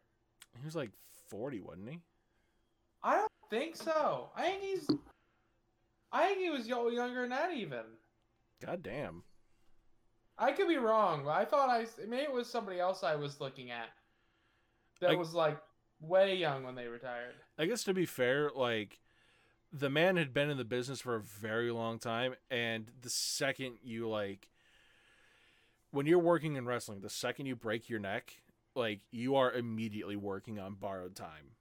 He 0.58 0.64
was 0.64 0.74
like 0.76 0.90
40, 1.28 1.60
wasn't 1.60 1.90
he? 1.90 1.98
I 3.02 3.16
don't 3.16 3.30
think 3.50 3.76
so. 3.76 4.30
I 4.36 4.42
think 4.42 4.62
he's. 4.62 4.88
I 6.12 6.26
think 6.28 6.38
he 6.40 6.50
was 6.50 6.66
younger 6.66 7.20
than 7.22 7.30
that 7.30 7.52
even. 7.52 7.82
God 8.64 8.82
damn. 8.82 9.22
I 10.38 10.52
could 10.52 10.68
be 10.68 10.76
wrong. 10.76 11.22
but 11.24 11.30
I 11.30 11.44
thought 11.44 11.68
I 11.70 11.86
maybe 12.06 12.22
it 12.24 12.32
was 12.32 12.48
somebody 12.50 12.78
else 12.80 13.02
I 13.02 13.14
was 13.16 13.40
looking 13.40 13.70
at 13.70 13.88
that 15.00 15.10
I- 15.10 15.14
was 15.14 15.34
like 15.34 15.58
way 16.00 16.34
young 16.36 16.64
when 16.64 16.74
they 16.74 16.88
retired. 16.88 17.34
I 17.58 17.66
guess 17.66 17.84
to 17.84 17.94
be 17.94 18.06
fair, 18.06 18.50
like 18.54 18.98
the 19.72 19.90
man 19.90 20.16
had 20.16 20.32
been 20.34 20.50
in 20.50 20.56
the 20.58 20.64
business 20.64 21.00
for 21.00 21.14
a 21.16 21.20
very 21.20 21.70
long 21.70 21.98
time, 21.98 22.34
and 22.50 22.90
the 23.02 23.10
second 23.10 23.78
you 23.82 24.08
like 24.08 24.48
when 25.96 26.04
you're 26.04 26.18
working 26.18 26.56
in 26.56 26.66
wrestling, 26.66 27.00
the 27.00 27.08
second 27.08 27.46
you 27.46 27.56
break 27.56 27.88
your 27.88 27.98
neck, 27.98 28.42
like 28.74 29.00
you 29.10 29.36
are 29.36 29.50
immediately 29.50 30.14
working 30.14 30.58
on 30.58 30.74
borrowed 30.74 31.16
time. 31.16 31.54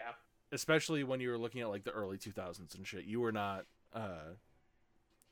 Yeah. 0.00 0.12
Especially 0.50 1.04
when 1.04 1.20
you 1.20 1.28
were 1.28 1.36
looking 1.36 1.60
at 1.60 1.68
like 1.68 1.84
the 1.84 1.90
early 1.90 2.16
2000s 2.16 2.74
and 2.74 2.86
shit. 2.86 3.04
You 3.04 3.20
were 3.20 3.32
not 3.32 3.66
uh 3.92 4.32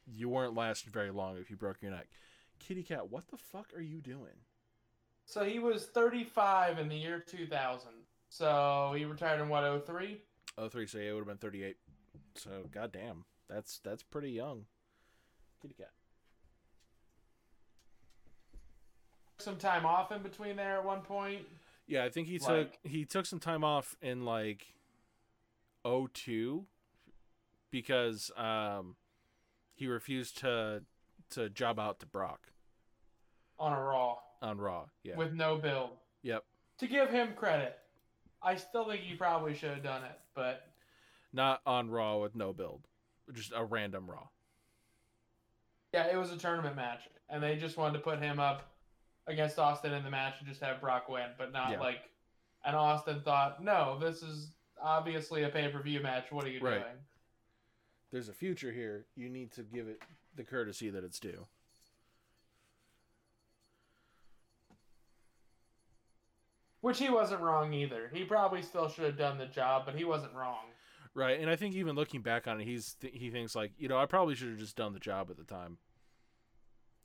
you 0.07 0.29
weren't 0.29 0.55
lasting 0.55 0.93
very 0.93 1.11
long 1.11 1.38
if 1.38 1.49
you 1.49 1.57
broke 1.57 1.81
your 1.81 1.91
neck. 1.91 2.09
Kitty 2.59 2.83
cat, 2.83 3.11
what 3.11 3.29
the 3.29 3.38
fuck 3.38 3.73
are 3.75 3.81
you 3.81 4.03
doing? 4.03 4.45
So 5.25 5.43
he 5.45 5.59
was 5.59 5.87
35 5.87 6.79
in 6.79 6.88
the 6.88 6.97
year 6.97 7.25
2000. 7.27 7.88
So 8.29 8.93
he 8.95 9.07
retired 9.07 9.41
in 9.41 9.49
what 9.49 9.87
03? 9.87 10.21
Oh, 10.59 10.69
three, 10.69 10.87
so 10.87 10.99
yeah, 10.99 11.11
it 11.11 11.12
would 11.12 11.21
have 11.21 11.29
been 11.29 11.38
38. 11.38 11.77
So, 12.35 12.51
goddamn, 12.73 13.25
that's 13.49 13.79
that's 13.79 14.03
pretty 14.03 14.31
young. 14.31 14.64
Kitty 15.62 15.75
cat. 15.75 15.91
Some 19.38 19.57
time 19.57 19.87
off 19.87 20.11
in 20.12 20.22
between 20.22 20.57
there 20.57 20.77
at 20.79 20.85
one 20.85 21.01
point. 21.01 21.42
Yeah, 21.87 22.05
I 22.05 22.11
think 22.11 22.29
he 22.29 22.38
took 22.38 22.77
he 22.83 23.05
took 23.05 23.24
some 23.24 23.38
time 23.38 23.64
off 23.64 23.96
in 24.03 24.24
like 24.24 24.74
02 25.85 26.66
because 27.70 28.31
um 28.37 28.96
he 29.74 29.87
refused 29.87 30.38
to 30.38 30.83
to 31.31 31.48
job 31.51 31.79
out 31.79 32.01
to 32.01 32.07
Brock 32.07 32.48
on 33.59 33.72
a 33.72 33.81
Raw 33.81 34.16
on 34.42 34.59
Raw. 34.59 34.87
Yeah. 35.03 35.16
with 35.16 35.33
no 35.33 35.57
build. 35.57 35.90
yep. 36.22 36.44
To 36.79 36.87
give 36.87 37.11
him 37.11 37.33
credit, 37.35 37.77
I 38.42 38.55
still 38.57 38.88
think 38.88 39.01
he 39.03 39.14
probably 39.16 39.55
should 39.55 39.70
have 39.70 39.83
done 39.83 40.05
it, 40.05 40.18
but 40.35 40.66
Not 41.33 41.61
on 41.66 41.90
Raw 41.90 42.18
with 42.18 42.35
no 42.37 42.53
build. 42.53 42.83
Just 43.33 43.53
a 43.55 43.64
random 43.64 44.09
Raw. 44.11 44.29
yeah, 45.92 46.07
it 46.12 46.16
was 46.16 46.31
a 46.33 46.37
tournament 46.37 46.77
match, 46.77 47.01
and 47.29 47.42
they 47.42 47.57
just 47.57 47.77
wanted 47.77 47.94
to 47.94 48.05
put 48.05 48.20
him 48.20 48.38
up 48.38 48.62
against 49.29 49.59
Austin 49.59 49.93
in 49.93 50.03
the 50.03 50.11
match 50.11 50.35
and 50.41 50.49
just 50.49 50.61
have 50.62 50.81
Brock 50.81 51.09
win, 51.09 51.31
but 51.38 51.53
not 51.53 51.71
Yeah. 51.71 51.81
like. 51.81 52.11
And 52.64 52.75
Austin 52.75 53.23
thought, 53.23 53.62
no, 53.62 53.99
this 54.01 54.23
is 54.23 54.53
obviously 54.81 55.45
a 55.45 55.49
pay 55.49 55.69
per 55.71 55.81
view 55.81 56.01
match. 56.01 56.33
What 56.33 56.45
are 56.45 56.51
you 56.51 56.61
Right. 56.61 56.81
doing? 56.83 57.07
There's 58.11 58.29
a 58.29 58.35
future 58.35 58.73
here. 58.73 59.07
You 59.14 59.29
need 59.29 59.53
to 59.53 59.62
give 59.62 59.87
it 59.87 60.03
the 60.35 60.43
courtesy 60.45 60.91
that 60.91 61.05
it's 61.05 61.21
due. 61.21 61.47
Which 66.81 66.99
he 66.99 67.11
wasn't 67.11 67.41
wrong 67.43 67.73
either. 67.73 68.09
He 68.12 68.25
probably 68.25 68.62
still 68.62 68.88
should 68.88 69.05
have 69.05 69.19
done 69.19 69.37
the 69.38 69.47
job, 69.47 69.85
but 69.85 69.95
he 69.97 70.05
wasn't 70.05 70.35
wrong. 70.35 70.64
Right, 71.14 71.41
and 71.41 71.51
I 71.51 71.57
think 71.57 71.75
even 71.75 71.97
looking 71.97 72.23
back 72.23 72.47
on 72.47 72.61
it, 72.61 72.64
he's 72.64 72.95
th- 72.95 73.12
he 73.17 73.31
thinks 73.31 73.57
like 73.57 73.73
you 73.77 73.88
know 73.88 73.99
I 73.99 74.07
probably 74.07 74.37
should 74.37 74.51
have 74.51 74.59
just 74.59 74.77
done 74.77 74.93
the 74.93 75.01
job 75.01 75.31
at 75.31 75.37
the 75.37 75.45
time. 75.45 75.79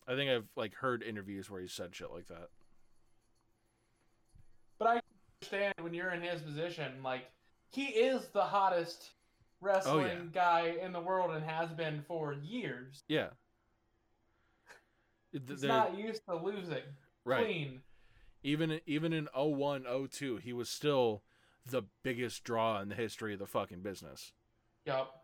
I 0.08 0.16
think 0.16 0.30
I've 0.32 0.48
like 0.56 0.74
heard 0.76 1.02
interviews 1.04 1.50
where 1.50 1.62
he 1.62 1.68
said 1.68 1.96
shit 1.96 2.12
like 2.12 2.28
that. 2.28 2.50
But 4.80 4.88
I 4.88 5.02
understand 5.42 5.74
when 5.82 5.94
you're 5.94 6.12
in 6.12 6.22
his 6.22 6.42
position, 6.42 7.02
like 7.04 7.30
he 7.70 7.86
is 7.86 8.28
the 8.34 8.44
hottest 8.44 9.12
wrestling 9.62 10.06
Oh, 10.06 10.24
yeah. 10.24 10.30
guy 10.34 10.76
in 10.82 10.92
the 10.92 11.00
world 11.00 11.32
and 11.36 11.44
has 11.46 11.70
been 11.72 12.04
for 12.08 12.34
years. 12.34 13.04
Yeah, 13.08 13.30
He's 15.32 15.62
they're- 15.62 15.68
not 15.70 15.98
used 15.98 16.24
to 16.26 16.36
losing 16.36 16.84
right. 17.26 17.46
clean. 17.46 17.82
Even 18.44 18.82
even 18.86 19.14
in 19.14 19.30
01, 19.34 19.86
02, 20.10 20.38
he 20.38 20.52
was 20.52 20.70
still 20.70 21.24
the 21.66 21.84
biggest 22.04 22.44
draw 22.44 22.82
in 22.82 22.90
the 22.90 22.96
history 22.96 23.32
of 23.34 23.40
the 23.40 23.48
fucking 23.48 23.82
business. 23.82 24.34
Yup. 24.86 25.23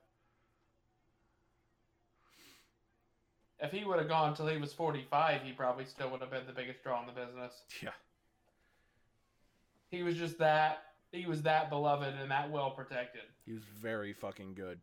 If 3.62 3.72
he 3.72 3.84
would 3.84 4.00
have 4.00 4.08
gone 4.08 4.30
until 4.30 4.48
he 4.48 4.58
was 4.58 4.72
45, 4.72 5.42
he 5.42 5.52
probably 5.52 5.86
still 5.86 6.10
would 6.12 6.22
have 6.22 6.32
been 6.32 6.46
the 6.48 6.54
biggest 6.54 6.82
draw 6.82 7.02
in 7.02 7.08
the 7.08 7.12
business. 7.12 7.64
Yeah, 7.82 7.90
He 9.92 10.02
was 10.04 10.16
just 10.16 10.38
that. 10.40 10.84
He 11.12 11.26
was 11.26 11.42
that 11.42 11.70
beloved 11.70 12.14
and 12.14 12.32
that 12.32 12.50
well 12.52 12.72
protected. 12.72 13.24
he 13.46 13.54
was 13.54 13.64
very 13.64 14.14
fucking 14.14 14.54
good. 14.54 14.80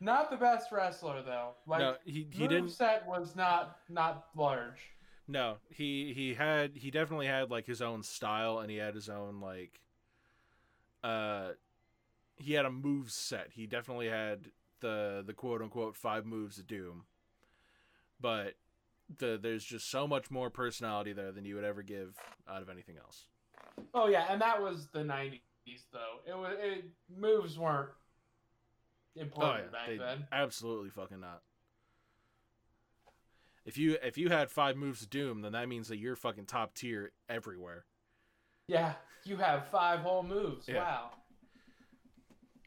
Not 0.00 0.30
the 0.30 0.36
best 0.36 0.70
wrestler 0.70 1.22
though. 1.22 1.50
Like 1.66 1.80
no, 1.80 1.96
he 2.04 2.26
he 2.30 2.46
didn't. 2.46 2.70
set 2.70 3.06
was 3.06 3.34
not 3.34 3.78
not 3.88 4.26
large. 4.36 4.90
No, 5.26 5.56
he 5.70 6.12
he 6.14 6.34
had 6.34 6.72
he 6.76 6.90
definitely 6.90 7.26
had 7.26 7.50
like 7.50 7.66
his 7.66 7.80
own 7.80 8.02
style, 8.02 8.58
and 8.58 8.70
he 8.70 8.76
had 8.76 8.94
his 8.94 9.08
own 9.08 9.40
like. 9.40 9.80
Uh, 11.02 11.50
he 12.36 12.54
had 12.54 12.64
a 12.64 12.70
move 12.70 13.10
set. 13.10 13.48
He 13.52 13.66
definitely 13.66 14.08
had 14.08 14.50
the 14.80 15.22
the 15.26 15.32
quote 15.32 15.62
unquote 15.62 15.96
five 15.96 16.26
moves 16.26 16.58
of 16.58 16.66
doom, 16.66 17.04
but 18.20 18.54
the 19.18 19.38
there's 19.40 19.64
just 19.64 19.90
so 19.90 20.06
much 20.06 20.30
more 20.30 20.50
personality 20.50 21.12
there 21.12 21.32
than 21.32 21.44
you 21.44 21.54
would 21.54 21.64
ever 21.64 21.82
give 21.82 22.16
out 22.48 22.62
of 22.62 22.68
anything 22.68 22.96
else. 22.96 23.26
Oh 23.92 24.08
yeah, 24.08 24.26
and 24.28 24.40
that 24.40 24.60
was 24.60 24.88
the 24.92 25.00
'90s 25.00 25.40
though. 25.92 26.20
It 26.26 26.36
was 26.36 26.56
it, 26.60 26.84
moves 27.16 27.58
weren't 27.58 27.90
important 29.16 29.66
oh, 29.68 29.72
back 29.72 29.82
Oh, 29.88 29.90
they 29.90 29.98
then. 29.98 30.26
absolutely 30.32 30.90
fucking 30.90 31.20
not. 31.20 31.42
If 33.64 33.78
you 33.78 33.96
if 34.02 34.18
you 34.18 34.28
had 34.28 34.50
five 34.50 34.76
moves 34.76 35.02
of 35.02 35.10
doom, 35.10 35.40
then 35.40 35.52
that 35.52 35.68
means 35.68 35.88
that 35.88 35.96
you're 35.96 36.16
fucking 36.16 36.46
top 36.46 36.74
tier 36.74 37.12
everywhere. 37.28 37.86
Yeah, 38.66 38.94
you 39.24 39.36
have 39.36 39.68
five 39.68 40.00
whole 40.00 40.22
moves. 40.22 40.68
Yeah. 40.68 40.76
Wow. 40.76 41.10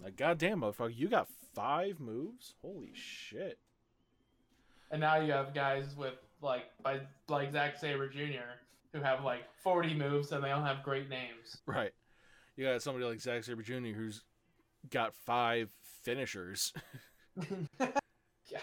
Like 0.03 0.15
goddamn 0.15 0.61
motherfucker, 0.61 0.95
you 0.95 1.07
got 1.07 1.27
five 1.53 1.99
moves? 1.99 2.53
Holy 2.61 2.91
shit! 2.93 3.57
And 4.91 5.01
now 5.01 5.17
you 5.17 5.31
have 5.31 5.53
guys 5.53 5.95
with 5.97 6.13
like 6.41 6.65
by 6.83 7.01
like 7.27 7.51
Zack 7.51 7.77
Sabre 7.77 8.07
Jr. 8.07 8.59
who 8.93 9.01
have 9.01 9.23
like 9.23 9.43
40 9.63 9.95
moves 9.95 10.31
and 10.31 10.43
they 10.43 10.51
all 10.51 10.63
have 10.63 10.83
great 10.83 11.09
names. 11.09 11.57
Right. 11.65 11.91
You 12.55 12.65
got 12.65 12.81
somebody 12.81 13.05
like 13.05 13.19
Zack 13.19 13.43
Sabre 13.43 13.61
Jr. 13.61 13.93
who's 13.95 14.23
got 14.89 15.13
five 15.13 15.69
finishers. 16.03 16.73
yeah. 18.49 18.59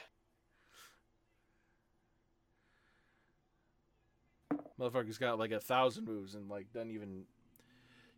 Motherfucker's 4.80 5.18
got 5.18 5.38
like 5.38 5.52
a 5.52 5.60
thousand 5.60 6.06
moves 6.06 6.34
and 6.34 6.48
like 6.48 6.72
doesn't 6.72 6.90
even 6.90 7.24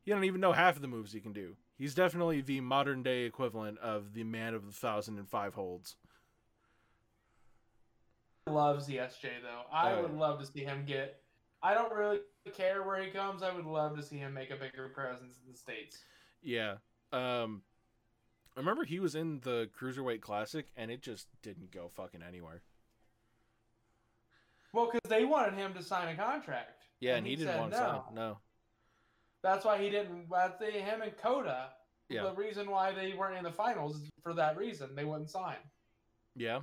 you 0.05 0.15
don't 0.15 0.25
even 0.25 0.41
know 0.41 0.53
half 0.53 0.77
of 0.77 0.83
the 0.83 0.89
moves 0.89 1.13
he 1.13 1.21
can 1.21 1.33
do. 1.33 1.57
He's 1.79 1.95
definitely 1.95 2.41
the 2.41 2.61
modern 2.61 3.03
day 3.03 3.25
equivalent 3.25 3.79
of 3.79 4.15
the 4.15 4.25
man 4.25 4.55
of 4.55 4.65
the 4.67 4.73
thousand 4.73 5.19
and 5.19 5.29
five 5.29 5.55
holds. 5.55 5.97
Loves 8.47 8.87
the 8.87 8.97
SJ 8.97 9.43
though. 9.43 9.63
I 9.73 9.93
Oh, 9.93 10.03
would 10.03 10.13
yeah. 10.13 10.19
love 10.19 10.41
to 10.41 10.47
see 10.47 10.65
him 10.65 10.85
get. 10.87 11.21
I 11.63 11.75
don't 11.75 11.93
really 11.93 12.21
care 12.55 12.83
where 12.83 13.03
he 13.03 13.11
comes. 13.11 13.43
I 13.43 13.53
would 13.53 13.67
love 13.67 13.97
to 13.97 14.03
see 14.03 14.17
him 14.19 14.33
make 14.33 14.51
a 14.51 14.57
bigger 14.57 14.89
presence 14.89 15.35
in 15.45 15.53
the 15.53 15.59
states. 15.59 15.99
Yeah. 16.43 16.77
Um 17.13 17.63
I 18.57 18.61
remember 18.61 18.85
he 18.85 19.01
was 19.01 19.15
in 19.15 19.41
the 19.41 19.69
Cruiserweight 19.79 20.23
Classic 20.23 20.67
and 20.77 20.91
it 20.91 21.03
just 21.03 21.27
didn't 21.43 21.73
go 21.73 21.89
fucking 21.89 22.23
anywhere. 22.27 22.63
Well, 24.73 24.91
because 24.93 25.11
they 25.11 25.25
wanted 25.25 25.55
him 25.55 25.75
to 25.75 25.83
sign 25.83 26.09
a 26.09 26.17
contract. 26.17 26.85
Yeah, 27.01 27.17
and, 27.17 27.27
he, 27.27 27.37
didn't 27.37 27.59
want 27.59 27.73
to 27.73 27.79
no. 27.79 27.87
sign. 28.07 28.15
No. 28.15 28.39
That's 29.47 29.65
why 29.65 29.79
he 29.79 29.91
didn't. 29.91 30.29
That's 30.29 30.59
the, 30.59 30.67
him 30.67 31.03
and 31.03 31.17
Kota. 31.17 31.69
Yeah. 32.09 32.25
The 32.25 32.35
reason 32.35 32.69
why 32.69 32.93
they 32.93 33.15
weren't 33.15 33.37
in 33.37 33.45
the 33.45 33.53
finals 33.53 33.97
is 33.97 34.09
for 34.23 34.35
that 34.35 34.57
reason. 34.57 34.95
They 34.97 35.05
wouldn't 35.05 35.31
sign. 35.31 35.57
Yeah. 36.35 36.61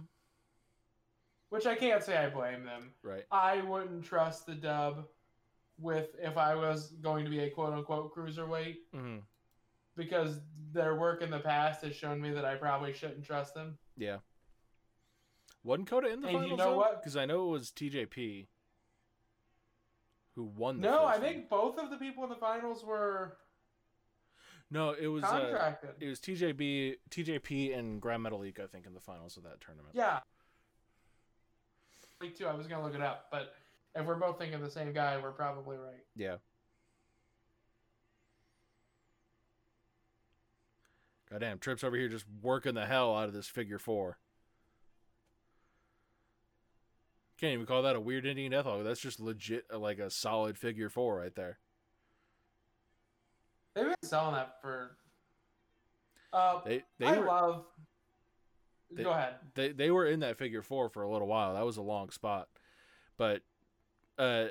Which 1.49 1.65
I 1.65 1.75
can't 1.75 2.03
say 2.03 2.17
I 2.17 2.29
blame 2.29 2.65
them. 2.65 2.91
Right. 3.01 3.23
I 3.31 3.61
wouldn't 3.61 4.03
trust 4.03 4.45
the 4.45 4.55
dub 4.55 5.05
with 5.79 6.09
if 6.21 6.37
I 6.37 6.55
was 6.55 6.93
going 7.01 7.23
to 7.23 7.31
be 7.31 7.39
a 7.39 7.49
quote 7.49 7.73
unquote 7.73 8.13
cruiserweight 8.15 8.75
hmm 8.93 9.17
because 9.95 10.39
their 10.71 10.95
work 10.95 11.21
in 11.21 11.29
the 11.29 11.39
past 11.39 11.83
has 11.83 11.95
shown 11.95 12.19
me 12.19 12.31
that 12.31 12.43
I 12.43 12.55
probably 12.55 12.93
shouldn't 12.93 13.23
trust 13.23 13.53
them. 13.53 13.77
Yeah. 13.95 14.17
Wasn't 15.63 15.87
Kota 15.87 16.07
in 16.11 16.19
the 16.21 16.29
And 16.29 16.33
you 16.37 16.41
finals? 16.41 16.57
know 16.57 16.75
what? 16.77 17.01
Because 17.01 17.15
I 17.15 17.25
know 17.25 17.45
it 17.47 17.51
was 17.51 17.71
TJP 17.71 18.47
who 20.35 20.43
won. 20.43 20.81
The 20.81 20.89
No, 20.89 21.05
I 21.05 21.19
think 21.19 21.49
both 21.49 21.77
of 21.77 21.89
the 21.89 21.97
people 21.97 22.23
in 22.23 22.29
the 22.29 22.35
finals 22.35 22.83
were 22.83 23.37
no. 24.71 24.91
It 24.91 25.07
was 25.07 25.23
uh, 25.23 25.27
contracted. 25.27 25.91
it 25.99 26.07
was 26.07 26.19
TJB, 26.19 26.95
TJP, 27.09 27.77
and 27.77 28.01
Gran 28.01 28.21
Metalik. 28.21 28.59
I 28.59 28.67
think 28.67 28.85
in 28.85 28.93
the 28.93 28.99
finals 28.99 29.37
of 29.37 29.43
that 29.43 29.61
tournament. 29.61 29.95
yeah. 29.95 30.19
Me 32.21 32.29
too. 32.29 32.47
I 32.47 32.53
was 32.53 32.67
gonna 32.67 32.83
look 32.83 32.95
it 32.95 33.01
up, 33.01 33.27
but 33.31 33.53
if 33.95 34.05
we're 34.05 34.15
both 34.15 34.39
thinking 34.39 34.61
the 34.61 34.69
same 34.69 34.93
guy, 34.93 35.19
we're 35.21 35.31
probably 35.31 35.77
right. 35.77 36.03
Yeah. 36.15 36.37
Goddamn, 41.29 41.57
Trips 41.59 41.83
over 41.83 41.97
here 41.97 42.09
just 42.09 42.25
working 42.41 42.75
the 42.75 42.85
hell 42.85 43.15
out 43.15 43.27
of 43.27 43.33
this 43.33 43.47
figure 43.47 43.79
four. 43.79 44.19
Can't 47.39 47.53
even 47.53 47.65
call 47.65 47.81
that 47.81 47.95
a 47.95 47.99
weird 47.99 48.25
Indian 48.25 48.51
deathlock. 48.53 48.83
That's 48.83 48.99
just 49.01 49.19
legit, 49.19 49.65
uh, 49.73 49.79
like 49.79 49.99
a 49.99 50.09
solid 50.09 50.57
figure 50.57 50.89
four 50.89 51.17
right 51.19 51.33
there. 51.35 51.57
They've 53.75 53.85
been 53.85 53.95
selling 54.03 54.35
that 54.35 54.61
for. 54.61 54.91
Uh, 56.31 56.61
They 56.65 56.83
they 56.99 57.07
I 57.07 57.17
were 57.19 57.25
love. 57.25 57.65
they- 58.91 59.03
Go 59.03 59.11
ahead. 59.11 59.35
they 59.55 59.71
they 59.71 59.91
were 59.91 60.05
in 60.05 60.19
that 60.21 60.37
figure 60.37 60.61
four 60.61 60.89
for 60.89 61.01
a 61.03 61.09
little 61.11 61.27
while. 61.27 61.53
That 61.55 61.65
was 61.65 61.77
a 61.77 61.81
long 61.81 62.09
spot, 62.11 62.47
but 63.17 63.41
uh, 64.19 64.47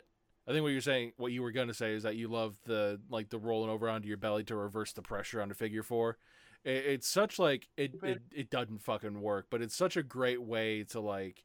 I 0.46 0.50
think 0.50 0.62
what 0.64 0.70
you're 0.72 0.80
saying, 0.80 1.12
what 1.16 1.30
you 1.32 1.42
were 1.42 1.52
gonna 1.52 1.74
say, 1.74 1.92
is 1.92 2.02
that 2.02 2.16
you 2.16 2.26
love 2.28 2.56
the 2.64 3.00
like 3.08 3.30
the 3.30 3.38
rolling 3.38 3.70
over 3.70 3.88
onto 3.88 4.08
your 4.08 4.16
belly 4.16 4.42
to 4.44 4.56
reverse 4.56 4.92
the 4.92 5.02
pressure 5.02 5.40
onto 5.40 5.54
figure 5.54 5.84
four. 5.84 6.18
It, 6.64 6.84
it's 6.86 7.08
such 7.08 7.38
like 7.38 7.68
it, 7.76 7.94
it 8.02 8.22
it 8.32 8.50
doesn't 8.50 8.82
fucking 8.82 9.20
work, 9.20 9.46
but 9.50 9.62
it's 9.62 9.76
such 9.76 9.96
a 9.96 10.02
great 10.02 10.42
way 10.42 10.82
to 10.84 11.00
like 11.00 11.44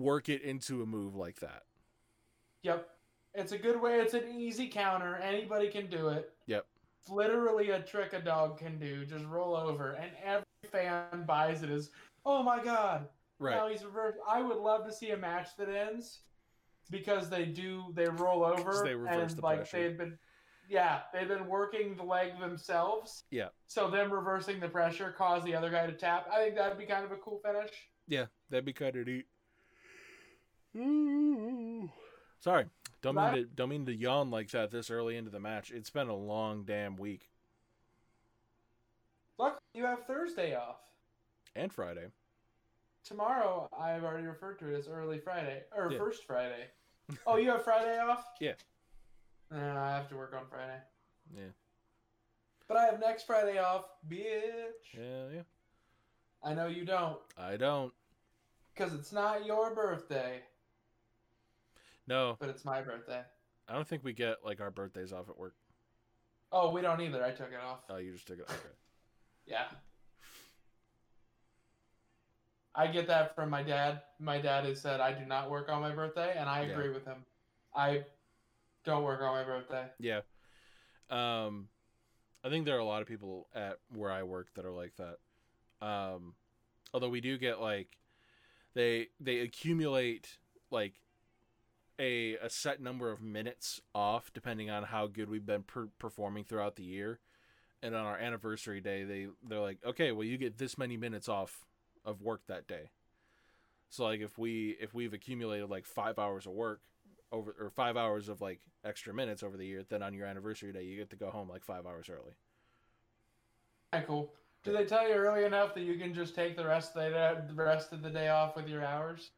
work 0.00 0.28
it 0.28 0.42
into 0.42 0.82
a 0.82 0.86
move 0.86 1.14
like 1.14 1.40
that. 1.40 1.62
Yep. 2.62 2.88
It's 3.34 3.52
a 3.52 3.58
good 3.58 3.80
way. 3.80 3.98
It's 4.00 4.14
an 4.14 4.28
easy 4.30 4.68
counter. 4.68 5.16
Anybody 5.16 5.68
can 5.68 5.88
do 5.88 6.08
it. 6.08 6.30
Yep. 6.46 6.66
It's 7.02 7.10
literally 7.10 7.70
a 7.70 7.80
trick 7.80 8.12
a 8.12 8.20
dog 8.20 8.58
can 8.58 8.78
do. 8.78 9.04
Just 9.04 9.24
roll 9.24 9.56
over, 9.56 9.92
and 9.92 10.10
every 10.24 10.44
fan 10.70 11.24
buys 11.26 11.62
it 11.62 11.70
as, 11.70 11.90
oh 12.24 12.42
my 12.42 12.62
god, 12.62 13.08
Right. 13.40 13.56
now 13.56 13.68
he's 13.68 13.84
reversed. 13.84 14.18
I 14.28 14.40
would 14.42 14.58
love 14.58 14.84
to 14.86 14.92
see 14.92 15.10
a 15.10 15.16
match 15.16 15.48
that 15.58 15.68
ends 15.68 16.20
because 16.90 17.28
they 17.28 17.46
do 17.46 17.84
they 17.94 18.06
roll 18.08 18.44
over 18.44 18.82
they 18.84 18.94
reverse 18.94 19.30
and 19.32 19.38
the 19.38 19.42
like 19.42 19.58
pressure. 19.60 19.88
they've 19.88 19.98
been, 19.98 20.18
yeah, 20.68 21.00
they've 21.12 21.26
been 21.26 21.46
working 21.48 21.96
the 21.96 22.04
leg 22.04 22.38
themselves. 22.38 23.24
Yeah. 23.32 23.48
So 23.66 23.90
them 23.90 24.12
reversing 24.12 24.60
the 24.60 24.68
pressure 24.68 25.12
caused 25.16 25.44
the 25.44 25.56
other 25.56 25.70
guy 25.70 25.86
to 25.86 25.92
tap. 25.92 26.28
I 26.32 26.36
think 26.36 26.54
that'd 26.54 26.78
be 26.78 26.86
kind 26.86 27.04
of 27.04 27.10
a 27.10 27.16
cool 27.16 27.40
finish. 27.44 27.72
Yeah, 28.06 28.26
that'd 28.50 28.64
be 28.64 28.72
kind 28.72 28.94
of 28.94 29.06
neat. 29.08 29.26
Mm. 30.76 31.90
Sorry, 32.40 32.64
don't 33.02 33.14
mean 33.14 33.34
to 33.34 33.44
don't 33.44 33.68
mean 33.68 33.86
to 33.86 33.94
yawn 33.94 34.30
like 34.30 34.50
that 34.50 34.70
this 34.70 34.90
early 34.90 35.16
into 35.16 35.30
the 35.30 35.40
match. 35.40 35.70
It's 35.70 35.90
been 35.90 36.08
a 36.08 36.16
long 36.16 36.64
damn 36.64 36.96
week 36.96 37.28
Luckily, 39.38 39.60
you 39.74 39.84
have 39.86 40.04
Thursday 40.06 40.54
off. 40.54 40.76
and 41.56 41.72
Friday. 41.72 42.06
Tomorrow, 43.04 43.68
I've 43.78 44.04
already 44.04 44.26
referred 44.26 44.58
to 44.60 44.68
it 44.72 44.78
as 44.78 44.86
early 44.88 45.18
Friday 45.18 45.64
or 45.76 45.90
Yeah. 45.90 45.98
first 45.98 46.24
Friday. 46.24 46.68
Oh, 47.26 47.36
you 47.36 47.50
have 47.50 47.64
Friday 47.64 47.98
off? 47.98 48.24
Yeah. 48.40 48.54
No, 49.50 49.58
I 49.58 49.90
have 49.96 50.08
to 50.08 50.16
work 50.16 50.34
on 50.34 50.46
Friday. 50.48 50.78
Yeah. 51.36 51.50
But 52.68 52.76
I 52.78 52.84
have 52.86 53.00
next 53.00 53.24
Friday 53.26 53.58
off, 53.58 53.84
bitch. 54.08 54.94
Yeah, 54.96 55.28
yeah. 55.34 55.42
I 56.42 56.54
know 56.54 56.68
you 56.68 56.84
don't, 56.86 57.18
I 57.36 57.56
don't. 57.56 57.92
because 58.74 58.94
it's 58.94 59.12
not 59.12 59.44
your 59.44 59.74
birthday, 59.74 60.40
No, 62.06 62.36
but 62.40 62.48
it's 62.48 62.64
my 62.64 62.82
birthday. 62.82 63.22
I 63.68 63.74
don't 63.74 63.86
think 63.86 64.02
we 64.04 64.12
get 64.12 64.38
like 64.44 64.60
our 64.60 64.70
birthdays 64.70 65.12
off 65.12 65.28
at 65.28 65.38
work. 65.38 65.54
Oh, 66.50 66.70
we 66.70 66.80
don't 66.82 67.00
either. 67.00 67.24
I 67.24 67.30
took 67.30 67.50
it 67.52 67.60
off. 67.64 67.80
Oh, 67.88 67.96
you 67.96 68.12
just 68.12 68.26
took 68.26 68.38
it. 68.38 68.44
Off. 68.48 68.54
Okay. 68.54 68.74
Yeah. 69.46 69.64
I 72.74 72.86
get 72.86 73.06
that 73.08 73.34
from 73.34 73.50
my 73.50 73.62
dad. 73.62 74.02
My 74.18 74.40
dad 74.40 74.64
has 74.64 74.80
said 74.80 75.00
I 75.00 75.12
do 75.12 75.24
not 75.26 75.50
work 75.50 75.68
on 75.70 75.82
my 75.82 75.94
birthday, 75.94 76.34
and 76.36 76.48
I 76.48 76.62
Yeah. 76.62 76.72
agree 76.72 76.88
with 76.90 77.04
him. 77.04 77.24
I 77.74 78.04
don't 78.84 79.04
work 79.04 79.20
on 79.20 79.34
my 79.34 79.44
birthday. 79.44 79.90
Yeah. 79.98 80.22
Um, 81.10 81.68
I 82.42 82.48
think 82.48 82.64
there 82.64 82.74
are 82.76 82.80
a 82.80 82.84
lot 82.84 83.02
of 83.02 83.08
people 83.08 83.48
at 83.54 83.78
where 83.90 84.10
I 84.10 84.22
work 84.22 84.52
that 84.54 84.64
are 84.64 84.72
like 84.72 84.94
that. 84.96 85.18
Um, 85.86 86.34
although 86.94 87.08
we 87.10 87.20
do 87.20 87.36
get 87.38 87.60
like 87.60 87.98
they 88.74 89.08
they 89.20 89.40
accumulate 89.40 90.38
like 90.70 90.94
a 92.02 92.36
a 92.42 92.50
set 92.50 92.80
number 92.80 93.10
of 93.10 93.22
minutes 93.22 93.80
off 93.94 94.32
depending 94.34 94.68
on 94.68 94.82
how 94.82 95.06
good 95.06 95.30
we've 95.30 95.46
been 95.46 95.62
per- 95.62 95.88
performing 95.98 96.44
throughout 96.44 96.76
the 96.76 96.82
year. 96.82 97.20
And 97.84 97.94
on 97.94 98.04
our 98.04 98.18
anniversary 98.18 98.80
day, 98.80 99.04
they 99.04 99.28
they're 99.48 99.60
like, 99.60 99.78
okay, 99.84 100.12
well, 100.12 100.24
you 100.24 100.36
get 100.36 100.58
this 100.58 100.76
many 100.76 100.96
minutes 100.96 101.28
off 101.28 101.64
of 102.04 102.20
work 102.20 102.42
that 102.48 102.66
day. 102.66 102.90
So 103.88 104.04
like 104.04 104.20
if 104.20 104.36
we 104.36 104.76
if 104.80 104.92
we've 104.92 105.12
accumulated 105.12 105.70
like 105.70 105.86
five 105.86 106.18
hours 106.18 106.46
of 106.46 106.52
work 106.52 106.80
over 107.30 107.54
or 107.58 107.70
five 107.70 107.96
hours 107.96 108.28
of 108.28 108.40
like 108.40 108.60
extra 108.84 109.14
minutes 109.14 109.42
over 109.42 109.56
the 109.56 109.66
year, 109.66 109.84
then 109.88 110.02
on 110.02 110.12
your 110.12 110.26
anniversary 110.26 110.72
day 110.72 110.82
you 110.82 110.96
get 110.96 111.10
to 111.10 111.16
go 111.16 111.30
home 111.30 111.48
like 111.48 111.64
five 111.64 111.86
hours 111.86 112.10
early. 112.10 112.34
Okay, 113.94 114.04
cool. 114.06 114.32
Do 114.64 114.72
they 114.72 114.84
tell 114.84 115.08
you 115.08 115.14
early 115.14 115.44
enough 115.44 115.74
that 115.74 115.82
you 115.82 115.98
can 115.98 116.14
just 116.14 116.34
take 116.34 116.56
the 116.56 116.64
rest 116.64 116.96
of 116.96 117.12
the, 117.12 117.44
the 117.48 117.62
rest 117.62 117.92
of 117.92 118.02
the 118.02 118.10
day 118.10 118.28
off 118.28 118.56
with 118.56 118.68
your 118.68 118.84
hours? 118.84 119.30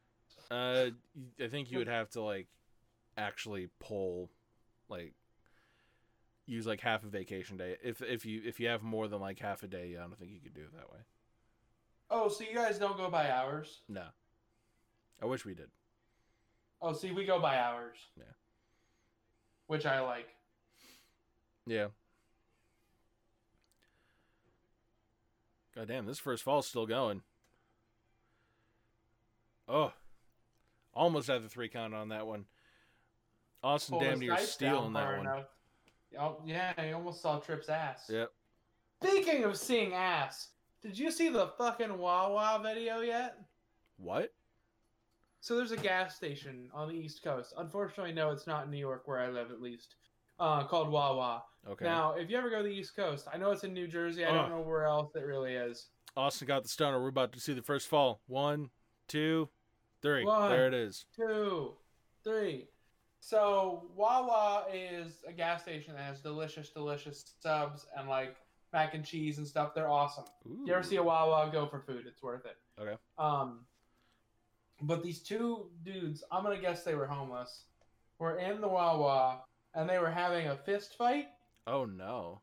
Uh, 0.51 0.87
I 1.43 1.47
think 1.47 1.71
you 1.71 1.79
would 1.79 1.87
have 1.87 2.09
to 2.11 2.21
like 2.21 2.47
actually 3.17 3.69
pull, 3.79 4.29
like, 4.89 5.13
use 6.45 6.67
like 6.67 6.81
half 6.81 7.03
a 7.03 7.07
vacation 7.07 7.57
day. 7.57 7.77
If 7.83 8.01
if 8.01 8.25
you 8.25 8.41
if 8.45 8.59
you 8.59 8.67
have 8.67 8.83
more 8.83 9.07
than 9.07 9.19
like 9.19 9.39
half 9.39 9.63
a 9.63 9.67
day, 9.67 9.95
I 9.97 10.01
don't 10.01 10.17
think 10.17 10.31
you 10.31 10.39
could 10.39 10.53
do 10.53 10.61
it 10.61 10.73
that 10.73 10.91
way. 10.91 10.99
Oh, 12.09 12.29
so 12.29 12.43
you 12.43 12.53
guys 12.53 12.77
don't 12.77 12.97
go 12.97 13.09
by 13.09 13.31
hours? 13.31 13.81
No, 13.89 14.05
I 15.21 15.25
wish 15.25 15.45
we 15.45 15.55
did. 15.55 15.69
Oh, 16.81 16.93
see, 16.93 17.11
we 17.11 17.25
go 17.25 17.39
by 17.39 17.57
hours. 17.57 17.97
Yeah. 18.17 18.25
Which 19.67 19.85
I 19.85 20.01
like. 20.01 20.27
Yeah. 21.65 21.87
God 25.75 25.87
damn, 25.87 26.05
this 26.05 26.19
first 26.19 26.43
fall's 26.43 26.67
still 26.67 26.85
going. 26.85 27.21
Oh, 29.67 29.93
almost 30.95 31.27
had 31.27 31.43
the 31.43 31.49
three 31.49 31.69
count 31.69 31.93
on 31.93 32.09
that 32.09 32.25
one. 32.25 32.45
Austin 33.63 33.99
damn 33.99 34.19
near 34.19 34.37
stealing 34.37 34.93
that 34.93 35.17
one. 35.17 35.21
enough. 35.21 35.45
Oh, 36.19 36.37
yeah, 36.45 36.73
I 36.77 36.91
almost 36.91 37.21
saw 37.21 37.39
Tripp's 37.39 37.67
ass. 37.67 38.05
Yep. 38.09 38.31
Speaking 39.03 39.43
of 39.43 39.57
seeing 39.57 39.93
ass, 39.93 40.49
did 40.81 40.97
you 40.97 41.11
see 41.11 41.29
the 41.29 41.47
fucking 41.57 41.97
Wawa 41.97 42.61
video 42.63 43.01
yet? 43.01 43.37
What? 43.97 44.33
So 45.41 45.55
there's 45.55 45.71
a 45.71 45.77
gas 45.77 46.15
station 46.15 46.69
on 46.73 46.87
the 46.87 46.95
East 46.95 47.23
Coast. 47.23 47.53
Unfortunately, 47.57 48.13
no, 48.13 48.31
it's 48.31 48.47
not 48.47 48.65
in 48.65 48.71
New 48.71 48.77
York 48.77 49.07
where 49.07 49.19
I 49.19 49.29
live, 49.29 49.51
at 49.51 49.61
least. 49.61 49.95
Uh, 50.39 50.63
called 50.63 50.89
Wawa. 50.89 51.43
Okay. 51.67 51.85
Now, 51.85 52.13
if 52.13 52.29
you 52.29 52.37
ever 52.37 52.49
go 52.49 52.57
to 52.57 52.63
the 52.63 52.69
East 52.73 52.95
Coast, 52.95 53.27
I 53.31 53.37
know 53.37 53.51
it's 53.51 53.63
in 53.63 53.73
New 53.73 53.87
Jersey. 53.87 54.25
I 54.25 54.29
Ugh. 54.29 54.35
don't 54.35 54.49
know 54.49 54.61
where 54.61 54.85
else 54.85 55.15
it 55.15 55.21
really 55.21 55.53
is. 55.53 55.87
Austin 56.15 56.47
got 56.47 56.63
the 56.63 56.69
stunner. 56.69 57.01
We're 57.01 57.09
about 57.09 57.33
to 57.33 57.39
see 57.39 57.53
the 57.53 57.61
first 57.61 57.87
fall. 57.87 58.21
One, 58.27 58.69
two, 59.07 59.49
three. 60.01 60.25
One. 60.25 60.49
There 60.49 60.67
it 60.67 60.73
is. 60.73 61.05
Two, 61.15 61.73
three. 62.23 62.67
So 63.19 63.89
Wawa 63.95 64.65
is 64.71 65.23
a 65.27 65.31
gas 65.31 65.63
station 65.63 65.95
that 65.95 66.03
has 66.03 66.19
delicious, 66.19 66.69
delicious 66.69 67.33
subs 67.41 67.87
and 67.97 68.07
like 68.07 68.35
mac 68.71 68.93
and 68.93 69.03
cheese 69.03 69.39
and 69.39 69.47
stuff. 69.47 69.73
They're 69.73 69.89
awesome. 69.89 70.25
You 70.45 70.73
ever 70.73 70.83
see 70.83 70.97
a 70.97 71.03
Wawa? 71.03 71.49
Go 71.51 71.65
for 71.65 71.79
food. 71.79 72.03
It's 72.07 72.21
worth 72.21 72.45
it. 72.45 72.57
Okay. 72.79 72.95
Um, 73.17 73.61
but 74.81 75.01
these 75.01 75.21
two 75.21 75.71
dudes, 75.83 76.23
I'm 76.31 76.43
gonna 76.43 76.59
guess 76.59 76.83
they 76.83 76.93
were 76.93 77.07
homeless, 77.07 77.63
were 78.19 78.37
in 78.37 78.61
the 78.61 78.67
Wawa 78.67 79.41
and 79.73 79.89
they 79.89 79.97
were 79.97 80.11
having 80.11 80.47
a 80.47 80.55
fist 80.55 80.95
fight. 80.97 81.27
Oh 81.65 81.85
no. 81.85 82.41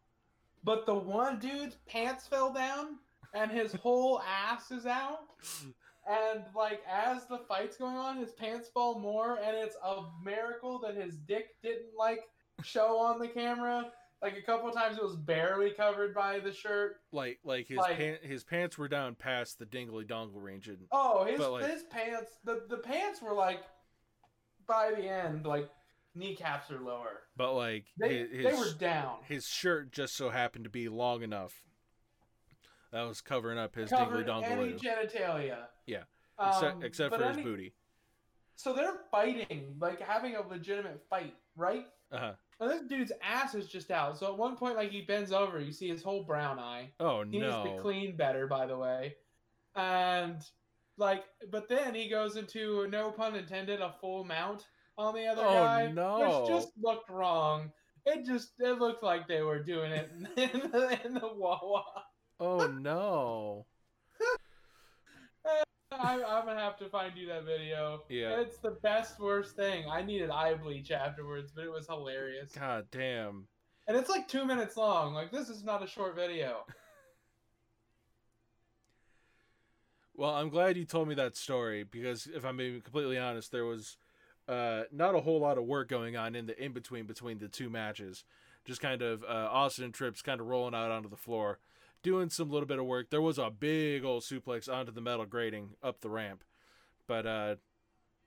But 0.65 0.87
the 0.87 0.95
one 0.95 1.39
dude's 1.39 1.77
pants 1.87 2.27
fell 2.27 2.53
down 2.53 2.99
and 3.35 3.51
his 3.51 3.73
whole 3.75 4.21
ass 4.21 4.71
is 4.71 4.87
out. 4.87 5.21
and 6.09 6.43
like 6.55 6.83
as 6.91 7.27
the 7.27 7.39
fight's 7.39 7.77
going 7.77 7.97
on, 7.97 8.17
his 8.19 8.33
pants 8.33 8.69
fall 8.73 8.99
more, 8.99 9.39
and 9.43 9.57
it's 9.57 9.77
a 9.85 10.03
miracle 10.25 10.79
that 10.81 10.95
his 10.97 11.17
dick 11.17 11.57
didn't 11.63 11.97
like 11.99 12.21
show 12.63 12.99
on 12.99 13.19
the 13.19 13.29
camera. 13.29 13.91
Like 14.21 14.37
a 14.37 14.43
couple 14.43 14.69
of 14.69 14.75
times, 14.75 14.99
it 14.99 15.03
was 15.03 15.17
barely 15.17 15.71
covered 15.71 16.15
by 16.15 16.39
the 16.39 16.53
shirt. 16.53 17.01
Like 17.11 17.41
like 17.45 17.67
his 17.67 17.79
Like- 17.79 17.97
pan- 17.97 18.19
his 18.23 18.45
pants 18.45 18.79
were 18.79 18.89
down 18.89 19.15
past 19.17 19.59
the 19.59 19.67
dingly 19.67 20.05
dongle 20.05 20.41
range 20.43 20.69
and 20.69 20.87
Oh, 20.93 21.25
his 21.25 21.41
like- 21.41 21.65
his 21.71 21.83
pants 21.85 22.31
the 22.45 22.65
the 22.69 22.79
pants 22.79 23.21
were 23.21 23.35
like 23.35 23.63
by 24.67 24.93
the 24.93 25.03
end 25.09 25.45
like 25.45 25.69
kneecaps 26.15 26.71
are 26.71 26.79
lower. 26.81 27.23
but 27.37 27.55
like 27.55 27.87
They 27.97 28.19
his, 28.19 28.45
they 28.45 28.53
were 28.53 28.73
down. 28.79 29.17
his 29.27 29.47
shirt 29.49 29.91
just 29.93 30.15
so 30.15 30.29
happened 30.31 30.65
to 30.65 30.71
be 30.71 30.89
long 30.89 31.23
enough 31.23 31.63
that 32.93 33.03
was 33.03 33.21
covering 33.21 33.59
up 33.59 33.75
his 33.75 33.91
dingly 33.91 34.25
any 34.45 34.73
genitalia. 34.75 35.59
Yeah. 35.87 36.03
Um, 36.39 36.49
except, 36.51 36.85
except 36.85 37.11
but 37.11 37.21
for 37.21 37.27
his 37.29 37.37
any- 37.37 37.45
booty 37.45 37.73
So 38.57 38.73
they're 38.73 38.95
fighting, 39.11 39.75
like 39.81 40.01
having 40.01 40.37
a 40.37 40.47
legitimate 40.47 41.03
fight, 41.11 41.35
right? 41.57 41.87
uh-huh 42.11 42.33
And 42.61 42.71
this 42.71 42.83
dude's 42.83 43.13
ass 43.23 43.55
is 43.55 43.67
just 43.69 43.91
out. 43.91 44.19
So 44.19 44.27
at 44.27 44.37
one 44.39 44.57
point, 44.57 44.77
like 44.77 44.91
he 44.91 45.01
bends 45.03 45.33
over, 45.33 45.61
you 45.61 45.73
see 45.73 45.89
his 45.89 46.03
whole 46.03 46.23
brown 46.25 46.59
eye. 46.59 46.91
oh 47.01 47.23
no. 47.23 47.31
He 47.31 47.39
needs 47.41 47.55
to 47.55 47.79
cleaned 47.81 48.17
better, 48.17 48.47
by 48.47 48.67
the 48.67 48.77
way. 48.77 49.17
And 49.75 50.37
like, 50.99 51.25
but 51.51 51.69
then 51.69 51.95
he 51.95 52.09
goes 52.09 52.37
into 52.37 52.87
no 52.89 53.11
pun 53.11 53.35
intended, 53.35 53.81
a 53.81 53.95
full 54.01 54.25
mount 54.25 54.67
on 54.99 55.15
the 55.15 55.27
other 55.27 55.43
Oh, 55.45 55.53
guy, 55.55 55.91
no. 55.91 56.41
which 56.43 56.51
just 56.51 56.69
looked 56.81 57.09
wrong. 57.09 57.73
It 58.05 58.27
just 58.27 58.53
it 58.59 58.79
looked 58.79 59.03
like 59.03 59.27
they 59.29 59.43
were 59.43 59.63
doing 59.63 59.93
it 59.93 60.11
in 60.37 60.71
the, 60.71 60.99
in 61.05 61.15
the 61.15 61.31
Wawa. 61.35 61.85
Oh 62.41 62.67
no 62.67 63.67
I, 65.93 66.15
I'm 66.15 66.47
gonna 66.47 66.59
have 66.59 66.79
to 66.79 66.89
find 66.89 67.13
you 67.17 67.27
that 67.29 67.45
video. 67.45 68.03
Yeah. 68.09 68.41
it's 68.41 68.57
the 68.59 68.79
best 68.83 69.21
worst 69.21 69.57
thing. 69.57 69.85
I 69.91 70.03
needed 70.03 70.31
eye 70.31 70.55
bleach 70.55 70.91
afterwards, 70.91 71.53
but 71.55 71.65
it 71.65 71.71
was 71.71 71.87
hilarious. 71.87 72.53
god 72.53 72.87
damn 72.91 73.47
And 73.87 73.97
it's 73.97 74.09
like 74.09 74.27
two 74.27 74.47
minutes 74.47 74.77
long. 74.77 75.13
Like 75.13 75.31
this 75.31 75.49
is 75.49 75.65
not 75.65 75.83
a 75.83 75.87
short 75.87 76.17
video. 76.17 76.65
Well, 80.15 80.35
I'm 80.35 80.51
glad 80.51 80.77
you 80.77 80.85
told 80.85 81.09
me 81.09 81.15
that 81.15 81.37
story 81.37 81.85
because 81.85 82.27
if 82.27 82.45
I'm 82.45 82.57
being 82.57 82.81
completely 82.81 83.19
honest, 83.19 83.51
there 83.51 83.65
was 83.65 83.97
uh, 84.47 84.83
not 84.93 85.15
a 85.15 85.21
whole 85.21 85.41
lot 85.41 85.59
of 85.59 85.65
work 85.65 85.89
going 85.89 86.17
on 86.17 86.35
in 86.35 86.47
the 86.47 86.63
in 86.63 86.73
between 86.73 87.07
between 87.07 87.39
the 87.39 87.49
two 87.49 87.71
matches. 87.71 88.25
Just 88.65 88.81
kind 88.81 89.03
of 89.03 89.25
uh, 89.25 89.49
Austin 89.51 89.87
and 89.87 89.95
Trips 89.95 90.23
kind 90.23 90.41
of 90.41 90.47
rolling 90.47 90.75
out 90.75 90.91
onto 90.91 91.09
the 91.09 91.17
floor, 91.17 91.59
doing 92.03 92.29
some 92.29 92.51
little 92.51 92.67
bit 92.67 92.79
of 92.79 92.87
work. 92.87 93.11
There 93.11 93.23
was 93.23 93.39
a 93.39 93.51
big 93.51 94.05
old 94.05 94.23
suplex 94.23 94.73
onto 94.73 94.93
the 94.93 95.01
metal 95.01 95.25
grating 95.27 95.71
up 95.83 96.01
the 96.01 96.11
ramp, 96.11 96.45
but 97.07 97.27
uh, 97.27 97.57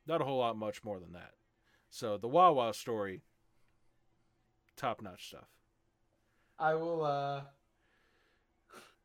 not 0.08 0.22
a 0.22 0.26
whole 0.26 0.40
lot 0.40 0.58
much 0.58 0.84
more 0.84 1.00
than 1.00 1.14
that. 1.14 1.32
So 1.90 2.18
the 2.18 2.28
Wawa 2.28 2.74
story, 2.74 3.22
top 4.76 5.02
notch 5.02 5.28
stuff. 5.28 5.48
I 6.58 6.74
will. 6.76 7.04
uh 7.04 7.42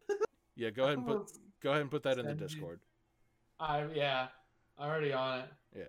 Yeah, 0.57 0.71
go 0.71 0.85
ahead 0.85 0.99
and 0.99 1.07
put 1.07 1.31
go 1.63 1.71
ahead 1.71 1.83
and 1.83 1.91
put 1.91 2.03
that 2.05 2.19
in 2.19 2.27
the 2.27 2.35
Discord. 2.35 2.81
I 3.59 3.85
yeah, 3.95 4.29
I'm 4.79 4.89
already 4.89 5.13
on 5.13 5.41
it. 5.41 5.51
Yeah. 5.77 5.85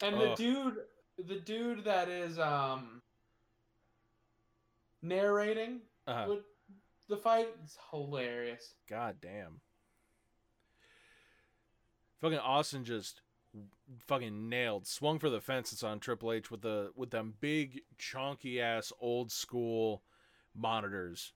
And 0.00 0.20
the 0.20 0.34
dude, 0.36 0.76
the 1.26 1.40
dude 1.40 1.84
that 1.84 2.08
is 2.08 2.38
um 2.38 3.02
narrating 5.02 5.80
Uh-huh. 6.06 6.26
with 6.28 6.44
the 7.08 7.16
fight 7.16 7.48
is 7.64 7.76
hilarious. 7.90 8.74
God 8.88 9.16
damn. 9.20 9.60
Fucking 12.20 12.38
Austin 12.38 12.84
just 12.84 13.20
fucking 14.06 14.48
nailed, 14.48 14.86
swung 14.86 15.18
for 15.18 15.30
the 15.30 15.40
fences 15.40 15.82
on 15.82 16.00
Triple 16.00 16.32
H 16.32 16.50
with 16.50 16.62
the 16.62 16.92
with 16.96 17.10
them 17.10 17.34
big 17.40 17.82
chonky 17.98 18.60
ass 18.60 18.92
old 19.00 19.30
school 19.30 20.02
monitors. 20.54 21.32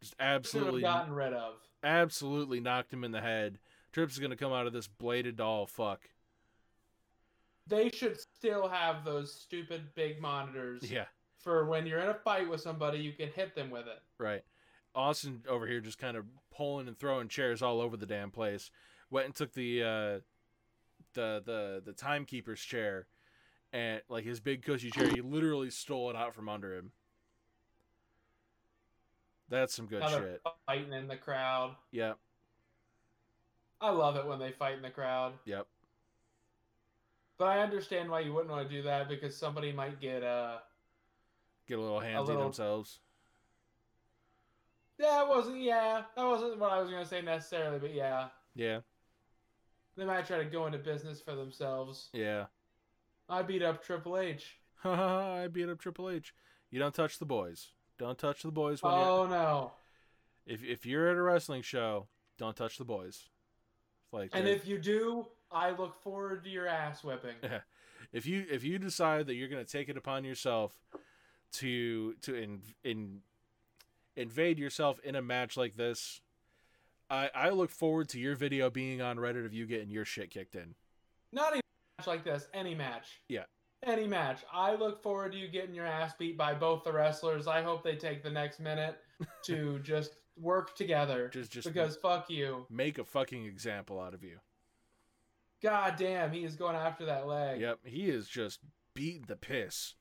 Just 0.00 0.14
absolutely 0.20 0.80
gotten 0.82 1.12
rid 1.12 1.32
of. 1.32 1.54
absolutely 1.82 2.60
knocked 2.60 2.92
him 2.92 3.02
in 3.04 3.10
the 3.10 3.20
head. 3.20 3.58
Trips 3.92 4.14
is 4.14 4.20
gonna 4.20 4.36
come 4.36 4.52
out 4.52 4.66
of 4.68 4.72
this 4.72 4.86
bladed 4.86 5.36
doll 5.36 5.66
fuck. 5.66 6.08
They 7.66 7.90
should 7.90 8.18
still 8.20 8.68
have 8.68 9.04
those 9.04 9.34
stupid 9.34 9.94
big 9.94 10.20
monitors 10.20 10.88
Yeah, 10.90 11.06
for 11.38 11.64
when 11.66 11.86
you're 11.86 12.00
in 12.00 12.08
a 12.08 12.14
fight 12.14 12.48
with 12.48 12.60
somebody, 12.60 12.98
you 12.98 13.12
can 13.12 13.28
hit 13.28 13.54
them 13.54 13.70
with 13.70 13.86
it. 13.86 14.00
right. 14.18 14.42
Austin 14.94 15.42
over 15.48 15.66
here 15.66 15.80
just 15.80 15.98
kind 15.98 16.16
of 16.16 16.24
pulling 16.50 16.88
and 16.88 16.98
throwing 16.98 17.28
chairs 17.28 17.62
all 17.62 17.80
over 17.80 17.96
the 17.96 18.06
damn 18.06 18.30
place. 18.30 18.70
Went 19.10 19.26
and 19.26 19.34
took 19.34 19.52
the 19.52 19.82
uh 19.82 20.20
the 21.14 21.42
the 21.44 21.82
the 21.84 21.92
timekeeper's 21.92 22.60
chair 22.60 23.06
and 23.72 24.00
like 24.08 24.24
his 24.24 24.40
big 24.40 24.62
cushy 24.64 24.90
chair, 24.90 25.08
he 25.08 25.20
literally 25.20 25.70
stole 25.70 26.10
it 26.10 26.16
out 26.16 26.34
from 26.34 26.48
under 26.48 26.74
him. 26.74 26.90
That's 29.48 29.74
some 29.74 29.86
good 29.86 30.00
Now 30.00 30.08
they're 30.10 30.22
shit. 30.22 30.42
fighting 30.66 30.92
in 30.92 31.06
the 31.06 31.16
crowd. 31.16 31.76
Yep, 31.92 32.18
I 33.80 33.90
love 33.90 34.16
it 34.16 34.26
when 34.26 34.38
they 34.38 34.52
fight 34.52 34.74
in 34.76 34.82
the 34.82 34.90
crowd. 34.90 35.34
yep. 35.44 35.66
But 37.38 37.46
I 37.48 37.60
understand 37.60 38.10
why 38.10 38.20
you 38.20 38.32
wouldn't 38.34 38.50
want 38.50 38.68
to 38.68 38.74
do 38.74 38.82
that 38.82 39.08
because 39.08 39.36
somebody 39.36 39.70
might 39.70 40.00
get 40.00 40.24
uh 40.24 40.56
Get 41.68 41.78
a 41.78 41.80
little 41.82 42.00
handsy 42.00 42.26
little- 42.26 42.42
themselves. 42.44 43.00
Yeah, 44.98 45.22
it 45.22 45.28
wasn't 45.28 45.60
yeah, 45.60 46.02
that 46.16 46.24
wasn't 46.24 46.58
what 46.58 46.72
I 46.72 46.80
was 46.80 46.90
gonna 46.90 47.06
say 47.06 47.22
necessarily, 47.22 47.78
but 47.78 47.94
yeah. 47.94 48.28
Yeah, 48.54 48.80
They 49.96 50.04
might 50.04 50.26
try 50.26 50.38
to 50.38 50.44
go 50.44 50.66
into 50.66 50.78
business 50.78 51.20
for 51.20 51.36
themselves. 51.36 52.08
yeah. 52.12 52.46
I 53.28 53.42
beat 53.42 53.62
up 53.62 53.84
Triple 53.84 54.16
H. 54.18 54.58
I 54.84 55.48
beat 55.52 55.68
up 55.68 55.78
Triple 55.78 56.08
H. 56.10 56.34
You 56.70 56.78
don't 56.80 56.94
touch 56.94 57.18
the 57.18 57.26
boys. 57.26 57.72
Don't 57.98 58.18
touch 58.18 58.42
the 58.42 58.50
boys 58.50 58.82
when 58.82 58.92
Oh 58.94 59.20
you're 59.22 59.28
no. 59.30 59.72
if 60.46 60.64
if 60.64 60.84
you're 60.86 61.08
at 61.08 61.16
a 61.16 61.22
wrestling 61.22 61.62
show, 61.62 62.08
don't 62.38 62.56
touch 62.56 62.78
the 62.78 62.84
boys. 62.84 63.28
Like 64.10 64.30
And 64.32 64.46
they're- 64.46 64.54
if 64.54 64.66
you 64.66 64.78
do, 64.78 65.26
I 65.52 65.70
look 65.70 65.94
forward 66.02 66.42
to 66.44 66.50
your 66.50 66.66
ass 66.66 67.04
whipping. 67.04 67.36
if 68.12 68.26
you 68.26 68.46
if 68.50 68.64
you 68.64 68.78
decide 68.78 69.26
that 69.26 69.34
you're 69.34 69.48
going 69.48 69.64
to 69.64 69.70
take 69.70 69.88
it 69.88 69.96
upon 69.96 70.24
yourself 70.24 70.80
to 71.52 72.14
to 72.22 72.34
in, 72.34 72.60
in 72.84 73.20
invade 74.16 74.58
yourself 74.58 74.98
in 75.04 75.14
a 75.14 75.22
match 75.22 75.56
like 75.56 75.76
this 75.76 76.20
i 77.08 77.30
i 77.34 77.48
look 77.50 77.70
forward 77.70 78.08
to 78.08 78.18
your 78.18 78.34
video 78.34 78.68
being 78.70 79.00
on 79.00 79.16
reddit 79.16 79.46
of 79.46 79.52
you 79.54 79.64
getting 79.66 79.90
your 79.90 80.04
shit 80.04 80.30
kicked 80.30 80.54
in 80.54 80.74
Not 81.32 81.52
even 81.52 81.60
a 81.60 82.00
match 82.00 82.06
like 82.06 82.24
this, 82.24 82.48
any 82.54 82.74
match. 82.74 83.20
Yeah. 83.28 83.44
Any 83.84 84.06
match. 84.08 84.40
I 84.52 84.74
look 84.74 85.00
forward 85.02 85.32
to 85.32 85.38
you 85.38 85.46
getting 85.46 85.74
your 85.74 85.86
ass 85.86 86.12
beat 86.18 86.36
by 86.36 86.52
both 86.54 86.82
the 86.84 86.92
wrestlers. 86.92 87.46
I 87.46 87.62
hope 87.62 87.84
they 87.84 87.94
take 87.96 88.22
the 88.24 88.30
next 88.30 88.58
minute 88.60 88.98
to 89.44 89.78
just 89.80 90.16
work 90.36 90.74
together. 90.74 91.28
just 91.32 91.52
just 91.52 91.68
because 91.68 91.96
fuck 91.96 92.28
you. 92.30 92.66
make 92.70 92.98
a 92.98 93.04
fucking 93.04 93.44
example 93.44 94.00
out 94.00 94.14
of 94.14 94.22
you 94.24 94.38
God 95.62 95.96
damn, 95.96 96.30
he 96.32 96.44
is 96.44 96.54
going 96.56 96.76
after 96.76 97.04
that 97.06 97.26
leg. 97.26 97.60
yep 97.60 97.78
he 97.84 98.08
is 98.08 98.28
just 98.28 98.60
beating 98.94 99.24
the 99.26 99.36
piss 99.36 99.94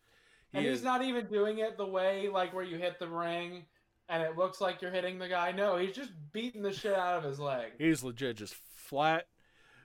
he 0.51 0.57
And 0.59 0.67
is 0.67 0.79
he's 0.79 0.83
not 0.83 1.03
even 1.03 1.27
doing 1.27 1.59
it 1.59 1.77
the 1.77 1.85
way 1.85 2.29
like 2.29 2.53
where 2.53 2.63
you 2.63 2.77
hit 2.77 2.99
the 2.99 3.07
ring 3.07 3.65
and 4.09 4.23
it 4.23 4.37
looks 4.37 4.61
like 4.61 4.81
you're 4.81 4.91
hitting 4.91 5.19
the 5.19 5.27
guy. 5.27 5.51
No, 5.51 5.75
he's 5.77 5.93
just 5.95 6.11
beating 6.31 6.61
the 6.61 6.71
shit 6.71 6.93
out 6.95 7.17
of 7.17 7.23
his 7.23 7.39
leg. 7.39 7.73
he's 7.77 8.03
legit 8.03 8.37
just 8.37 8.55
flat 8.75 9.27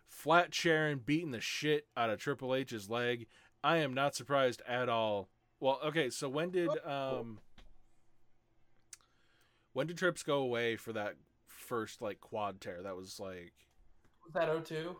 flat 0.07 0.51
chairing 0.53 0.99
beating 1.05 1.31
the 1.31 1.41
shit 1.41 1.87
out 1.97 2.11
of 2.11 2.19
triple 2.21 2.55
h's 2.55 2.91
leg 2.91 3.27
i 3.65 3.79
am 3.79 3.95
not 3.95 4.15
surprised 4.15 4.61
at 4.69 4.87
all 4.91 5.31
well 5.59 5.81
okay 5.83 6.11
so 6.11 6.29
when 6.29 6.51
did 6.51 6.69
um 6.85 7.39
when 9.73 9.87
did 9.87 9.97
trips 9.97 10.23
go 10.23 10.37
away 10.39 10.77
for 10.77 10.93
that 10.93 11.15
first 11.47 12.03
like 12.03 12.21
quad 12.21 12.61
tear 12.61 12.83
that 12.83 12.95
was 12.95 13.19
like 13.19 13.55
Was 14.25 14.35
that 14.35 14.67
02? 14.67 14.97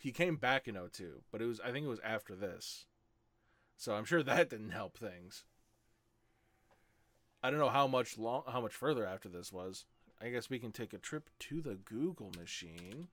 he 0.00 0.10
came 0.10 0.36
back 0.36 0.66
in 0.66 0.74
02 0.74 1.22
but 1.30 1.42
it 1.42 1.46
was 1.46 1.60
i 1.60 1.70
think 1.70 1.84
it 1.84 1.88
was 1.90 2.00
after 2.02 2.34
this 2.34 2.86
so 3.78 3.94
i'm 3.94 4.04
sure 4.04 4.22
that 4.24 4.50
didn't 4.50 4.72
help 4.72 4.98
things 4.98 5.44
i 7.42 7.48
don't 7.48 7.58
know 7.58 7.70
how 7.70 7.86
much 7.86 8.18
long 8.18 8.42
how 8.46 8.60
much 8.60 8.74
further 8.74 9.06
after 9.06 9.30
this 9.30 9.50
was 9.50 9.86
i 10.20 10.28
guess 10.28 10.50
we 10.50 10.58
can 10.58 10.72
take 10.72 10.92
a 10.92 10.98
trip 10.98 11.30
to 11.38 11.62
the 11.62 11.74
google 11.76 12.30
machine 12.38 13.08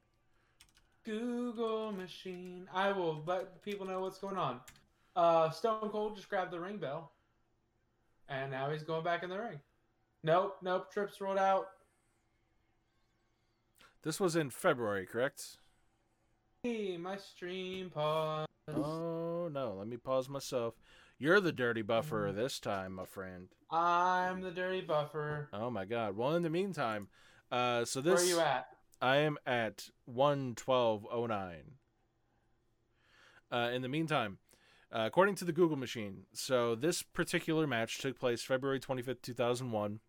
Google 1.05 1.91
machine. 1.91 2.67
I 2.73 2.91
will 2.91 3.21
let 3.27 3.61
people 3.61 3.85
know 3.85 3.99
what's 4.01 4.17
going 4.17 4.37
on. 4.37 4.59
Uh, 5.15 5.51
Stone 5.51 5.89
Cold 5.91 6.15
just 6.15 6.27
grabbed 6.27 6.49
the 6.49 6.59
ring 6.59 6.77
bell, 6.77 7.11
and 8.27 8.49
now 8.49 8.71
he's 8.71 8.81
going 8.81 9.03
back 9.03 9.21
in 9.21 9.29
the 9.29 9.37
ring. 9.37 9.59
Nope, 10.23 10.57
nope. 10.63 10.91
Trips 10.91 11.21
rolled 11.21 11.37
out. 11.37 11.67
this 14.01 14.19
was 14.19 14.35
in 14.35 14.49
february 14.49 15.05
correct 15.05 15.57
Hey, 16.63 16.97
my 16.97 17.17
stream 17.17 17.91
pause. 17.91 18.47
Oh 18.75 19.34
no, 19.47 19.75
let 19.77 19.87
me 19.87 19.97
pause 19.97 20.29
myself. 20.29 20.75
You're 21.17 21.39
the 21.39 21.51
dirty 21.51 21.81
buffer 21.81 22.31
this 22.35 22.59
time, 22.59 22.93
my 22.93 23.05
friend. 23.05 23.47
I'm 23.71 24.41
the 24.41 24.51
dirty 24.51 24.81
buffer. 24.81 25.49
Oh 25.53 25.69
my 25.69 25.85
god. 25.85 26.17
Well, 26.17 26.35
in 26.35 26.43
the 26.43 26.49
meantime, 26.49 27.07
uh, 27.51 27.85
so 27.85 28.01
this 28.01 28.15
Where 28.15 28.23
are 28.23 28.27
you 28.27 28.39
at? 28.39 28.67
I 29.01 29.17
am 29.17 29.37
at 29.45 29.89
one 30.05 30.55
twelve 30.55 31.05
oh 31.11 31.25
nine. 31.25 31.75
Uh, 33.51 33.69
in 33.73 33.81
the 33.81 33.87
meantime, 33.89 34.39
uh, 34.91 35.03
according 35.05 35.35
to 35.35 35.45
the 35.45 35.53
Google 35.53 35.77
machine, 35.77 36.23
so 36.33 36.75
this 36.75 37.01
particular 37.01 37.65
match 37.65 37.99
took 37.99 38.19
place 38.19 38.43
February 38.43 38.79
twenty 38.79 39.01
fifth, 39.01 39.21
two 39.21 39.33
thousand 39.33 39.71
one. 39.71 39.99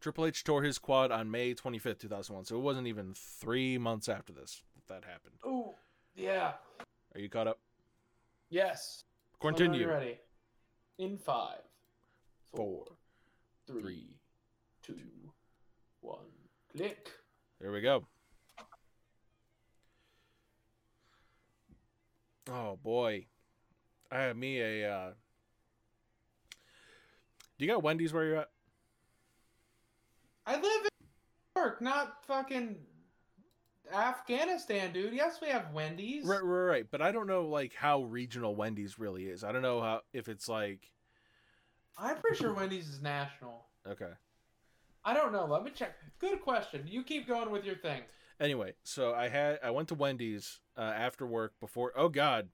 Triple 0.00 0.26
H 0.26 0.42
tore 0.42 0.64
his 0.64 0.78
quad 0.78 1.12
on 1.12 1.30
May 1.30 1.54
twenty 1.54 1.78
fifth, 1.78 2.00
two 2.00 2.08
thousand 2.08 2.34
one. 2.34 2.44
So 2.44 2.56
it 2.56 2.62
wasn't 2.62 2.88
even 2.88 3.14
three 3.14 3.78
months 3.78 4.08
after 4.08 4.32
this 4.32 4.62
that 4.74 4.88
that 4.88 5.08
happened. 5.08 5.36
Oh, 5.44 5.76
yeah. 6.14 6.52
Are 7.14 7.20
you 7.20 7.28
caught 7.28 7.46
up? 7.46 7.60
Yes. 8.52 9.04
Continue. 9.40 9.88
Ready. 9.88 10.18
In 10.98 11.16
five, 11.16 11.62
Four, 12.54 12.84
three, 13.66 13.80
three. 13.80 14.18
two, 14.82 15.00
one. 16.02 16.18
Click. 16.76 17.08
There 17.58 17.72
we 17.72 17.80
go. 17.80 18.04
Oh 22.50 22.78
boy, 22.84 23.24
I 24.10 24.18
had 24.18 24.36
me 24.36 24.60
a. 24.60 24.92
Uh... 24.92 25.10
Do 27.58 27.64
you 27.64 27.72
got 27.72 27.82
Wendy's 27.82 28.12
where 28.12 28.24
you're 28.24 28.36
at? 28.36 28.50
I 30.46 30.56
live 30.56 30.64
in 30.64 30.90
New 31.56 31.62
York, 31.62 31.80
not 31.80 32.22
fucking 32.26 32.76
Afghanistan, 33.92 34.92
dude. 34.92 35.12
Yes, 35.12 35.38
we 35.40 35.48
have 35.48 35.72
Wendy's. 35.72 36.24
Right, 36.26 36.42
right, 36.42 36.64
right. 36.64 36.86
But 36.90 37.02
I 37.02 37.12
don't 37.12 37.26
know 37.26 37.46
like 37.46 37.74
how 37.74 38.02
regional 38.02 38.54
Wendy's 38.54 38.98
really 38.98 39.24
is. 39.24 39.44
I 39.44 39.52
don't 39.52 39.62
know 39.62 39.80
how 39.80 40.00
if 40.12 40.28
it's 40.28 40.48
like 40.48 40.90
I'm 41.98 42.16
pretty 42.16 42.36
sure 42.36 42.52
Wendy's 42.52 42.88
is 42.88 43.02
national. 43.02 43.66
okay. 43.86 44.12
I 45.04 45.14
don't 45.14 45.32
know. 45.32 45.46
Let 45.46 45.64
me 45.64 45.72
check. 45.74 45.96
Good 46.20 46.40
question. 46.42 46.84
You 46.86 47.02
keep 47.02 47.26
going 47.26 47.50
with 47.50 47.64
your 47.64 47.74
thing. 47.74 48.02
Anyway, 48.40 48.74
so 48.84 49.12
I 49.14 49.28
had 49.28 49.58
I 49.62 49.70
went 49.70 49.88
to 49.88 49.94
Wendy's 49.94 50.60
uh, 50.76 50.80
after 50.80 51.26
work 51.26 51.54
before. 51.60 51.92
Oh 51.96 52.08
God, 52.08 52.48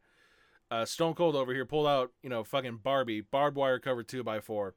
uh, 0.71 0.85
Stone 0.85 1.15
Cold 1.15 1.37
over 1.37 1.53
here 1.53 1.65
pulled 1.67 1.87
out 1.87 2.13
you 2.23 2.31
know 2.31 2.45
fucking 2.45 2.79
Barbie 2.83 3.21
barbed 3.21 3.57
wire 3.57 3.79
covered 3.79 4.09
two 4.09 4.23
by 4.23 4.41
four, 4.41 4.75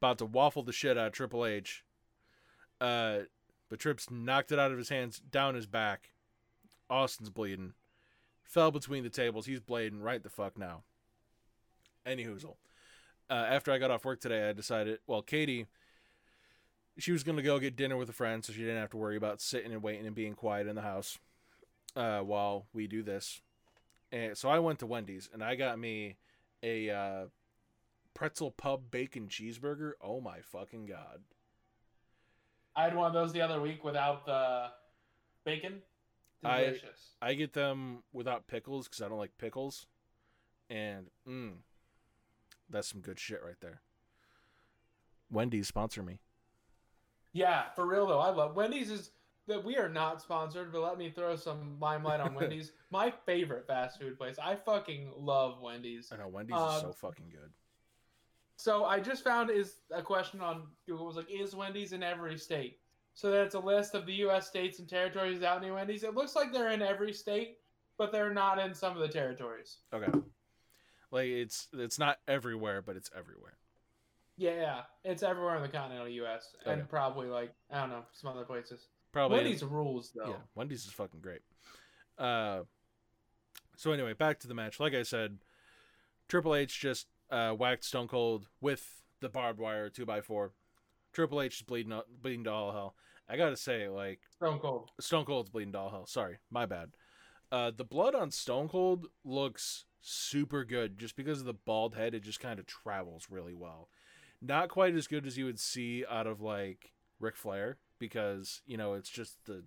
about 0.00 0.18
to 0.18 0.24
waffle 0.26 0.62
the 0.62 0.72
shit 0.72 0.96
out 0.98 1.08
of 1.08 1.12
Triple 1.12 1.44
H. 1.44 1.84
Uh, 2.80 3.20
but 3.70 3.78
Trips 3.78 4.10
knocked 4.10 4.52
it 4.52 4.58
out 4.58 4.72
of 4.72 4.78
his 4.78 4.90
hands 4.90 5.20
down 5.20 5.54
his 5.54 5.66
back. 5.66 6.10
Austin's 6.90 7.30
bleeding. 7.30 7.72
Fell 8.42 8.72
between 8.72 9.04
the 9.04 9.10
tables. 9.10 9.46
He's 9.46 9.60
bleeding 9.60 10.00
right 10.00 10.22
the 10.22 10.28
fuck 10.28 10.58
now. 10.58 10.82
Any. 12.04 12.26
Uh, 12.26 13.32
after 13.32 13.70
I 13.70 13.78
got 13.78 13.92
off 13.92 14.04
work 14.04 14.20
today, 14.20 14.48
I 14.48 14.52
decided, 14.52 14.98
well, 15.06 15.22
Katie, 15.22 15.66
she 16.98 17.12
was 17.12 17.22
going 17.22 17.36
to 17.36 17.42
go 17.42 17.60
get 17.60 17.76
dinner 17.76 17.96
with 17.96 18.10
a 18.10 18.12
friend, 18.12 18.44
so 18.44 18.52
she 18.52 18.58
didn't 18.58 18.80
have 18.80 18.90
to 18.90 18.96
worry 18.96 19.16
about 19.16 19.40
sitting 19.40 19.72
and 19.72 19.82
waiting 19.82 20.06
and 20.06 20.16
being 20.16 20.34
quiet 20.34 20.66
in 20.66 20.74
the 20.74 20.82
house 20.82 21.18
uh, 21.94 22.18
while 22.20 22.66
we 22.72 22.88
do 22.88 23.04
this. 23.04 23.40
And 24.10 24.36
so 24.36 24.48
I 24.48 24.58
went 24.58 24.80
to 24.80 24.86
Wendy's 24.86 25.28
and 25.32 25.42
I 25.44 25.54
got 25.54 25.78
me 25.78 26.16
a 26.62 26.90
uh, 26.90 27.24
pretzel 28.14 28.50
pub 28.50 28.90
bacon 28.90 29.28
cheeseburger. 29.28 29.92
Oh 30.02 30.20
my 30.20 30.40
fucking 30.40 30.86
god! 30.86 31.20
I 32.76 32.84
had 32.84 32.94
one 32.94 33.06
of 33.06 33.12
those 33.12 33.32
the 33.32 33.40
other 33.40 33.60
week 33.60 33.84
without 33.84 34.24
the 34.26 34.68
bacon. 35.44 35.82
I- 36.44 36.64
Delicious. 36.64 37.14
I 37.20 37.34
get 37.34 37.52
them 37.52 38.02
without 38.12 38.46
pickles 38.46 38.86
because 38.88 39.02
I 39.02 39.08
don't 39.08 39.18
like 39.18 39.36
pickles, 39.38 39.86
and 40.70 41.06
mm, 41.28 41.52
that's 42.70 42.88
some 42.88 43.00
good 43.00 43.18
shit 43.18 43.42
right 43.44 43.60
there. 43.60 43.82
Wendy's 45.30 45.68
sponsor 45.68 46.02
me. 46.02 46.18
yeah, 47.32 47.70
for 47.76 47.86
real 47.86 48.06
though. 48.06 48.18
I 48.20 48.30
love 48.30 48.56
Wendy's. 48.56 48.90
Is 48.90 49.10
that 49.46 49.62
we 49.64 49.76
are 49.76 49.88
not 49.88 50.22
sponsored, 50.22 50.72
but 50.72 50.80
let 50.80 50.96
me 50.98 51.10
throw 51.10 51.36
some 51.36 51.76
limelight 51.80 52.20
on 52.20 52.34
Wendy's. 52.34 52.72
My 52.90 53.12
favorite 53.26 53.66
fast 53.66 54.00
food 54.00 54.16
place. 54.18 54.36
I 54.42 54.54
fucking 54.56 55.12
love 55.16 55.60
Wendy's. 55.60 56.10
I 56.12 56.16
know 56.16 56.28
Wendy's 56.28 56.56
is 56.56 56.62
Um, 56.62 56.80
so 56.80 56.92
fucking 56.92 57.28
good. 57.30 57.50
So 58.60 58.84
I 58.84 59.00
just 59.00 59.24
found 59.24 59.48
is 59.48 59.76
a 59.90 60.02
question 60.02 60.42
on 60.42 60.64
Google 60.86 61.06
was 61.06 61.16
like, 61.16 61.30
is 61.30 61.54
Wendy's 61.54 61.94
in 61.94 62.02
every 62.02 62.36
state? 62.36 62.78
So 63.14 63.30
that's 63.30 63.54
a 63.54 63.58
list 63.58 63.94
of 63.94 64.04
the 64.04 64.12
U.S. 64.16 64.46
states 64.46 64.78
and 64.80 64.86
territories 64.86 65.36
without 65.36 65.62
any 65.62 65.70
Wendy's. 65.70 66.02
It 66.02 66.14
looks 66.14 66.36
like 66.36 66.52
they're 66.52 66.68
in 66.68 66.82
every 66.82 67.14
state, 67.14 67.56
but 67.96 68.12
they're 68.12 68.34
not 68.34 68.58
in 68.58 68.74
some 68.74 68.94
of 68.94 69.00
the 69.00 69.08
territories. 69.08 69.78
Okay, 69.94 70.12
like 71.10 71.28
it's 71.28 71.68
it's 71.72 71.98
not 71.98 72.18
everywhere, 72.28 72.82
but 72.82 72.96
it's 72.96 73.10
everywhere. 73.16 73.56
Yeah, 74.36 74.54
yeah, 74.56 74.80
it's 75.04 75.22
everywhere 75.22 75.56
in 75.56 75.62
the 75.62 75.68
continental 75.68 76.08
U.S. 76.08 76.54
Okay. 76.60 76.78
and 76.78 76.86
probably 76.86 77.28
like 77.28 77.54
I 77.70 77.80
don't 77.80 77.88
know 77.88 78.04
some 78.12 78.30
other 78.30 78.44
places. 78.44 78.88
Probably 79.10 79.38
Wendy's 79.38 79.64
rules 79.64 80.12
though. 80.14 80.28
Yeah, 80.28 80.36
Wendy's 80.54 80.84
is 80.84 80.92
fucking 80.92 81.20
great. 81.20 81.40
Uh, 82.18 82.64
so 83.78 83.92
anyway, 83.92 84.12
back 84.12 84.38
to 84.40 84.48
the 84.48 84.54
match. 84.54 84.78
Like 84.78 84.92
I 84.92 85.02
said, 85.02 85.38
Triple 86.28 86.54
H 86.54 86.78
just 86.78 87.06
uh, 87.30 87.52
whacked 87.52 87.84
Stone 87.84 88.08
Cold 88.08 88.48
with 88.60 89.02
the 89.20 89.28
barbed 89.28 89.58
wire 89.60 89.88
two 89.88 90.10
x 90.10 90.26
four. 90.26 90.52
Triple 91.12 91.42
H 91.42 91.56
is 91.56 91.62
bleeding, 91.62 92.00
bleeding 92.22 92.44
to 92.44 92.50
all 92.52 92.72
hell. 92.72 92.94
I 93.28 93.36
gotta 93.36 93.56
say, 93.56 93.88
like 93.88 94.20
Stone 94.36 94.58
Cold. 94.60 94.90
Stone 95.00 95.24
Cold's 95.24 95.50
bleeding 95.50 95.72
to 95.72 95.78
all 95.78 95.90
hell. 95.90 96.06
Sorry, 96.06 96.38
my 96.50 96.66
bad. 96.66 96.90
Uh, 97.52 97.70
the 97.76 97.84
blood 97.84 98.14
on 98.14 98.30
Stone 98.30 98.68
Cold 98.68 99.06
looks 99.24 99.84
super 100.00 100.64
good 100.64 100.98
just 100.98 101.16
because 101.16 101.40
of 101.40 101.46
the 101.46 101.52
bald 101.54 101.94
head. 101.96 102.14
It 102.14 102.22
just 102.22 102.40
kind 102.40 102.58
of 102.58 102.66
travels 102.66 103.26
really 103.30 103.54
well. 103.54 103.88
Not 104.40 104.68
quite 104.68 104.94
as 104.94 105.06
good 105.06 105.26
as 105.26 105.36
you 105.36 105.44
would 105.46 105.58
see 105.60 106.04
out 106.08 106.26
of 106.26 106.40
like 106.40 106.92
Ric 107.18 107.36
Flair 107.36 107.76
because 107.98 108.62
you 108.66 108.76
know 108.76 108.94
it's 108.94 109.10
just 109.10 109.44
the 109.46 109.64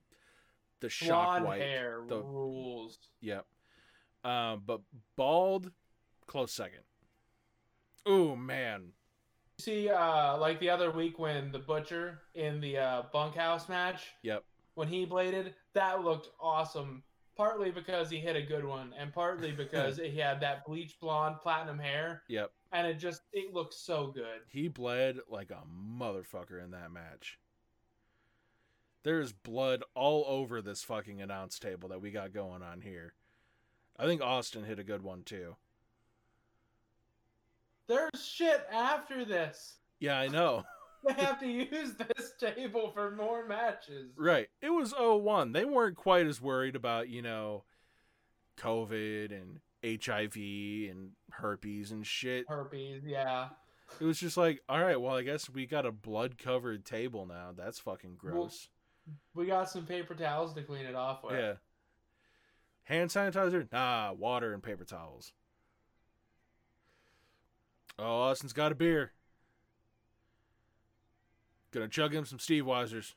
the 0.80 0.90
shock 0.90 1.28
Blonde 1.42 1.46
white. 1.46 1.62
hair 1.62 2.02
the- 2.08 2.22
rules. 2.22 2.98
Yep. 3.22 3.46
Um, 4.24 4.64
but 4.66 4.82
bald, 5.18 5.72
close 6.28 6.54
second. 6.54 6.84
Oh 8.06 8.36
man. 8.36 8.90
See, 9.60 9.90
uh, 9.90 10.38
like 10.38 10.60
the 10.60 10.70
other 10.70 10.92
week 10.92 11.20
when 11.20 11.52
the 11.52 11.60
butcher 11.60 12.22
in 12.36 12.60
the 12.60 12.78
uh, 12.78 13.04
bunkhouse 13.14 13.70
match, 13.70 14.08
Yep. 14.24 14.44
when 14.76 14.88
he 14.88 15.06
bladed, 15.06 15.54
that 15.74 16.04
looked 16.04 16.30
awesome. 16.40 17.04
Partly 17.36 17.72
because 17.72 18.10
he 18.12 18.18
hit 18.18 18.36
a 18.36 18.42
good 18.44 18.64
one, 18.66 18.94
and 18.98 19.12
partly 19.14 19.52
because 19.64 19.98
he 19.98 20.18
had 20.20 20.40
that 20.42 20.66
bleach 20.66 21.00
blonde 21.00 21.38
platinum 21.42 21.80
hair, 21.80 22.24
Yep. 22.28 22.52
and 22.72 22.86
it 22.88 22.96
just 22.96 23.22
it 23.32 23.54
looked 23.54 23.74
so 23.74 24.08
good. 24.08 24.42
He 24.50 24.68
bled 24.68 25.20
like 25.30 25.50
a 25.52 25.64
motherfucker 25.68 26.64
in 26.64 26.72
that 26.72 26.92
match. 26.92 27.40
There's 29.04 29.34
blood 29.34 29.84
all 29.96 30.24
over 30.28 30.62
this 30.62 30.84
fucking 30.84 31.22
announce 31.22 31.60
table 31.60 31.90
that 31.90 32.02
we 32.02 32.12
got 32.12 32.34
going 32.34 32.62
on 32.64 32.82
here. 32.82 33.14
I 33.98 34.06
think 34.06 34.22
Austin 34.22 34.64
hit 34.64 34.80
a 34.80 34.84
good 34.84 35.02
one 35.04 35.24
too. 35.24 35.56
There's 37.88 38.10
shit 38.26 38.66
after 38.72 39.26
this. 39.26 39.78
Yeah, 40.00 40.20
I 40.20 40.28
know. 40.28 40.64
They 41.06 41.22
have 41.22 41.38
to 41.42 41.48
use 41.48 41.96
this 41.96 42.32
table 42.40 42.92
for 42.94 43.12
more 43.12 43.46
matches. 43.46 44.14
right. 44.16 44.48
It 44.62 44.70
was 44.70 44.94
01. 44.98 45.52
They 45.52 45.66
weren't 45.66 45.98
quite 45.98 46.26
as 46.28 46.40
worried 46.40 46.78
about, 46.78 47.10
you 47.10 47.22
know, 47.22 47.66
COVID 48.58 49.32
and 49.34 49.60
HIV 49.84 50.38
and 50.90 51.10
herpes 51.32 51.92
and 51.92 52.08
shit. 52.08 52.46
Herpes, 52.48 53.02
yeah. 53.06 53.50
It 54.00 54.06
was 54.06 54.18
just 54.18 54.38
like, 54.38 54.62
all 54.70 54.82
right, 54.82 55.00
well, 55.00 55.14
I 55.18 55.24
guess 55.24 55.50
we 55.50 55.66
got 55.66 55.86
a 55.86 55.92
blood 55.92 56.38
covered 56.38 56.86
table 56.86 57.26
now. 57.26 57.52
That's 57.54 57.80
fucking 57.80 58.18
Well, 58.24 58.34
gross. 58.34 58.70
We 59.36 59.48
got 59.48 59.70
some 59.70 59.86
paper 59.86 60.14
towels 60.16 60.54
to 60.54 60.62
clean 60.64 60.86
it 60.86 60.96
off 60.96 61.22
with. 61.26 61.34
yeah. 61.38 61.56
Hand 62.84 63.10
sanitizer? 63.10 63.70
Nah, 63.74 64.14
water 64.14 64.54
and 64.54 64.64
paper 64.64 64.86
towels. 64.86 65.34
Oh, 68.00 68.04
Austin's 68.22 68.54
got 68.54 68.72
a 68.72 68.76
beer. 68.76 69.12
Gonna 71.72 71.88
chug 71.88 72.14
him 72.14 72.26
some 72.26 72.40
Steve 72.40 72.66
Weisers. 72.66 73.14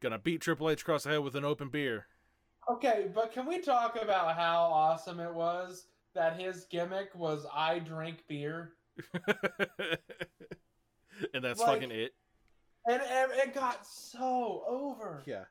Gonna 0.00 0.18
beat 0.18 0.40
Triple 0.40 0.70
H 0.70 0.82
across 0.82 1.04
the 1.04 1.10
head 1.10 1.18
with 1.20 1.34
an 1.34 1.44
open 1.44 1.68
beer. 1.68 2.06
Okay, 2.70 3.08
but 3.14 3.32
can 3.32 3.46
we 3.46 3.60
talk 3.60 4.00
about 4.00 4.36
how 4.36 4.62
awesome 4.64 5.20
it 5.20 5.32
was 5.32 5.86
that 6.14 6.38
his 6.38 6.64
gimmick 6.70 7.14
was 7.14 7.46
I 7.54 7.78
drink 7.78 8.24
beer? 8.28 8.72
and 11.34 11.42
that's 11.44 11.60
Like- 11.60 11.68
fucking 11.80 11.90
it. 11.90 12.14
And, 12.86 13.02
and 13.02 13.32
it 13.32 13.54
got 13.54 13.86
so 13.86 14.64
over. 14.66 15.22
Yeah. 15.26 15.44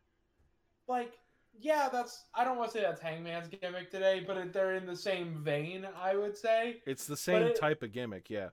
Like, 0.88 1.11
yeah, 1.59 1.89
that's 1.91 2.25
I 2.33 2.43
don't 2.43 2.57
want 2.57 2.71
to 2.71 2.77
say 2.77 2.83
that's 2.83 3.01
Hangman's 3.01 3.47
gimmick 3.47 3.89
today, 3.91 4.23
but 4.25 4.37
it, 4.37 4.53
they're 4.53 4.75
in 4.75 4.85
the 4.85 4.95
same 4.95 5.41
vein, 5.43 5.87
I 5.99 6.15
would 6.15 6.37
say. 6.37 6.81
It's 6.85 7.05
the 7.05 7.17
same 7.17 7.43
it- 7.43 7.59
type 7.59 7.83
of 7.83 7.91
gimmick, 7.91 8.29
yeah. 8.29 8.49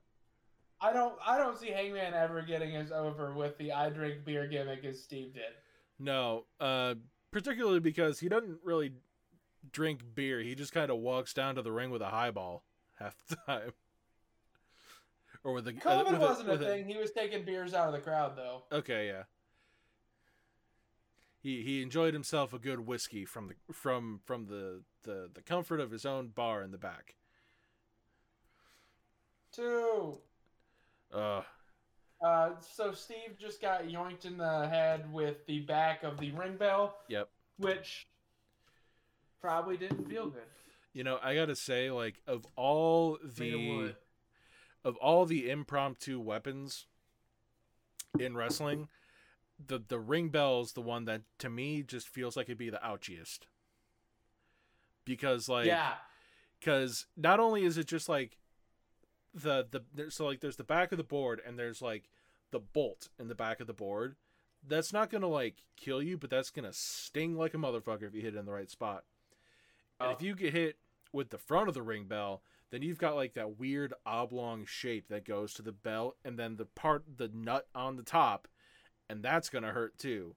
I 0.81 0.93
don't 0.93 1.15
I 1.25 1.39
don't 1.39 1.59
see 1.59 1.71
Hangman 1.71 2.13
ever 2.15 2.43
getting 2.43 2.77
as 2.77 2.93
over 2.93 3.33
with 3.33 3.57
the 3.59 3.73
I 3.73 3.89
drink 3.89 4.25
beer 4.25 4.47
gimmick 4.47 4.85
as 4.85 5.03
Steve 5.03 5.33
did. 5.33 5.55
No, 5.99 6.45
uh, 6.61 6.95
particularly 7.31 7.81
because 7.81 8.21
he 8.21 8.29
doesn't 8.29 8.59
really 8.63 8.93
drink 9.73 10.01
beer. 10.15 10.41
He 10.41 10.55
just 10.55 10.73
kind 10.73 10.91
of 10.91 10.99
walks 10.99 11.33
down 11.33 11.55
to 11.55 11.63
the 11.63 11.73
ring 11.73 11.91
with 11.91 12.03
a 12.03 12.09
highball 12.09 12.65
half 12.95 13.17
the 13.29 13.37
time. 13.47 13.73
Or 15.43 15.53
with 15.53 15.69
a 15.69 15.73
COVID 15.73 16.13
with 16.13 16.21
wasn't 16.21 16.49
a, 16.49 16.53
with 16.53 16.61
thing. 16.61 16.87
He 16.87 16.97
was 16.97 17.11
taking 17.13 17.45
beers 17.45 17.75
out 17.75 17.89
of 17.89 17.93
the 17.93 18.01
crowd 18.01 18.37
though. 18.37 18.65
Okay, 18.73 19.09
yeah. 19.09 19.25
He 21.45 21.63
he 21.63 21.83
enjoyed 21.83 22.15
himself 22.15 22.55
a 22.55 22.59
good 22.59 22.87
whiskey 22.87 23.27
from 23.27 23.49
the 23.49 23.75
from 23.75 24.21
from 24.25 24.47
the 24.47 24.81
the, 25.03 25.29
the 25.35 25.43
comfort 25.43 25.79
of 25.79 25.91
his 25.91 26.07
own 26.07 26.29
bar 26.29 26.63
in 26.63 26.71
the 26.71 26.79
back. 26.79 27.17
Two. 29.53 30.17
Uh 31.13 31.43
Uh, 32.25 32.53
so 32.61 32.93
Steve 32.93 33.37
just 33.39 33.61
got 33.61 33.85
yoinked 33.85 34.25
in 34.25 34.39
the 34.39 34.67
head 34.69 35.13
with 35.13 35.45
the 35.47 35.61
back 35.61 36.03
of 36.03 36.19
the 36.19 36.33
ring 36.33 36.57
bell, 36.57 36.97
yep. 37.09 37.29
which 37.59 38.07
probably 39.43 39.77
didn't 39.77 40.09
feel 40.09 40.31
good. 40.31 40.49
You 40.95 41.05
know, 41.05 41.19
I 41.23 41.35
got 41.35 41.47
to 41.47 41.57
say 41.57 41.91
like 41.91 42.23
of 42.27 42.47
all 42.57 43.19
the 43.23 43.95
of 44.83 44.97
all 44.97 45.27
the 45.27 45.51
impromptu 45.51 46.19
weapons 46.19 46.87
in 48.19 48.35
wrestling, 48.35 48.89
the 49.67 49.79
the 49.87 49.99
ring 49.99 50.29
bell 50.29 50.61
is 50.61 50.73
the 50.73 50.81
one 50.81 51.05
that 51.07 51.23
to 51.39 51.49
me 51.51 51.83
just 51.83 52.09
feels 52.09 52.37
like 52.37 52.47
it'd 52.47 52.59
be 52.59 52.71
the 52.71 52.81
ouchiest. 52.85 53.41
Because 55.05 55.49
like 55.49 55.67
yeah, 55.67 55.95
because 56.59 57.07
not 57.17 57.41
only 57.41 57.65
is 57.65 57.77
it 57.77 57.87
just 57.87 58.09
like 58.09 58.39
the 59.35 59.67
the 59.71 60.11
so 60.11 60.27
like 60.27 60.41
there's 60.41 60.57
the 60.57 60.65
back 60.65 60.93
of 60.93 60.99
the 60.99 61.05
board 61.05 61.41
and 61.47 61.59
there's 61.59 61.83
like 61.83 62.09
the 62.53 62.61
bolt 62.61 63.09
in 63.19 63.29
the 63.29 63.35
back 63.35 63.61
of 63.61 63.67
the 63.67 63.73
board 63.73 64.15
that's 64.67 64.93
not 64.93 65.11
gonna 65.11 65.27
like 65.27 65.57
kill 65.77 66.01
you 66.01 66.17
but 66.17 66.31
that's 66.31 66.51
gonna 66.51 66.73
sting 66.73 67.37
like 67.37 67.53
a 67.53 67.57
motherfucker 67.57 68.05
if 68.05 68.15
you 68.15 68.23
hit 68.23 68.35
it 68.35 68.39
in 68.39 68.47
the 68.47 68.53
right 68.53 68.71
spot 68.71 69.03
and 69.99 70.09
Oh. 70.11 70.13
if 70.13 70.23
you 70.23 70.35
get 70.37 70.53
hit 70.53 70.79
with 71.13 71.31
the 71.31 71.39
front 71.39 71.67
of 71.69 71.75
the 71.75 71.83
ring 71.83 72.05
bell 72.05 72.43
then 72.71 72.81
you've 72.81 72.99
got 72.99 73.17
like 73.17 73.35
that 73.35 73.59
weird 73.59 73.93
oblong 74.07 74.65
shape 74.67 75.09
that 75.09 75.25
goes 75.25 75.53
to 75.55 75.63
the 75.63 75.73
bell 75.73 76.15
and 76.25 76.39
then 76.39 76.55
the 76.57 76.65
part 76.65 77.03
the 77.17 77.29
nut 77.35 77.67
on 77.75 77.97
the 77.97 78.03
top 78.05 78.47
and 79.09 79.23
that's 79.23 79.49
gonna 79.51 79.71
hurt 79.73 79.97
too 79.99 80.35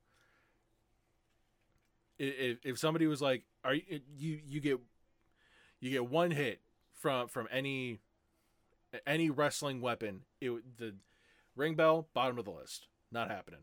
if, 2.20 2.58
if 2.64 2.80
somebody 2.80 3.08
was 3.08 3.22
like 3.22 3.44
are 3.64 3.74
you 3.76 4.02
you 4.18 4.40
you 4.48 4.60
get 4.60 4.80
you 5.80 5.92
get 5.92 6.08
one 6.10 6.32
hit 6.32 6.62
from 6.94 7.28
from 7.28 7.48
any 7.52 8.00
any 9.06 9.30
wrestling 9.30 9.82
weapon 9.82 10.22
it 10.42 10.50
would- 10.50 10.64
the 10.78 10.96
ring 11.56 11.76
bell 11.76 12.08
bottom 12.14 12.38
of 12.40 12.46
the 12.46 12.52
list 12.52 12.88
not 13.12 13.30
happening 13.30 13.62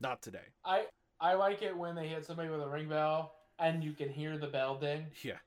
not 0.00 0.22
today 0.22 0.38
I 0.64 0.86
I 1.20 1.34
like 1.34 1.62
it 1.62 1.76
when 1.76 1.94
they 1.94 2.08
hit 2.08 2.24
somebody 2.26 2.48
with 2.48 2.60
a 2.60 2.68
ring 2.68 2.88
bell 2.88 3.34
and 3.58 3.82
you 3.82 3.92
can 3.92 4.10
hear 4.10 4.36
the 4.36 4.46
bell 4.48 4.76
ding. 4.76 5.06
yeah 5.22 5.38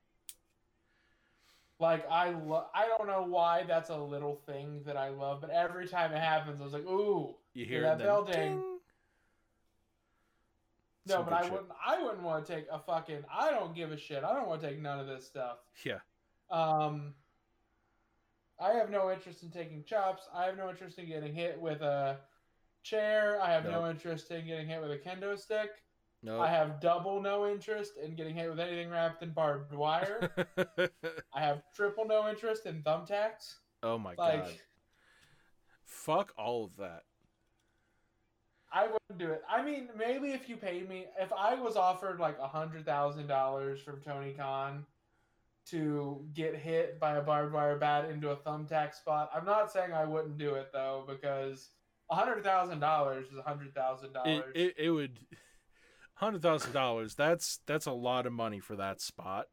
Like 1.79 2.09
I 2.09 2.31
lo- 2.31 2.65
I 2.73 2.87
don't 2.87 3.07
know 3.07 3.21
why 3.23 3.63
that's 3.67 3.89
a 3.91 3.97
little 3.97 4.35
thing 4.47 4.81
that 4.85 4.97
I 4.97 5.09
love, 5.09 5.41
but 5.41 5.51
every 5.51 5.87
time 5.87 6.11
it 6.11 6.19
happens, 6.19 6.59
I 6.59 6.63
was 6.63 6.73
like, 6.73 6.85
ooh. 6.87 7.35
You 7.59 7.65
Hear 7.65 7.81
that 7.83 7.99
bell 7.99 8.23
ding. 8.23 8.33
ding. 8.33 8.63
No, 11.07 11.15
Some 11.15 11.25
but 11.25 11.33
I 11.33 11.41
shit. 11.43 11.51
wouldn't. 11.51 11.69
I 11.85 12.01
wouldn't 12.03 12.23
want 12.23 12.45
to 12.45 12.55
take 12.55 12.65
a 12.71 12.79
fucking. 12.79 13.23
I 13.33 13.49
don't 13.51 13.73
give 13.75 13.91
a 13.91 13.97
shit. 13.97 14.23
I 14.23 14.33
don't 14.33 14.47
want 14.47 14.61
to 14.61 14.69
take 14.69 14.79
none 14.81 14.99
of 14.99 15.07
this 15.07 15.25
stuff. 15.25 15.57
yeah 15.85 15.99
Um, 16.51 17.13
I 18.59 18.71
have 18.73 18.89
no 18.89 19.11
interest 19.11 19.43
in 19.43 19.49
taking 19.49 19.83
chops. 19.83 20.23
I 20.33 20.45
have 20.45 20.57
no 20.57 20.69
interest 20.69 20.99
in 20.99 21.07
getting 21.07 21.33
hit 21.33 21.59
with 21.59 21.81
a 21.81 22.19
chair. 22.83 23.39
I 23.41 23.51
have 23.51 23.65
no 23.65 23.89
interest 23.89 24.29
in 24.31 24.45
getting 24.45 24.67
hit 24.67 24.81
with 24.81 24.91
a 24.91 24.97
kendo 24.97 25.37
stick. 25.39 25.69
no 26.21 26.39
I 26.41 26.47
have 26.47 26.79
double 26.79 27.21
no 27.21 27.47
interest 27.47 27.93
in 27.97 28.15
getting 28.15 28.35
hit 28.35 28.49
with 28.49 28.59
anything 28.59 28.89
wrapped 28.89 29.23
in 29.23 29.31
barbed 29.31 29.73
wire. 29.73 30.29
I 31.33 31.39
have 31.41 31.63
triple 31.73 32.05
no 32.05 32.29
interest 32.29 32.65
in 32.65 32.83
thumbtacks. 32.83 33.55
oh 33.83 33.97
my 33.97 34.13
Like, 34.17 34.43
god 34.45 34.53
fuck 35.85 36.33
all 36.37 36.65
of 36.65 36.75
that 36.77 37.03
I 38.71 38.83
wouldn't 38.83 39.17
do 39.17 39.31
it. 39.31 39.41
I 39.49 39.63
mean, 39.63 39.89
maybe 39.97 40.29
if 40.29 40.47
you 40.47 40.55
paid 40.55 40.87
me, 40.87 41.07
if 41.19 41.31
I 41.33 41.55
was 41.55 41.75
offered 41.75 42.19
like 42.19 42.37
a 42.39 42.47
hundred 42.47 42.85
thousand 42.85 43.27
dollars 43.27 43.81
from 43.81 44.01
Tony 44.01 44.33
Khan 44.33 44.85
to 45.67 46.25
get 46.33 46.55
hit 46.55 46.99
by 46.99 47.17
a 47.17 47.21
barbed 47.21 47.53
wire 47.53 47.77
bat 47.77 48.09
into 48.09 48.29
a 48.29 48.35
thumbtack 48.35 48.93
spot, 48.95 49.29
I'm 49.35 49.45
not 49.45 49.71
saying 49.71 49.93
I 49.93 50.05
wouldn't 50.05 50.37
do 50.37 50.55
it 50.55 50.69
though, 50.71 51.05
because 51.07 51.69
a 52.11 52.15
hundred 52.15 52.43
thousand 52.43 52.79
dollars 52.79 53.27
is 53.27 53.37
a 53.37 53.41
hundred 53.41 53.73
thousand 53.73 54.13
dollars. 54.13 54.51
it, 54.55 54.75
it 54.77 54.89
would 54.89 55.19
hundred 56.15 56.41
thousand 56.41 56.73
dollars 56.73 57.15
that's 57.15 57.59
that's 57.65 57.85
a 57.85 57.91
lot 57.91 58.25
of 58.25 58.33
money 58.33 58.59
for 58.59 58.75
that 58.75 58.99
spot 58.99 59.45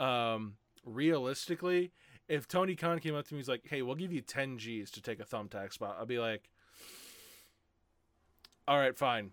um 0.00 0.54
realistically 0.84 1.92
if 2.28 2.48
tony 2.48 2.74
khan 2.74 2.98
came 2.98 3.14
up 3.14 3.24
to 3.24 3.34
me 3.34 3.38
he's 3.38 3.48
like 3.48 3.62
hey 3.68 3.82
we'll 3.82 3.94
give 3.94 4.12
you 4.12 4.20
10 4.20 4.58
g's 4.58 4.90
to 4.90 5.00
take 5.00 5.20
a 5.20 5.24
thumbtack 5.24 5.72
spot 5.72 5.96
I'd 6.00 6.08
be 6.08 6.18
like 6.18 6.50
all 8.68 8.78
right 8.78 8.96
fine 8.96 9.30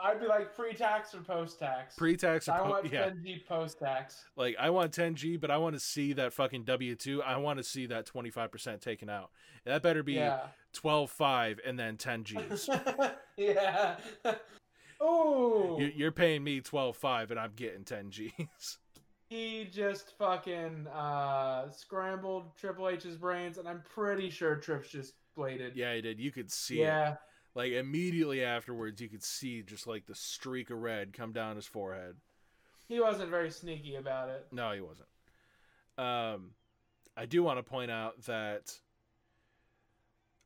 I'd 0.00 0.20
be 0.20 0.26
like 0.28 0.54
pre-tax 0.54 1.12
or 1.14 1.20
post-tax. 1.22 1.96
pre-tax 1.96 2.48
or 2.48 2.52
I 2.52 2.62
want 2.68 2.92
yeah 2.92 3.06
10 3.06 3.20
G 3.24 3.42
post-tax. 3.48 4.24
like 4.36 4.54
i 4.58 4.70
want 4.70 4.92
10 4.92 5.14
g 5.16 5.36
but 5.36 5.50
i 5.50 5.56
want 5.56 5.74
to 5.74 5.80
see 5.80 6.12
that 6.14 6.32
fucking 6.32 6.64
w2 6.64 7.22
i 7.24 7.36
want 7.36 7.58
to 7.58 7.64
see 7.64 7.86
that 7.86 8.06
25% 8.06 8.80
taken 8.80 9.08
out 9.10 9.30
that 9.64 9.82
better 9.82 10.02
be 10.02 10.14
Yeah. 10.14 10.40
12 10.72 11.10
5 11.10 11.60
and 11.66 11.78
then 11.78 11.96
10 11.96 12.24
g's 12.24 12.68
yeah. 13.36 13.96
Ooh. 15.02 15.76
You- 15.78 15.92
you're 15.94 16.12
paying 16.12 16.42
me 16.44 16.60
12 16.60 16.96
5 16.96 17.30
and 17.32 17.40
i'm 17.40 17.52
getting 17.56 17.84
10 17.84 18.10
g's 18.10 18.78
he 19.30 19.68
just 19.70 20.16
fucking 20.16 20.86
uh, 20.86 21.68
scrambled 21.70 22.56
Triple 22.56 22.88
H's 22.88 23.14
brains, 23.16 23.58
and 23.58 23.68
I'm 23.68 23.82
pretty 23.82 24.30
sure 24.30 24.56
Trips 24.56 24.88
just 24.88 25.12
bladed. 25.36 25.76
yeah 25.76 25.94
he 25.94 26.00
did 26.00 26.18
you 26.18 26.32
could 26.32 26.50
see 26.50 26.80
it 26.80 26.84
yeah. 26.86 27.16
Like 27.58 27.72
immediately 27.72 28.44
afterwards, 28.44 29.00
you 29.00 29.08
could 29.08 29.24
see 29.24 29.62
just 29.62 29.88
like 29.88 30.06
the 30.06 30.14
streak 30.14 30.70
of 30.70 30.78
red 30.78 31.12
come 31.12 31.32
down 31.32 31.56
his 31.56 31.66
forehead. 31.66 32.14
He 32.86 33.00
wasn't 33.00 33.30
very 33.30 33.50
sneaky 33.50 33.96
about 33.96 34.28
it. 34.28 34.46
No, 34.52 34.70
he 34.70 34.80
wasn't. 34.80 35.08
Um, 35.98 36.52
I 37.16 37.26
do 37.26 37.42
want 37.42 37.58
to 37.58 37.64
point 37.64 37.90
out 37.90 38.22
that 38.26 38.78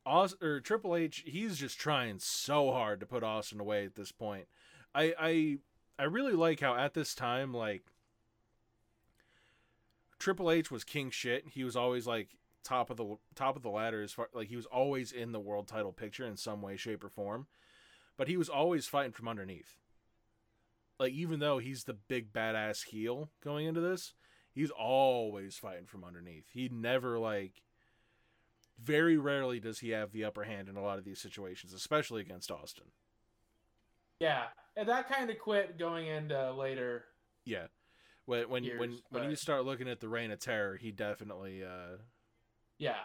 Aus- 0.06 0.40
or 0.40 0.60
Triple 0.60 0.96
H, 0.96 1.22
he's 1.26 1.58
just 1.58 1.78
trying 1.78 2.18
so 2.18 2.72
hard 2.72 2.98
to 3.00 3.06
put 3.06 3.22
Austin 3.22 3.60
away 3.60 3.84
at 3.84 3.94
this 3.94 4.10
point. 4.10 4.46
I 4.94 5.12
I 5.20 5.58
I 5.98 6.04
really 6.04 6.32
like 6.32 6.60
how 6.60 6.74
at 6.74 6.94
this 6.94 7.14
time, 7.14 7.52
like 7.52 7.82
Triple 10.18 10.50
H 10.50 10.70
was 10.70 10.82
king 10.82 11.10
shit. 11.10 11.48
He 11.48 11.62
was 11.62 11.76
always 11.76 12.06
like 12.06 12.38
top 12.64 12.90
of 12.90 12.96
the 12.96 13.16
top 13.34 13.56
of 13.56 13.62
the 13.62 13.70
ladder 13.70 14.02
as 14.02 14.12
far 14.12 14.28
like 14.32 14.48
he 14.48 14.56
was 14.56 14.66
always 14.66 15.12
in 15.12 15.32
the 15.32 15.40
world 15.40 15.68
title 15.68 15.92
picture 15.92 16.26
in 16.26 16.36
some 16.36 16.62
way, 16.62 16.76
shape, 16.76 17.04
or 17.04 17.08
form. 17.08 17.46
But 18.16 18.28
he 18.28 18.36
was 18.36 18.48
always 18.48 18.86
fighting 18.86 19.12
from 19.12 19.28
underneath. 19.28 19.78
Like 20.98 21.12
even 21.12 21.40
though 21.40 21.58
he's 21.58 21.84
the 21.84 21.94
big 21.94 22.32
badass 22.32 22.84
heel 22.84 23.30
going 23.42 23.66
into 23.66 23.80
this, 23.80 24.14
he's 24.52 24.70
always 24.70 25.56
fighting 25.56 25.86
from 25.86 26.04
underneath. 26.04 26.46
He 26.52 26.68
never 26.68 27.18
like 27.18 27.62
very 28.80 29.16
rarely 29.16 29.60
does 29.60 29.78
he 29.78 29.90
have 29.90 30.12
the 30.12 30.24
upper 30.24 30.44
hand 30.44 30.68
in 30.68 30.76
a 30.76 30.82
lot 30.82 30.98
of 30.98 31.04
these 31.04 31.20
situations, 31.20 31.72
especially 31.72 32.20
against 32.20 32.50
Austin. 32.50 32.86
Yeah. 34.20 34.44
And 34.76 34.88
that 34.88 35.08
kind 35.08 35.30
of 35.30 35.38
quit 35.38 35.78
going 35.78 36.06
into 36.06 36.52
later. 36.52 37.04
Yeah. 37.44 37.66
When 38.26 38.48
when 38.48 38.64
Years, 38.64 38.78
when 38.78 38.98
when 39.10 39.30
you 39.30 39.36
start 39.36 39.64
looking 39.64 39.88
at 39.88 40.00
the 40.00 40.08
reign 40.08 40.30
of 40.30 40.38
terror, 40.38 40.76
he 40.76 40.92
definitely 40.92 41.64
uh 41.64 41.96
Yeah. 42.82 42.96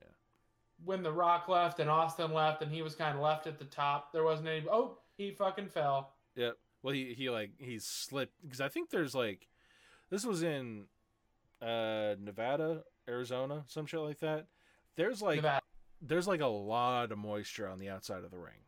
Yeah. 0.00 0.08
When 0.82 1.02
The 1.02 1.12
Rock 1.12 1.46
left 1.46 1.78
and 1.78 1.90
Austin 1.90 2.32
left, 2.32 2.62
and 2.62 2.72
he 2.72 2.80
was 2.80 2.94
kind 2.94 3.14
of 3.14 3.22
left 3.22 3.46
at 3.46 3.58
the 3.58 3.66
top, 3.66 4.14
there 4.14 4.24
wasn't 4.24 4.48
any. 4.48 4.64
Oh, 4.70 4.96
he 5.18 5.30
fucking 5.30 5.68
fell. 5.68 6.14
Yep. 6.36 6.56
Well, 6.82 6.94
he 6.94 7.12
he 7.12 7.28
like 7.28 7.50
he 7.58 7.78
slipped 7.78 8.32
because 8.42 8.62
I 8.62 8.68
think 8.68 8.88
there's 8.88 9.14
like 9.14 9.46
this 10.08 10.24
was 10.24 10.42
in 10.42 10.84
uh 11.60 12.14
Nevada, 12.18 12.84
Arizona, 13.06 13.64
some 13.66 13.84
shit 13.84 14.00
like 14.00 14.20
that. 14.20 14.46
There's 14.96 15.20
like 15.20 15.36
Nevada. 15.36 15.60
there's 16.00 16.26
like 16.26 16.40
a 16.40 16.46
lot 16.46 17.12
of 17.12 17.18
moisture 17.18 17.68
on 17.68 17.78
the 17.78 17.90
outside 17.90 18.24
of 18.24 18.30
the 18.30 18.38
ring. 18.38 18.64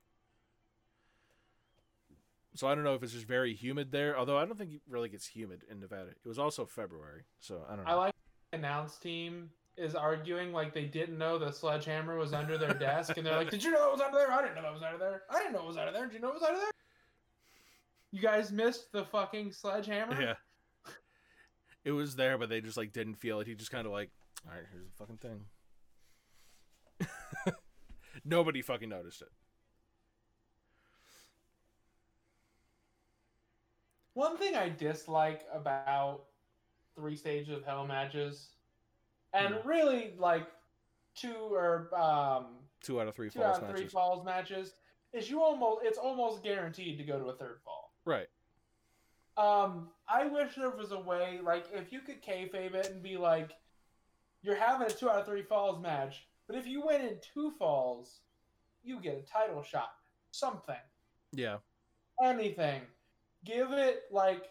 So 2.57 2.67
I 2.69 2.75
don't 2.75 2.85
know 2.85 2.95
if 2.95 3.03
it's 3.03 3.13
just 3.13 3.27
very 3.27 3.55
humid 3.55 3.91
there. 3.91 4.19
Although 4.19 4.37
I 4.37 4.45
don't 4.45 4.59
think 4.59 4.73
it 4.73 4.83
really 4.87 5.09
gets 5.09 5.29
humid 5.29 5.63
in 5.71 5.81
Nevada. 5.81 6.11
It 6.11 6.29
was 6.29 6.39
also 6.39 6.67
February, 6.67 7.23
so 7.41 7.65
I 7.71 7.77
don't 7.77 7.87
know. 7.87 7.91
I 7.93 7.95
like 7.95 8.15
the 8.51 8.59
announce 8.59 8.99
team 8.99 9.51
is 9.79 9.95
arguing 9.95 10.53
like 10.53 10.75
they 10.75 10.85
didn't 10.85 11.19
know 11.19 11.39
the 11.39 11.53
sledgehammer 11.53 12.19
was 12.19 12.33
under 12.33 12.59
their 12.59 12.75
desk, 12.75 13.17
and 13.17 13.25
they're 13.27 13.37
like, 13.37 13.51
"Did 13.51 13.63
you 13.63 13.71
know 13.71 13.89
it 13.89 13.93
was 13.93 14.01
under 14.01 14.19
there? 14.19 14.33
I 14.33 14.43
didn't 14.43 14.57
know 14.63 14.69
it 14.69 14.75
was 14.75 14.83
under 14.83 14.99
there. 14.99 15.23
I 15.31 15.39
didn't 15.39 15.53
know 15.53 15.61
it 15.61 15.67
was 15.67 15.77
under 15.77 15.93
there. 15.93 16.07
Did 16.07 16.15
you 16.15 16.21
know 16.21 16.29
it 16.29 16.35
was 16.35 16.43
under 16.43 16.59
there? 16.59 16.71
You 18.11 18.23
guys 18.23 18.51
missed 18.51 18.91
the 18.93 19.05
fucking 19.05 19.53
sledgehammer. 19.53 20.21
yeah. 20.21 20.35
It 21.85 21.93
was 21.93 22.17
there, 22.17 22.37
but 22.37 22.49
they 22.49 22.61
just 22.61 22.77
like 22.77 22.93
didn't 22.93 23.15
feel 23.15 23.39
it. 23.41 23.47
He 23.47 23.55
just 23.55 23.71
kind 23.71 23.87
of 23.87 23.93
like, 23.93 24.11
all 24.47 24.53
right, 24.53 24.65
here's 24.73 24.87
the 24.87 24.93
fucking 24.97 25.19
thing. 25.19 25.45
Nobody 28.25 28.63
fucking 28.63 28.89
noticed 28.89 29.23
it. 29.23 29.29
One 34.15 34.37
thing 34.37 34.57
I 34.57 34.69
dislike 34.69 35.47
about 35.55 36.25
three 36.97 37.15
stages 37.15 37.57
of 37.57 37.65
hell 37.65 37.87
matches, 37.87 38.49
and 39.33 39.55
Hmm. 39.55 39.69
really 39.69 40.15
like 40.19 40.47
two 41.15 41.35
or 41.53 41.95
um, 41.99 42.47
Two 42.83 43.01
out 43.01 43.09
of 43.09 43.15
three 43.15 43.29
two 43.31 43.41
falls 43.41 43.57
out 43.59 43.63
of 43.65 43.71
three 43.71 43.81
matches. 43.81 43.93
falls 43.93 44.25
matches, 44.25 44.73
is 45.13 45.29
you 45.29 45.43
almost 45.43 45.85
it's 45.85 45.99
almost 45.99 46.43
guaranteed 46.43 46.97
to 46.99 47.05
go 47.05 47.19
to 47.19 47.27
a 47.27 47.35
third 47.37 47.61
fall. 47.65 47.93
Right. 48.05 48.29
Um, 49.37 49.91
I 50.09 50.27
wish 50.27 50.55
there 50.57 50.71
was 50.71 50.91
a 50.93 50.99
way, 50.99 51.39
like, 51.43 51.67
if 51.73 51.93
you 51.93 52.01
could 52.01 52.21
kayfabe 52.23 52.75
it 52.75 52.87
and 52.91 53.01
be 53.03 53.17
like, 53.17 53.53
you're 54.43 54.57
having 54.57 54.87
a 54.89 54.91
two 54.91 55.09
out 55.09 55.21
of 55.21 55.27
three 55.27 55.43
falls 55.43 55.81
match, 55.81 56.27
but 56.49 56.57
if 56.57 56.67
you 56.67 56.85
win 56.85 57.03
in 57.03 57.19
two 57.35 57.53
falls, 57.53 58.21
you 58.83 58.99
get 59.01 59.17
a 59.17 59.23
title 59.23 59.63
shot. 59.63 59.93
Something. 60.33 60.75
Yeah. 61.33 61.59
Anything. 62.23 62.83
Give 63.45 63.71
it, 63.73 64.05
like, 64.11 64.47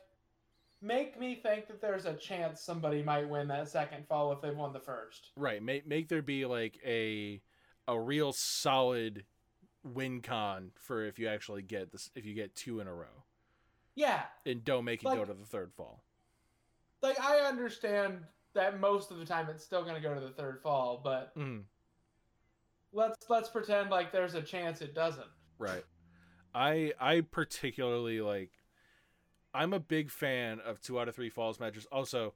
make 0.81 1.19
me 1.19 1.35
think 1.35 1.67
that 1.67 1.81
there's 1.81 2.05
a 2.05 2.13
chance 2.13 2.61
somebody 2.61 3.01
might 3.03 3.27
win 3.27 3.47
that 3.49 3.67
second 3.69 4.07
fall 4.07 4.31
if 4.31 4.41
they've 4.41 4.55
won 4.55 4.73
the 4.73 4.79
first. 4.79 5.31
Right. 5.35 5.61
Make 5.61 5.87
make 5.87 6.07
there 6.09 6.21
be 6.21 6.45
like 6.45 6.79
a 6.85 7.41
a 7.87 7.99
real 7.99 8.33
solid 8.33 9.25
win 9.83 10.21
con 10.21 10.71
for 10.79 11.05
if 11.05 11.17
you 11.17 11.27
actually 11.27 11.61
get 11.61 11.91
this 11.91 12.09
if 12.15 12.25
you 12.25 12.33
get 12.33 12.55
two 12.55 12.79
in 12.79 12.87
a 12.87 12.93
row. 12.93 13.23
Yeah. 13.95 14.23
And 14.45 14.63
don't 14.63 14.85
make 14.85 15.01
it 15.01 15.05
go 15.05 15.25
to 15.25 15.33
the 15.33 15.45
third 15.45 15.73
fall. 15.73 16.03
Like, 17.01 17.19
I 17.19 17.37
understand 17.39 18.19
that 18.53 18.79
most 18.79 19.11
of 19.11 19.17
the 19.19 19.25
time 19.25 19.49
it's 19.49 19.63
still 19.63 19.83
going 19.83 19.95
to 19.95 20.01
go 20.01 20.13
to 20.13 20.19
the 20.19 20.29
third 20.31 20.59
fall, 20.61 20.99
but 21.03 21.35
Mm, 21.37 21.63
let's 22.91 23.29
let's 23.29 23.49
pretend 23.49 23.89
like 23.89 24.11
there's 24.11 24.33
a 24.35 24.41
chance 24.41 24.81
it 24.81 24.93
doesn't. 24.93 25.27
right. 25.57 25.83
I 26.53 26.93
I 26.99 27.21
particularly 27.21 28.21
like 28.21 28.51
I'm 29.57 29.73
a 29.73 29.79
big 29.79 30.11
fan 30.11 30.59
of 30.59 30.79
two 30.79 30.99
out 30.99 31.07
of 31.07 31.15
three 31.15 31.29
falls 31.29 31.59
matches. 31.59 31.87
Also, 31.91 32.33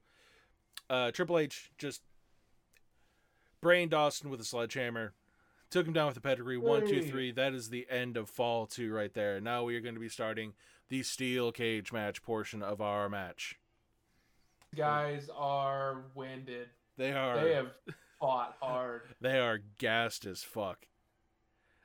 uh 0.90 1.10
Triple 1.12 1.38
H 1.38 1.70
just 1.78 2.02
brained 3.60 3.94
Austin 3.94 4.28
with 4.28 4.40
a 4.40 4.44
sledgehammer. 4.44 5.14
Took 5.70 5.86
him 5.86 5.94
down 5.94 6.08
with 6.08 6.18
a 6.18 6.20
pedigree. 6.20 6.58
One, 6.58 6.86
two, 6.86 7.02
three. 7.02 7.32
That 7.32 7.54
is 7.54 7.70
the 7.70 7.86
end 7.88 8.18
of 8.18 8.28
fall 8.28 8.66
two 8.66 8.92
right 8.92 9.14
there. 9.14 9.40
Now 9.40 9.64
we 9.64 9.74
are 9.76 9.80
going 9.80 9.94
to 9.94 10.00
be 10.00 10.10
starting 10.10 10.52
the 10.90 11.02
steel 11.02 11.50
cage 11.50 11.92
match 11.92 12.22
portion 12.22 12.62
of 12.62 12.82
our 12.82 13.08
match. 13.08 13.56
Guys 14.76 15.30
are 15.34 16.02
winded. 16.14 16.68
They 16.98 17.12
are 17.12 17.42
They 17.42 17.54
have 17.54 17.72
fought 18.20 18.56
hard. 18.60 19.02
they 19.20 19.38
are 19.38 19.60
gassed 19.78 20.26
as 20.26 20.42
fuck. 20.42 20.86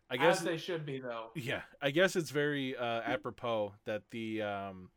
I 0.09 0.17
guess 0.17 0.37
As 0.37 0.43
they 0.43 0.57
should 0.57 0.85
be, 0.85 0.99
though. 0.99 1.31
yeah, 1.35 1.61
I 1.81 1.91
guess 1.91 2.15
it's 2.15 2.29
very 2.29 2.75
uh, 2.77 3.01
apropos 3.05 3.73
that 3.85 4.03
the 4.11 4.41
um, 4.41 4.89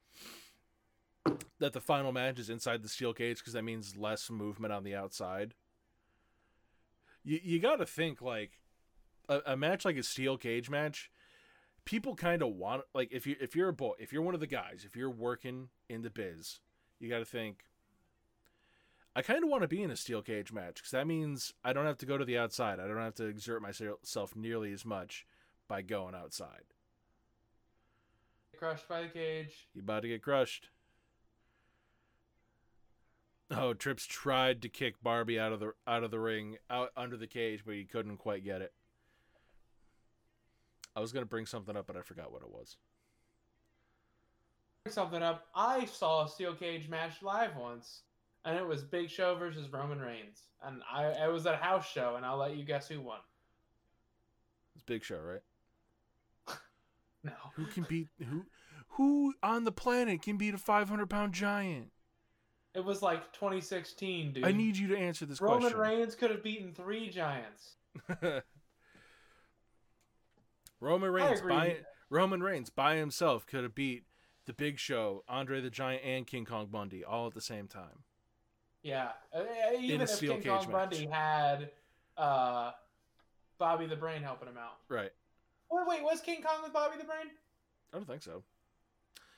that 1.58 1.72
the 1.72 1.80
final 1.80 2.12
match 2.12 2.38
is 2.38 2.48
inside 2.48 2.82
the 2.82 2.88
steel 2.88 3.12
cage 3.12 3.38
because 3.38 3.54
that 3.54 3.64
means 3.64 3.96
less 3.96 4.30
movement 4.30 4.72
on 4.72 4.84
the 4.84 4.94
outside. 4.94 5.54
You 7.24 7.40
you 7.42 7.58
got 7.58 7.76
to 7.76 7.86
think 7.86 8.22
like 8.22 8.61
a, 9.28 9.40
a 9.46 9.56
match 9.56 9.84
like 9.84 9.96
a 9.96 10.02
steel 10.02 10.36
cage 10.36 10.70
match. 10.70 11.11
People 11.84 12.14
kind 12.14 12.40
of 12.42 12.50
want 12.50 12.82
like 12.94 13.11
if 13.11 13.26
you 13.26 13.34
if 13.40 13.56
you're 13.56 13.68
a 13.68 13.72
boy 13.72 13.94
if 13.98 14.12
you're 14.12 14.22
one 14.22 14.34
of 14.34 14.40
the 14.40 14.46
guys 14.46 14.84
if 14.86 14.94
you're 14.94 15.11
working 15.11 15.70
in 15.88 16.02
the 16.02 16.11
biz, 16.11 16.61
you 17.00 17.08
got 17.08 17.18
to 17.18 17.24
think. 17.24 17.64
I 19.14 19.22
kind 19.22 19.42
of 19.42 19.50
want 19.50 19.62
to 19.62 19.68
be 19.68 19.82
in 19.82 19.90
a 19.90 19.96
steel 19.96 20.22
cage 20.22 20.52
match 20.52 20.76
because 20.76 20.92
that 20.92 21.06
means 21.06 21.52
I 21.64 21.72
don't 21.72 21.86
have 21.86 21.98
to 21.98 22.06
go 22.06 22.16
to 22.16 22.24
the 22.24 22.38
outside. 22.38 22.78
I 22.78 22.86
don't 22.86 22.96
have 22.98 23.16
to 23.16 23.26
exert 23.26 23.61
myself 23.61 24.36
nearly 24.36 24.72
as 24.72 24.84
much 24.84 25.26
by 25.66 25.82
going 25.82 26.14
outside. 26.14 26.62
Crushed 28.56 28.88
by 28.88 29.02
the 29.02 29.08
cage. 29.08 29.68
You 29.74 29.82
about 29.82 30.02
to 30.02 30.08
get 30.08 30.22
crushed. 30.22 30.68
Oh, 33.50 33.74
Trips 33.74 34.06
tried 34.06 34.62
to 34.62 34.68
kick 34.68 35.02
Barbie 35.02 35.40
out 35.40 35.52
of 35.52 35.58
the 35.58 35.72
out 35.86 36.04
of 36.04 36.12
the 36.12 36.20
ring, 36.20 36.58
out 36.68 36.90
under 36.96 37.16
the 37.16 37.26
cage, 37.26 37.62
but 37.64 37.74
he 37.74 37.84
couldn't 37.84 38.18
quite 38.18 38.44
get 38.44 38.62
it. 38.62 38.72
I 40.94 41.00
was 41.00 41.12
gonna 41.12 41.26
bring 41.26 41.46
something 41.46 41.76
up, 41.76 41.86
but 41.86 41.96
I 41.96 42.02
forgot 42.02 42.30
what 42.30 42.42
it 42.42 42.50
was. 42.50 42.76
Bring 44.84 44.92
Something 44.92 45.22
up. 45.22 45.48
I 45.54 45.86
saw 45.86 46.24
a 46.24 46.28
steel 46.28 46.54
cage 46.54 46.88
match 46.88 47.22
live 47.22 47.56
once, 47.56 48.02
and 48.45 48.57
it 48.57 48.66
was 48.66 48.82
Big 48.82 49.11
Show 49.11 49.34
versus 49.36 49.72
Roman 49.72 50.01
Reigns, 50.01 50.43
and 50.64 50.82
I 50.91 51.07
it 51.07 51.32
was 51.32 51.47
at 51.47 51.55
a 51.55 51.59
house 51.59 51.91
show, 51.91 52.16
and 52.16 52.24
I'll 52.24 52.38
let 52.38 52.57
you 52.57 52.64
guess 52.64 52.88
who 52.88 53.01
won. 53.01 53.18
It's 54.74 54.84
Big 54.84 55.05
Show, 55.05 55.18
right? 55.18 55.43
No. 57.22 57.32
Who 57.57 57.66
can 57.66 57.82
beat 57.82 58.09
who? 58.18 58.47
Who 58.95 59.34
on 59.43 59.64
the 59.64 59.72
planet 59.72 60.22
can 60.22 60.38
beat 60.38 60.55
a 60.55 60.59
500 60.59 61.09
pound 61.11 61.34
giant? 61.34 61.93
It 62.74 62.84
was 62.84 63.03
like 63.03 63.32
2016, 63.34 64.32
dude. 64.32 64.45
I 64.45 64.53
need 64.53 64.76
you 64.76 64.88
to 64.88 64.97
answer 64.97 65.26
this 65.26 65.41
Roman 65.41 65.61
question. 65.61 65.78
Roman 65.78 65.99
Reigns 65.99 66.14
could 66.14 66.30
have 66.30 66.43
beaten 66.43 66.72
three 66.72 67.11
giants. 67.11 67.74
Roman 70.80 71.11
Reigns 71.11 71.41
by 71.43 71.76
Roman 72.09 72.43
Reigns 72.43 72.70
by 72.70 72.97
himself 72.97 73.47
could 73.47 73.64
have 73.64 73.74
beat 73.74 74.05
the 74.47 74.53
Big 74.53 74.78
Show, 74.78 75.24
Andre 75.28 75.61
the 75.61 75.70
Giant, 75.70 76.03
and 76.05 76.26
King 76.26 76.45
Kong 76.45 76.68
Bundy 76.70 77.05
all 77.05 77.26
at 77.26 77.34
the 77.34 77.41
same 77.41 77.68
time. 77.68 78.05
Yeah, 78.83 79.11
uh, 79.35 79.43
even 79.78 80.01
if 80.01 80.11
steel 80.11 80.35
King 80.35 80.43
cage 80.43 80.64
Kong 80.64 80.72
Bundy 80.72 81.07
had 81.07 81.70
uh, 82.16 82.72
Bobby 83.59 83.87
the 83.87 83.97
Brain 83.97 84.22
helping 84.22 84.49
him 84.49 84.57
out. 84.59 84.78
Right. 84.89 85.11
Wait, 85.70 85.87
wait, 85.87 86.03
was 86.03 86.20
King 86.20 86.43
Kong 86.43 86.62
with 86.62 86.72
Bobby 86.72 86.97
the 86.99 87.05
Brain? 87.05 87.26
I 87.93 87.97
don't 87.97 88.07
think 88.07 88.22
so. 88.22 88.43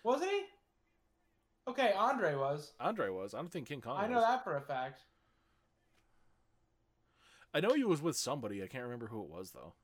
Wasn't 0.05 0.31
he? 0.31 0.43
Okay, 1.69 1.93
Andre 1.97 2.35
was. 2.35 2.73
Andre 2.81 3.09
was. 3.11 3.35
I 3.35 3.39
don't 3.39 3.51
think 3.51 3.69
King 3.69 3.81
Kong. 3.81 3.97
I 3.99 4.07
know 4.07 4.17
was. 4.17 4.25
that 4.25 4.45
for 4.45 4.57
a 4.57 4.61
fact. 4.61 5.03
I 7.55 7.61
know 7.61 7.75
he 7.75 7.85
was 7.85 8.01
with 8.01 8.17
somebody. 8.17 8.63
I 8.63 8.67
can't 8.67 8.85
remember 8.85 9.07
who 9.09 9.23
it 9.23 9.29
was 9.29 9.51
though. 9.51 9.75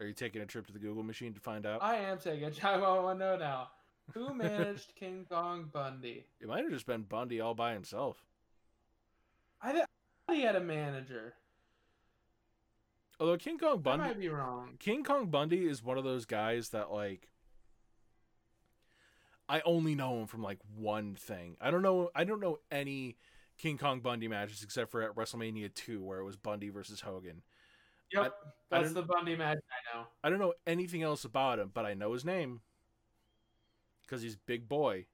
Are 0.00 0.06
you 0.06 0.12
taking 0.12 0.42
a 0.42 0.46
trip 0.46 0.66
to 0.66 0.72
the 0.72 0.78
Google 0.78 1.02
machine 1.02 1.32
to 1.32 1.40
find 1.40 1.64
out? 1.64 1.82
I 1.82 1.96
am 1.96 2.18
taking 2.18 2.44
a 2.44 2.50
trip. 2.50 2.64
I 2.64 2.78
want 2.78 3.18
to 3.18 3.24
know 3.24 3.36
now. 3.36 3.68
Who 4.14 4.34
managed 4.34 4.94
King 4.94 5.24
Kong 5.28 5.70
Bundy? 5.72 6.24
It 6.40 6.48
might 6.48 6.62
have 6.64 6.70
just 6.72 6.86
been 6.86 7.02
Bundy 7.02 7.40
all 7.40 7.54
by 7.54 7.72
himself. 7.72 8.24
I 9.62 9.72
th- 9.72 9.84
thought 10.26 10.36
he 10.36 10.42
had 10.42 10.56
a 10.56 10.60
manager. 10.60 11.34
Although 13.20 13.36
King 13.38 13.58
Kong 13.58 13.74
I 13.74 13.80
Bundy, 13.80 14.04
might 14.06 14.20
be 14.20 14.28
wrong. 14.28 14.76
King 14.80 15.04
Kong 15.04 15.26
Bundy 15.28 15.66
is 15.66 15.82
one 15.82 15.96
of 15.96 16.04
those 16.04 16.26
guys 16.26 16.70
that 16.70 16.90
like 16.90 17.28
I 19.48 19.60
only 19.64 19.94
know 19.94 20.20
him 20.20 20.26
from 20.26 20.42
like 20.42 20.58
one 20.76 21.14
thing. 21.14 21.56
I 21.60 21.70
don't 21.70 21.82
know 21.82 22.10
I 22.14 22.24
don't 22.24 22.40
know 22.40 22.58
any 22.70 23.16
King 23.58 23.78
Kong 23.78 24.00
Bundy 24.00 24.26
matches 24.28 24.62
except 24.62 24.90
for 24.90 25.02
at 25.02 25.14
WrestleMania 25.14 25.72
2 25.74 26.02
where 26.02 26.18
it 26.18 26.24
was 26.24 26.36
Bundy 26.36 26.68
versus 26.70 27.00
Hogan. 27.00 27.42
Yep, 28.12 28.24
I 28.24 28.50
that's 28.70 28.82
didn't- 28.88 28.94
the 28.94 29.02
Bundy 29.14 29.36
match 29.36 29.58
I 29.58 29.96
know. 29.96 30.04
I 30.24 30.28
don't 30.28 30.38
know 30.40 30.54
anything 30.66 31.02
else 31.02 31.24
about 31.24 31.58
him, 31.60 31.70
but 31.72 31.86
I 31.86 31.94
know 31.94 32.12
his 32.12 32.24
name 32.24 32.60
cuz 34.12 34.20
he's 34.20 34.36
big 34.36 34.68
boy. 34.68 35.06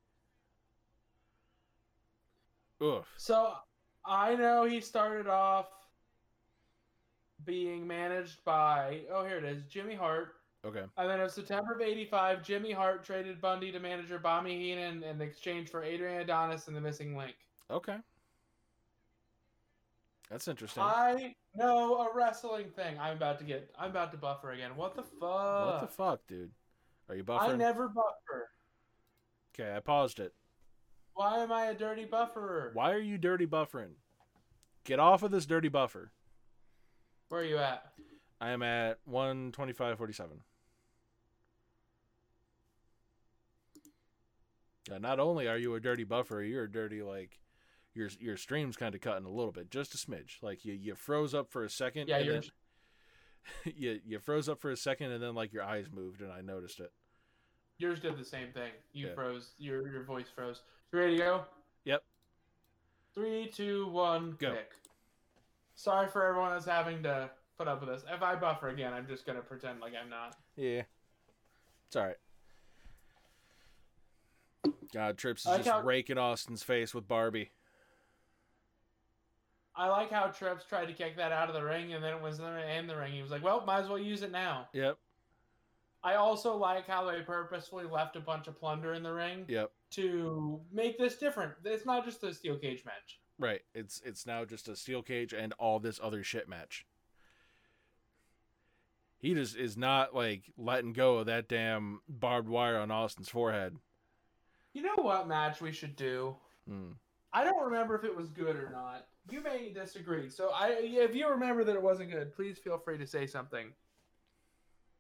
Ugh. 2.81 3.05
So 3.17 3.55
I 4.05 4.35
know 4.35 4.65
he 4.65 4.81
started 4.81 5.29
off 5.29 5.69
being 7.45 7.87
managed 7.87 8.45
by 8.45 9.03
oh 9.13 9.25
here 9.25 9.37
it 9.39 9.45
is 9.45 9.63
Jimmy 9.65 9.95
Hart, 9.95 10.35
Okay. 10.65 10.85
and 10.97 11.11
then 11.11 11.21
in 11.21 11.29
September 11.29 11.75
of 11.75 11.81
'85, 11.81 12.43
Jimmy 12.43 12.73
Hart 12.73 13.05
traded 13.05 13.41
Bundy 13.41 13.71
to 13.71 13.79
manager 13.79 14.19
Bobby 14.19 14.57
Heenan 14.57 15.05
in 15.05 15.21
exchange 15.21 15.71
for 15.71 15.85
Adrian 15.85 16.21
Adonis 16.21 16.67
and 16.67 16.77
the 16.77 16.81
Missing 16.81 17.17
Link. 17.17 17.37
Okay. 17.71 17.99
That's 20.29 20.49
interesting. 20.49 20.83
I 20.83 21.37
know 21.55 22.01
a 22.01 22.15
wrestling 22.15 22.71
thing. 22.71 22.99
I'm 22.99 23.17
about 23.17 23.39
to 23.39 23.45
get. 23.45 23.71
I'm 23.79 23.91
about 23.91 24.11
to 24.11 24.19
buffer 24.19 24.51
again. 24.51 24.75
What 24.75 24.97
the 24.97 25.05
fuck? 25.05 25.21
what 25.21 25.81
the 25.81 25.87
fuck, 25.87 26.27
dude? 26.27 26.51
Are 27.09 27.15
you 27.15 27.25
buffering? 27.25 27.51
I 27.51 27.57
never 27.57 27.89
buffer. 27.89 28.51
Okay, 29.59 29.75
I 29.75 29.81
paused 29.81 30.21
it. 30.21 30.33
Why 31.15 31.39
am 31.39 31.51
I 31.53 31.67
a 31.67 31.75
dirty 31.75 32.05
bufferer? 32.05 32.71
Why 32.75 32.93
are 32.93 33.01
you 33.01 33.19
dirty 33.19 33.47
buffering? 33.47 33.93
Get 34.85 35.01
off 35.01 35.23
of 35.23 35.31
this 35.31 35.47
dirty 35.47 35.69
buffer. 35.69 36.13
Where 37.29 37.41
are 37.41 37.45
you 37.45 37.59
at? 37.59 37.83
I 38.41 38.51
am 38.51 38.63
at 38.63 38.99
125.47. 39.11 40.29
Yeah, 44.91 44.99
not 44.99 45.21
only 45.21 45.49
are 45.49 45.59
you 45.59 45.75
a 45.75 45.81
dirty 45.81 46.05
buffer, 46.05 46.43
you're 46.43 46.65
a 46.65 46.71
dirty 46.71 47.03
like 47.03 47.39
your 47.95 48.09
your 48.21 48.37
stream's 48.39 48.77
kind 48.77 48.95
of 48.95 49.01
cutting 49.03 49.27
a 49.27 49.31
little 49.31 49.53
bit, 49.53 49.71
just 49.71 49.95
a 49.95 49.99
smidge. 49.99 50.41
Like 50.41 50.65
you 50.65 50.73
you 50.73 50.95
froze 50.95 51.35
up 51.35 51.51
for 51.51 51.63
a 51.65 51.69
second. 51.69 52.09
Yeah, 52.09 52.17
and 52.19 52.27
you're- 52.27 52.41
then, 53.65 53.75
you 53.77 54.01
you 54.07 54.19
froze 54.19 54.49
up 54.49 54.61
for 54.61 54.71
a 54.71 54.77
second, 54.77 55.11
and 55.13 55.23
then 55.23 55.35
like 55.35 55.53
your 55.53 55.63
eyes 55.63 55.89
moved, 55.93 56.23
and 56.23 56.33
I 56.33 56.41
noticed 56.41 56.81
it. 56.81 56.91
Yours 57.79 58.01
did 58.01 58.19
the 58.19 58.25
same 58.25 58.53
thing. 58.53 58.73
You 58.93 59.09
Yeah. 59.09 59.15
froze. 59.15 59.53
Your 59.59 59.89
your 59.89 60.03
voice 60.03 60.29
froze. 60.29 60.63
You 60.93 60.99
ready 60.99 61.17
to 61.17 61.23
go? 61.23 61.45
Yep. 61.85 62.05
Three, 63.15 63.49
two, 63.49 63.87
one, 63.89 64.33
Go. 64.33 64.53
kick. 64.55 64.73
Sorry 65.77 66.09
for 66.09 66.25
everyone 66.27 66.51
that's 66.51 66.67
having 66.67 67.03
to 67.05 67.31
put 67.57 67.69
up 67.69 67.81
with 67.81 67.89
this. 67.89 68.05
If 68.11 68.23
I 68.23 68.35
buffer 68.37 68.69
again, 68.69 68.93
I'm 68.93 69.07
just 69.07 69.25
gonna 69.27 69.43
pretend 69.43 69.81
like 69.81 69.95
I'm 69.95 70.11
not. 70.11 70.37
Yeah, 70.57 70.83
it's 71.87 71.97
all 71.97 72.07
right. 72.07 72.17
God, 74.93 75.19
Trips 75.19 75.43
is 75.43 75.47
like 75.47 75.59
just 75.59 75.69
how- 75.71 75.83
raking 75.83 76.19
Austin's 76.19 76.63
face 76.63 76.95
with 76.95 77.07
Barbie. 77.07 77.53
I 79.77 79.87
like 79.89 80.11
how 80.11 80.29
Trips 80.29 80.65
tried 80.65 80.87
to 80.87 80.93
kick 80.93 81.17
that 81.17 81.31
out 81.31 81.49
of 81.49 81.55
the 81.55 81.63
ring, 81.63 81.93
and 81.93 82.03
then 82.03 82.15
it 82.15 82.21
was 82.21 82.41
in 82.41 82.87
the 82.89 82.97
ring. 82.97 83.13
He 83.13 83.23
was 83.23 83.31
like, 83.31 83.45
"Well, 83.45 83.65
might 83.65 83.81
as 83.81 83.89
well 83.89 83.99
use 83.99 84.23
it 84.23 84.33
now." 84.33 84.69
Yep, 84.73 84.99
I 86.03 86.15
also 86.15 86.57
like 86.57 86.87
how 86.87 87.11
they 87.11 87.21
purposefully 87.23 87.85
left 87.85 88.17
a 88.17 88.21
bunch 88.21 88.47
of 88.47 88.59
plunder 88.59 88.95
in 88.95 89.03
the 89.03 89.13
ring 89.13 89.45
yep, 89.49 89.73
to 89.93 90.61
make 90.73 90.99
this 90.99 91.17
different. 91.17 91.53
It's 91.65 91.85
not 91.85 92.05
just 92.05 92.23
a 92.23 92.33
steel 92.33 92.57
cage 92.57 92.85
match. 92.85 93.19
right. 93.39 93.63
It's 93.75 94.01
it's 94.05 94.27
now 94.27 94.45
just 94.45 94.69
a 94.69 94.77
steel 94.77 95.03
cage 95.03 95.33
and 95.33 95.53
all 95.59 95.81
this 95.81 95.99
other 96.03 96.23
shit 96.23 96.49
match. 96.49 96.87
He 99.19 99.35
just 99.35 99.57
is 99.57 99.77
not 99.77 100.15
like 100.15 100.53
letting 100.57 100.93
go 100.93 101.19
of 101.19 101.27
that 101.27 101.49
damn 101.49 102.01
barbed 102.09 102.49
wire 102.49 102.79
on 102.79 102.91
Austin's 102.93 103.29
forehead. 103.29 103.77
You 104.73 104.83
know 104.83 104.95
what 104.97 105.27
match 105.27 105.61
we 105.61 105.73
should 105.73 105.97
do? 105.97 106.37
Hmm. 106.69 106.93
I 107.33 107.43
don't 107.43 107.65
remember 107.65 107.97
if 107.97 108.05
it 108.05 108.17
was 108.17 108.29
good 108.29 108.55
or 108.57 108.71
not. 108.71 109.07
You 109.31 109.43
may 109.43 109.73
disagree. 109.73 110.31
So 110.31 110.51
I 110.55 110.77
if 110.81 111.15
you 111.15 111.29
remember 111.29 111.65
that 111.65 111.75
it 111.75 111.83
wasn't 111.83 112.13
good, 112.13 112.33
please 112.33 112.59
feel 112.59 112.79
free 112.79 112.99
to 112.99 113.07
say 113.07 113.27
something. 113.27 113.73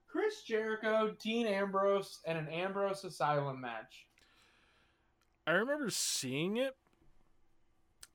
Chris 0.08 0.42
Jericho, 0.42 1.14
Dean 1.20 1.46
Ambrose, 1.46 2.20
and 2.26 2.38
an 2.38 2.48
Ambrose 2.48 3.04
Asylum 3.04 3.60
match. 3.60 4.06
I 5.46 5.52
remember 5.52 5.90
seeing 5.90 6.56
it. 6.56 6.76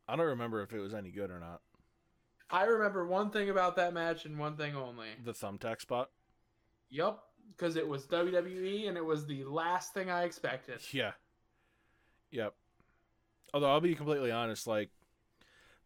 I 0.07 0.15
don't 0.15 0.25
remember 0.25 0.61
if 0.61 0.73
it 0.73 0.79
was 0.79 0.93
any 0.93 1.11
good 1.11 1.31
or 1.31 1.39
not. 1.39 1.61
I 2.49 2.65
remember 2.65 3.07
one 3.07 3.31
thing 3.31 3.49
about 3.49 3.75
that 3.77 3.93
match 3.93 4.25
and 4.25 4.37
one 4.37 4.57
thing 4.57 4.75
only. 4.75 5.07
The 5.23 5.31
thumbtack 5.31 5.81
spot. 5.81 6.09
Yup, 6.89 7.29
because 7.55 7.75
it 7.75 7.87
was 7.87 8.05
WWE 8.05 8.87
and 8.87 8.97
it 8.97 9.05
was 9.05 9.25
the 9.25 9.43
last 9.45 9.93
thing 9.93 10.09
I 10.11 10.23
expected. 10.23 10.81
Yeah. 10.91 11.11
Yep. 12.31 12.53
Although 13.53 13.71
I'll 13.71 13.81
be 13.81 13.95
completely 13.95 14.31
honest, 14.31 14.67
like 14.67 14.89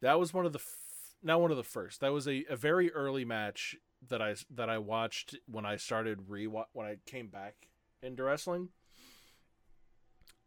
that 0.02 0.20
was 0.20 0.34
one 0.34 0.46
of 0.46 0.54
the 0.54 0.60
f- 0.60 1.16
not 1.24 1.42
one 1.42 1.52
of 1.52 1.58
the 1.58 1.64
first. 1.64 2.02
That 2.02 2.12
was 2.12 2.28
a, 2.28 2.46
a 2.50 2.56
very 2.56 2.92
early 2.92 3.26
match 3.26 3.76
that 4.08 4.22
I 4.22 4.36
that 4.54 4.70
I 4.70 4.78
watched 4.78 5.36
when 5.50 5.66
I 5.66 5.76
started 5.76 6.30
re 6.30 6.46
when 6.46 6.86
I 6.86 6.98
came 7.06 7.28
back 7.28 7.70
into 8.02 8.24
wrestling, 8.24 8.70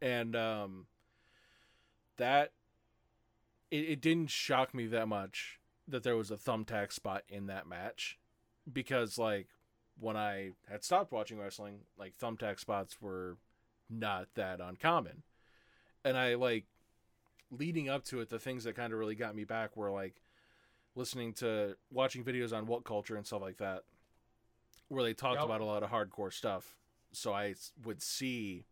and 0.00 0.36
um, 0.36 0.86
that 2.16 2.52
it, 3.70 3.84
it 3.88 4.00
didn't 4.00 4.30
shock 4.30 4.74
me 4.74 4.86
that 4.86 5.08
much 5.08 5.58
that 5.86 6.02
there 6.02 6.16
was 6.16 6.30
a 6.30 6.36
thumbtack 6.36 6.92
spot 6.92 7.22
in 7.28 7.46
that 7.46 7.66
match 7.66 8.18
because 8.72 9.18
like 9.18 9.48
when 9.98 10.16
I 10.16 10.50
had 10.68 10.84
stopped 10.84 11.12
watching 11.12 11.38
wrestling, 11.38 11.80
like 11.98 12.16
thumbtack 12.16 12.58
spots 12.58 13.00
were 13.00 13.36
not 13.88 14.28
that 14.34 14.60
uncommon. 14.60 15.22
And 16.04 16.16
I 16.16 16.34
like 16.34 16.64
leading 17.50 17.88
up 17.88 18.04
to 18.04 18.20
it, 18.20 18.30
the 18.30 18.38
things 18.38 18.64
that 18.64 18.76
kind 18.76 18.92
of 18.92 18.98
really 18.98 19.14
got 19.14 19.34
me 19.34 19.44
back 19.44 19.76
were 19.76 19.90
like 19.90 20.22
listening 20.94 21.32
to 21.34 21.76
watching 21.90 22.24
videos 22.24 22.52
on 22.56 22.66
WhatCulture 22.66 23.16
and 23.16 23.26
stuff 23.26 23.42
like 23.42 23.58
that, 23.58 23.82
where 24.88 25.02
they 25.02 25.14
talked 25.14 25.36
Yep. 25.36 25.44
about 25.44 25.60
a 25.60 25.64
lot 25.64 25.82
of 25.82 25.90
hardcore 25.90 26.32
stuff. 26.32 26.76
So 27.12 27.32
i 27.32 27.54
would 27.84 28.00
see 28.02 28.66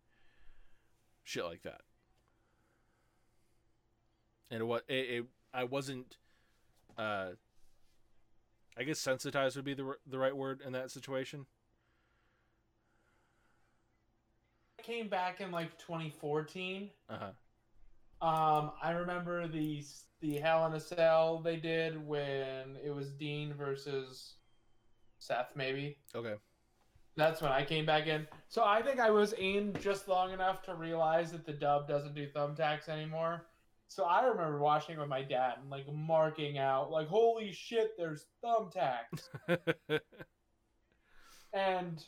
shit 1.25 1.45
like 1.45 1.63
that. 1.63 1.81
And 4.51 4.67
what 4.69 4.85
it, 4.89 4.95
it, 5.11 5.25
I 5.53 5.65
wasn't, 5.65 6.17
uh, 6.97 7.31
I 8.77 8.85
guess 8.85 8.99
sensitized 9.01 9.57
would 9.57 9.65
be 9.65 9.75
the 9.75 9.95
the 10.07 10.19
right 10.19 10.35
word 10.37 10.63
in 10.65 10.73
that 10.73 10.91
situation. 10.91 11.47
I 14.79 14.83
came 14.83 15.09
back 15.09 15.41
in 15.41 15.51
like 15.51 15.77
2014. 15.79 16.89
Uh 17.11 17.17
huh. 17.19 17.31
Um, 18.21 18.73
I 18.83 18.91
remember 18.91 19.47
the 19.47 19.85
the 20.21 20.39
Hell 20.39 20.67
in 20.67 20.73
a 20.73 20.81
Cell 20.81 21.39
they 21.39 21.57
did 21.57 22.05
when 22.05 22.77
it 22.85 22.93
was 22.93 23.11
Dean 23.13 23.55
versus 23.55 24.35
Seth, 25.19 25.53
maybe. 25.55 25.99
Okay. 26.15 26.35
That's 27.17 27.41
when 27.41 27.53
I 27.53 27.65
came 27.65 27.87
back 27.87 28.07
in. 28.07 28.27
So 28.49 28.65
I 28.65 28.83
think 28.83 29.01
I 29.01 29.11
was 29.11 29.33
in 29.35 29.75
just 29.81 30.09
long 30.09 30.33
enough 30.33 30.63
to 30.63 30.75
realize 30.75 31.33
that 31.33 31.45
the 31.45 31.53
dub 31.53 31.89
doesn't 31.89 32.15
do 32.15 32.29
thumbtacks 32.29 32.89
anymore. 32.89 33.47
So 33.89 34.05
I 34.05 34.25
remember 34.27 34.59
watching 34.59 34.97
it 34.97 35.01
with 35.01 35.09
my 35.09 35.23
dad 35.23 35.55
and 35.61 35.71
like 35.71 35.91
marking 35.93 36.59
out, 36.59 36.91
like, 36.91 37.09
holy 37.09 37.53
shit, 37.53 37.97
there's 37.97 38.27
thumbtacks. 38.45 39.29
and 41.53 42.05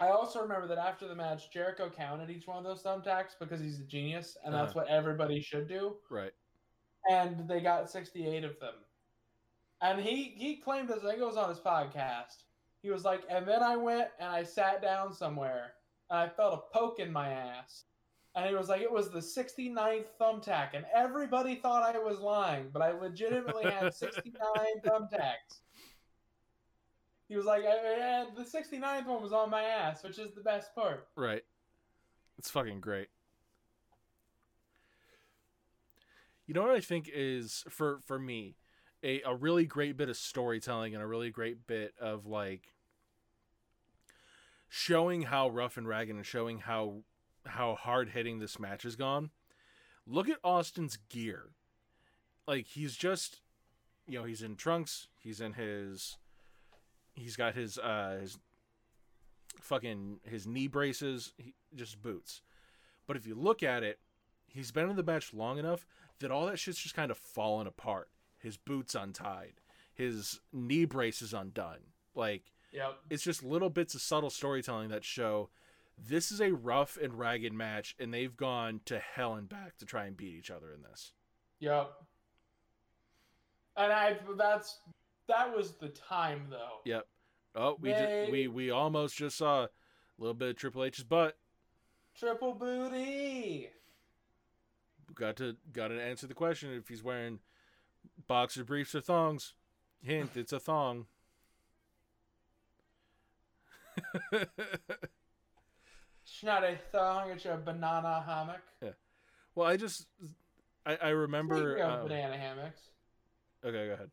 I 0.00 0.08
also 0.08 0.40
remember 0.40 0.66
that 0.66 0.78
after 0.78 1.06
the 1.06 1.14
match, 1.14 1.50
Jericho 1.52 1.88
counted 1.88 2.28
each 2.28 2.46
one 2.46 2.58
of 2.58 2.64
those 2.64 2.82
thumbtacks 2.82 3.38
because 3.38 3.60
he's 3.60 3.78
a 3.78 3.84
genius, 3.84 4.36
and 4.44 4.52
that's 4.52 4.70
uh-huh. 4.70 4.80
what 4.80 4.88
everybody 4.88 5.40
should 5.40 5.68
do. 5.68 5.96
right. 6.10 6.32
And 7.10 7.46
they 7.46 7.60
got 7.60 7.90
68 7.90 8.44
of 8.44 8.58
them. 8.60 8.74
And 9.82 10.00
he 10.00 10.34
he 10.36 10.56
claimed 10.56 10.88
this, 10.88 11.04
I 11.04 11.10
think 11.10 11.20
it 11.20 11.24
was 11.24 11.36
on 11.36 11.50
his 11.50 11.58
podcast. 11.58 12.44
He 12.82 12.90
was 12.90 13.04
like, 13.04 13.22
and 13.28 13.46
then 13.46 13.62
I 13.62 13.76
went 13.76 14.08
and 14.18 14.28
I 14.28 14.42
sat 14.42 14.80
down 14.80 15.12
somewhere, 15.12 15.74
and 16.10 16.18
I 16.18 16.28
felt 16.28 16.54
a 16.54 16.76
poke 16.76 16.98
in 16.98 17.12
my 17.12 17.28
ass. 17.28 17.84
And 18.34 18.46
he 18.48 18.54
was 18.54 18.68
like, 18.68 18.80
it 18.80 18.90
was 18.90 19.10
the 19.10 19.20
69th 19.20 20.06
thumbtack, 20.20 20.70
and 20.74 20.84
everybody 20.92 21.54
thought 21.54 21.94
I 21.94 21.98
was 21.98 22.18
lying, 22.18 22.68
but 22.72 22.82
I 22.82 22.90
legitimately 22.90 23.70
had 23.70 23.94
69 23.94 24.32
thumbtacks. 24.84 25.60
He 27.34 27.36
was 27.36 27.46
like, 27.46 27.64
uh, 27.64 27.66
I, 27.66 28.26
the 28.36 28.44
69th 28.44 29.06
one 29.06 29.20
was 29.20 29.32
on 29.32 29.50
my 29.50 29.64
ass, 29.64 30.04
which 30.04 30.20
is 30.20 30.32
the 30.36 30.40
best 30.40 30.72
part. 30.72 31.08
Right. 31.16 31.42
It's 32.38 32.48
fucking 32.48 32.80
great. 32.80 33.08
You 36.46 36.54
know 36.54 36.62
what 36.62 36.70
I 36.70 36.78
think 36.78 37.10
is 37.12 37.64
for 37.68 37.98
for 38.06 38.20
me 38.20 38.54
a 39.02 39.20
a 39.22 39.34
really 39.34 39.64
great 39.64 39.96
bit 39.96 40.08
of 40.08 40.16
storytelling 40.16 40.94
and 40.94 41.02
a 41.02 41.08
really 41.08 41.30
great 41.30 41.66
bit 41.66 41.94
of 42.00 42.24
like 42.24 42.72
showing 44.68 45.22
how 45.22 45.48
rough 45.48 45.76
and 45.76 45.88
ragged 45.88 46.14
and 46.14 46.24
showing 46.24 46.60
how 46.60 46.98
how 47.46 47.74
hard 47.74 48.10
hitting 48.10 48.38
this 48.38 48.60
match 48.60 48.84
has 48.84 48.94
gone. 48.94 49.30
Look 50.06 50.28
at 50.28 50.38
Austin's 50.44 50.98
gear. 51.08 51.46
Like 52.46 52.66
he's 52.66 52.94
just 52.94 53.40
you 54.06 54.20
know, 54.20 54.24
he's 54.24 54.42
in 54.42 54.54
trunks, 54.54 55.08
he's 55.18 55.40
in 55.40 55.54
his 55.54 56.16
he's 57.14 57.36
got 57.36 57.54
his 57.54 57.78
uh 57.78 58.18
his 58.20 58.38
fucking 59.60 60.20
his 60.24 60.46
knee 60.46 60.66
braces, 60.68 61.32
he, 61.36 61.54
just 61.74 62.02
boots. 62.02 62.42
But 63.06 63.16
if 63.16 63.26
you 63.26 63.34
look 63.34 63.62
at 63.62 63.82
it, 63.82 63.98
he's 64.46 64.72
been 64.72 64.88
in 64.90 64.96
the 64.96 65.02
match 65.02 65.32
long 65.34 65.58
enough 65.58 65.86
that 66.20 66.30
all 66.30 66.46
that 66.46 66.58
shit's 66.58 66.78
just 66.78 66.94
kind 66.94 67.10
of 67.10 67.18
fallen 67.18 67.66
apart. 67.66 68.08
His 68.38 68.56
boots 68.56 68.94
untied, 68.94 69.54
his 69.94 70.40
knee 70.52 70.84
braces 70.84 71.32
undone. 71.32 71.80
Like 72.14 72.52
Yep. 72.72 72.98
it's 73.10 73.22
just 73.22 73.42
little 73.44 73.70
bits 73.70 73.94
of 73.94 74.00
subtle 74.02 74.30
storytelling 74.30 74.88
that 74.88 75.04
show 75.04 75.50
this 75.96 76.32
is 76.32 76.40
a 76.40 76.50
rough 76.52 76.98
and 77.00 77.16
ragged 77.16 77.52
match, 77.52 77.94
and 78.00 78.12
they've 78.12 78.36
gone 78.36 78.80
to 78.86 78.98
hell 78.98 79.34
and 79.34 79.48
back 79.48 79.76
to 79.78 79.86
try 79.86 80.06
and 80.06 80.16
beat 80.16 80.34
each 80.34 80.50
other 80.50 80.72
in 80.72 80.82
this. 80.82 81.12
Yep. 81.60 81.92
And 83.76 83.92
I 83.92 84.18
that's 84.36 84.80
that 85.28 85.54
was 85.56 85.72
the 85.72 85.88
time 85.88 86.46
though. 86.50 86.80
Yep. 86.84 87.06
Oh, 87.54 87.76
we 87.80 87.90
They- 87.92 88.24
ju- 88.26 88.32
we 88.32 88.48
we 88.48 88.70
almost 88.70 89.16
just 89.16 89.36
saw 89.38 89.64
a 89.64 89.68
little 90.18 90.34
bit 90.34 90.50
of 90.50 90.56
Triple 90.56 90.84
H's 90.84 91.04
butt. 91.04 91.36
Triple 92.14 92.54
booty. 92.54 93.70
got 95.14 95.36
to 95.36 95.56
got 95.72 95.88
to 95.88 96.00
answer 96.02 96.26
the 96.26 96.34
question 96.34 96.72
if 96.74 96.88
he's 96.88 97.02
wearing 97.02 97.40
boxer 98.26 98.64
briefs 98.64 98.94
or 98.94 99.00
thongs. 99.00 99.54
Hint: 100.02 100.36
it's 100.36 100.52
a 100.52 100.60
thong. 100.60 101.06
It's 106.26 106.42
not 106.42 106.64
a 106.64 106.76
thong, 106.90 107.30
it's 107.30 107.44
a 107.44 107.60
banana 107.62 108.24
hammock. 108.26 108.94
well, 109.54 109.68
I 109.68 109.76
just 109.76 110.06
I, 110.86 110.96
I 110.96 111.08
remember. 111.10 111.80
Um, 111.82 112.08
banana 112.08 112.36
hammocks. 112.36 112.80
okay, 113.64 113.86
go 113.88 113.92
ahead. 113.92 114.10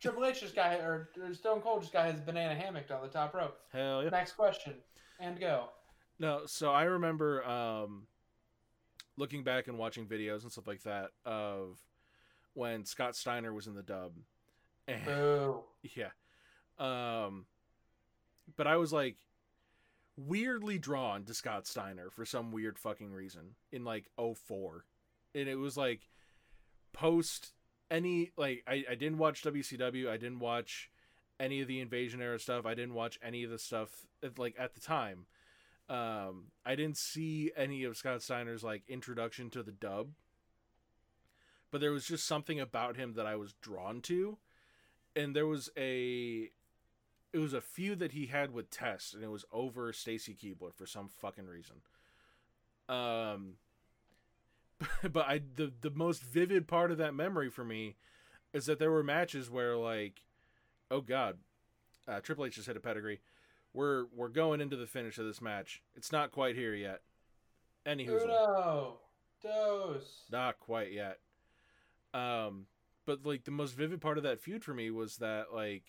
Triple 0.00 0.24
H 0.24 0.40
just 0.40 0.54
got 0.54 0.80
or, 0.80 1.10
or 1.22 1.34
Stone 1.34 1.60
Cold 1.60 1.82
just 1.82 1.92
got 1.92 2.10
his 2.10 2.20
banana 2.20 2.54
hammock 2.54 2.90
on 2.90 3.02
the 3.02 3.08
top 3.08 3.34
rope. 3.34 3.58
Hell 3.72 4.02
yeah. 4.02 4.10
Next 4.10 4.32
question. 4.32 4.74
And 5.20 5.38
go. 5.38 5.68
No, 6.18 6.42
so 6.46 6.70
I 6.70 6.84
remember 6.84 7.44
um, 7.44 8.06
looking 9.16 9.44
back 9.44 9.68
and 9.68 9.78
watching 9.78 10.06
videos 10.06 10.42
and 10.42 10.52
stuff 10.52 10.66
like 10.66 10.82
that 10.82 11.10
of 11.24 11.78
when 12.54 12.84
Scott 12.84 13.16
Steiner 13.16 13.52
was 13.52 13.66
in 13.66 13.74
the 13.74 13.82
dub. 13.82 14.12
And, 14.88 15.04
Boo. 15.04 15.60
yeah. 15.96 16.10
Um, 16.78 17.46
but 18.56 18.66
I 18.66 18.76
was 18.76 18.92
like 18.92 19.16
weirdly 20.16 20.78
drawn 20.78 21.24
to 21.24 21.34
Scott 21.34 21.66
Steiner 21.66 22.10
for 22.10 22.24
some 22.24 22.52
weird 22.52 22.78
fucking 22.78 23.12
reason 23.12 23.54
in 23.70 23.84
like 23.84 24.06
04. 24.16 24.84
And 25.34 25.48
it 25.48 25.56
was 25.56 25.76
like 25.76 26.00
post 26.92 27.52
any 27.92 28.32
like 28.36 28.64
I, 28.66 28.84
I 28.90 28.94
didn't 28.94 29.18
watch 29.18 29.44
WCW, 29.44 30.08
I 30.08 30.16
didn't 30.16 30.40
watch 30.40 30.90
any 31.38 31.60
of 31.60 31.68
the 31.68 31.80
invasion 31.80 32.20
era 32.22 32.40
stuff, 32.40 32.66
I 32.66 32.74
didn't 32.74 32.94
watch 32.94 33.18
any 33.22 33.44
of 33.44 33.50
the 33.50 33.58
stuff 33.58 34.06
at- 34.22 34.38
like 34.38 34.56
at 34.58 34.74
the 34.74 34.80
time. 34.80 35.26
Um, 35.88 36.46
I 36.64 36.74
didn't 36.74 36.96
see 36.96 37.52
any 37.56 37.84
of 37.84 37.96
Scott 37.96 38.22
Steiner's 38.22 38.64
like 38.64 38.82
introduction 38.88 39.50
to 39.50 39.62
the 39.62 39.72
dub, 39.72 40.08
but 41.70 41.80
there 41.80 41.92
was 41.92 42.06
just 42.06 42.26
something 42.26 42.58
about 42.58 42.96
him 42.96 43.14
that 43.14 43.26
I 43.26 43.36
was 43.36 43.52
drawn 43.60 44.00
to, 44.02 44.38
and 45.14 45.36
there 45.36 45.46
was 45.46 45.70
a, 45.76 46.50
it 47.32 47.38
was 47.38 47.52
a 47.52 47.60
feud 47.60 47.98
that 47.98 48.12
he 48.12 48.26
had 48.26 48.54
with 48.54 48.70
Test, 48.70 49.12
and 49.12 49.22
it 49.22 49.30
was 49.30 49.44
over 49.52 49.92
Stacy 49.92 50.34
Keibler 50.34 50.72
for 50.72 50.86
some 50.86 51.08
fucking 51.08 51.46
reason. 51.46 51.76
Um, 52.88 53.54
but 55.12 55.26
I 55.26 55.40
the 55.56 55.72
the 55.80 55.90
most 55.90 56.22
vivid 56.22 56.66
part 56.68 56.90
of 56.90 56.98
that 56.98 57.14
memory 57.14 57.50
for 57.50 57.64
me 57.64 57.96
is 58.52 58.66
that 58.66 58.78
there 58.78 58.90
were 58.90 59.02
matches 59.02 59.50
where 59.50 59.76
like, 59.76 60.22
oh 60.90 61.00
god, 61.00 61.38
uh, 62.08 62.20
Triple 62.20 62.46
H 62.46 62.56
just 62.56 62.66
hit 62.66 62.76
a 62.76 62.80
pedigree. 62.80 63.20
We're 63.72 64.06
we're 64.14 64.28
going 64.28 64.60
into 64.60 64.76
the 64.76 64.86
finish 64.86 65.18
of 65.18 65.26
this 65.26 65.40
match. 65.40 65.82
It's 65.94 66.12
not 66.12 66.30
quite 66.30 66.56
here 66.56 66.74
yet. 66.74 67.00
Anywho, 67.86 68.22
Uno, 68.22 68.98
dos. 69.42 70.24
not 70.30 70.60
quite 70.60 70.92
yet. 70.92 71.18
Um, 72.14 72.66
but 73.06 73.24
like 73.24 73.44
the 73.44 73.50
most 73.50 73.74
vivid 73.74 74.00
part 74.00 74.18
of 74.18 74.24
that 74.24 74.40
feud 74.40 74.62
for 74.62 74.74
me 74.74 74.90
was 74.90 75.16
that 75.16 75.46
like 75.52 75.84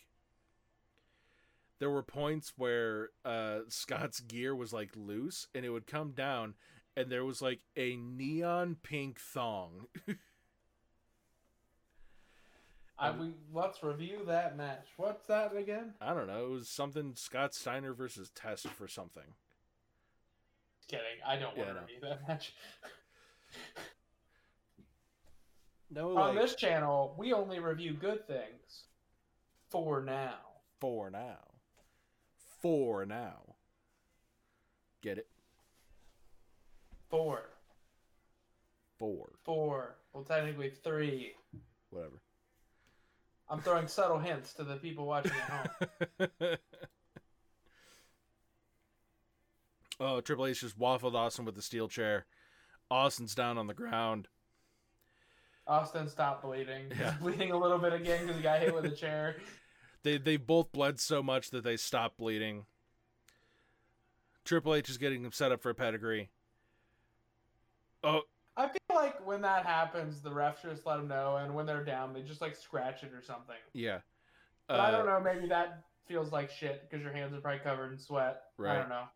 there 1.80 1.90
were 1.90 2.04
points 2.04 2.54
where 2.56 3.10
uh 3.26 3.60
Scott's 3.68 4.22
gear 4.22 4.56
was 4.56 4.74
like 4.74 4.92
loose 4.96 5.48
and 5.54 5.66
it 5.66 5.70
would 5.70 5.86
come 5.86 6.12
down 6.12 6.56
and 6.96 7.10
there 7.12 7.26
was 7.26 7.42
like 7.42 7.60
a 7.76 7.96
neon 7.96 8.78
pink 8.82 9.20
thong. 9.20 9.88
I, 12.98 13.12
we 13.12 13.34
let's 13.54 13.84
review 13.84 14.20
that 14.28 14.56
match. 14.56 14.88
What's 14.98 15.26
that 15.28 15.56
again? 15.56 15.94
I 16.00 16.14
don't 16.14 16.28
know. 16.28 16.46
It 16.46 16.50
was 16.52 16.70
something 16.70 17.14
Scott 17.16 17.54
Steiner 17.54 17.94
versus 17.94 18.30
Test 18.36 18.68
for 18.68 18.88
something. 18.88 19.24
Just 20.78 20.90
kidding. 20.90 21.04
I 21.26 21.38
don't 21.38 21.58
Yeah, 21.58 21.64
want 21.66 21.70
to 21.70 21.74
no. 21.76 21.82
review 21.82 21.98
that 22.02 22.28
match. 22.28 22.54
No, 25.92 26.18
On 26.18 26.34
like 26.36 26.44
this 26.44 26.56
channel, 26.56 27.14
we 27.20 27.34
only 27.34 27.60
review 27.60 27.94
good 27.94 28.26
things. 28.26 28.86
For 29.70 30.02
now. 30.02 30.38
for 30.80 31.12
now. 31.12 31.38
For 32.64 33.06
now. 33.06 33.56
Get 35.04 35.20
it? 35.20 35.28
Four. 37.14 37.44
For 38.98 39.30
Four. 39.44 39.98
Well, 40.14 40.24
technically 40.24 40.72
three. 40.72 41.34
whatever. 41.92 42.20
I'm 43.48 43.62
throwing 43.62 43.88
subtle 43.88 44.18
hints 44.18 44.54
to 44.56 44.64
the 44.64 44.78
people 44.78 45.06
watching 45.06 45.32
at 45.32 45.70
home. 46.20 46.58
oh, 50.00 50.22
Triple 50.22 50.48
H 50.48 50.62
just 50.62 50.80
waffled 50.80 51.14
Austin 51.14 51.46
with 51.46 51.54
the 51.54 51.62
steel 51.62 51.88
chair. 51.88 52.26
Austin's 52.90 53.36
down 53.36 53.60
on 53.60 53.68
the 53.68 53.76
ground. 53.76 54.28
Austin 55.68 56.10
stopped 56.10 56.42
bleeding. 56.42 56.92
He's 56.98 57.14
bleeding 57.22 57.52
a 57.52 57.58
little 57.60 57.78
bit 57.78 57.94
again 57.94 58.22
because 58.22 58.38
he 58.38 58.42
got 58.42 58.60
hit 58.60 58.74
with 58.74 58.86
a 58.86 58.90
chair. 58.90 59.36
They 60.02 60.18
they 60.18 60.36
both 60.36 60.74
bled 60.74 61.00
so 61.00 61.24
much 61.24 61.52
that 61.52 61.64
they 61.64 61.78
stopped 61.78 62.18
bleeding. 62.18 62.66
Triple 64.44 64.76
H 64.76 64.90
is 64.90 64.98
getting 64.98 65.24
him 65.24 65.32
set 65.32 65.54
up 65.54 65.62
for 65.62 65.70
a 65.70 65.74
pedigree. 65.74 66.30
Oh, 68.04 68.22
I 68.58 68.68
feel 68.68 68.96
like 68.96 69.26
when 69.26 69.42
that 69.42 69.66
happens, 69.66 70.22
the 70.22 70.30
refs 70.30 70.62
just 70.62 70.86
let 70.86 70.98
them 70.98 71.08
know, 71.08 71.38
and 71.38 71.56
when 71.56 71.66
they're 71.66 71.84
down, 71.84 72.14
they 72.14 72.22
just 72.22 72.42
like 72.42 72.56
scratch 72.56 73.04
it 73.04 73.14
or 73.14 73.22
something. 73.22 73.56
yeah. 73.74 74.00
But 74.68 74.80
I 74.80 74.88
Uh, 74.88 74.92
don't 74.92 75.06
know. 75.06 75.20
Maybe 75.20 75.48
that 75.48 75.84
feels 76.06 76.32
like 76.32 76.50
shit 76.50 76.82
because 76.90 77.04
your 77.04 77.12
hands 77.14 77.34
are 77.34 77.42
probably 77.42 77.60
covered 77.60 77.92
in 77.92 77.98
sweat. 77.98 78.44
I 78.60 78.76
don't 78.76 78.90
know. 78.90 79.08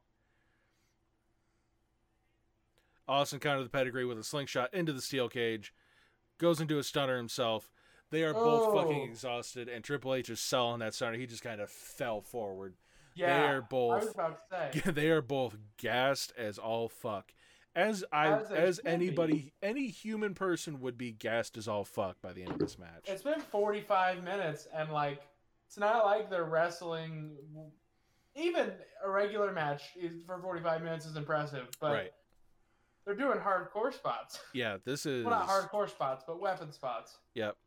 Austin 3.07 3.39
countered 3.39 3.65
the 3.65 3.69
pedigree 3.69 4.03
with 4.05 4.17
a 4.19 4.23
slingshot 4.23 4.73
into 4.73 4.91
the 4.91 5.01
steel 5.01 5.29
cage, 5.29 5.73
goes 6.37 6.59
into 6.59 6.77
a 6.77 6.83
stunner 6.83 7.15
himself. 7.17 7.71
They 8.09 8.23
are 8.23 8.33
both 8.33 8.73
fucking 8.73 9.01
Oh. 9.01 9.05
exhausted, 9.05 9.67
and 9.69 9.83
Triple 9.83 10.13
H 10.13 10.29
is 10.29 10.39
selling 10.39 10.79
that 10.79 10.93
stunner. 10.93 11.17
He 11.17 11.25
just 11.25 11.43
kind 11.43 11.61
of 11.61 11.69
fell 11.69 12.21
forward. 12.21 12.75
Yeah, 13.15 13.41
they 13.41 13.47
are 13.47 13.55
I 13.55 13.59
was 13.59 13.65
both 13.69 14.13
about 14.13 14.49
to 14.49 14.71
say. 14.81 14.91
they 14.91 15.09
are 15.09 15.21
both 15.21 15.57
gassed 15.77 16.33
as 16.37 16.57
all 16.57 16.87
fuck. 16.89 17.31
As 17.77 18.03
I 18.11 18.29
As 18.29 18.51
as, 18.51 18.79
anybody 18.83 19.53
any 19.61 19.89
human 19.89 20.33
person 20.33 20.81
would 20.81 20.97
be 20.97 21.11
gassed 21.11 21.57
as 21.57 21.67
all 21.67 21.85
fuck 21.85 22.19
by 22.23 22.33
the 22.33 22.41
end 22.41 22.53
of 22.53 22.57
this 22.57 22.79
match. 22.79 23.05
It's 23.05 23.21
been 23.21 23.39
45 23.39 24.23
minutes, 24.23 24.67
and 24.73 24.91
like, 24.91 25.21
it's 25.67 25.77
not 25.77 26.03
like 26.03 26.27
they're 26.31 26.45
wrestling. 26.45 27.35
Even 28.35 28.71
a 29.05 29.09
regular 29.09 29.51
match 29.51 29.83
is, 29.95 30.13
for 30.25 30.39
45 30.39 30.81
minutes 30.81 31.05
is 31.05 31.15
impressive, 31.17 31.67
but 31.79 31.93
right. 31.93 32.11
they're 33.05 33.15
doing 33.15 33.37
hardcore 33.37 33.93
spots. 33.93 34.39
Yeah, 34.53 34.77
this 34.83 35.05
is 35.05 35.23
Well, 35.23 35.37
not 35.37 35.47
hardcore 35.47 35.87
spots, 35.87 36.23
but 36.25 36.41
weapon 36.41 36.71
spots. 36.71 37.17
Yep. 37.35 37.57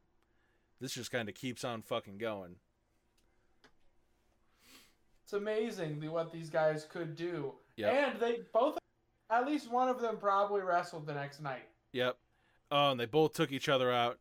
This 0.81 0.93
just 0.93 1.13
kind 1.13 1.29
of 1.29 1.37
keeps 1.37 1.63
on 1.63 1.83
fucking 1.83 2.19
going. 2.19 2.57
It's 5.23 5.35
amazing 5.35 6.01
the, 6.01 6.09
what 6.09 6.33
these 6.33 6.51
guys 6.51 6.85
could 6.91 7.15
do. 7.15 7.53
Yep. 7.77 7.95
And 7.95 8.21
they 8.21 8.41
both, 8.53 8.80
at 9.31 9.47
least 9.47 9.71
one 9.71 9.89
of 9.89 10.01
them 10.01 10.17
probably 10.19 10.63
wrestled 10.63 11.07
the 11.07 11.15
next 11.15 11.41
night. 11.41 11.69
Yep. 11.93 12.17
Oh, 12.71 12.91
and 12.91 13.01
they 13.01 13.07
both 13.07 13.33
took 13.33 13.53
each 13.53 13.69
other 13.69 13.91
out. 13.93 14.19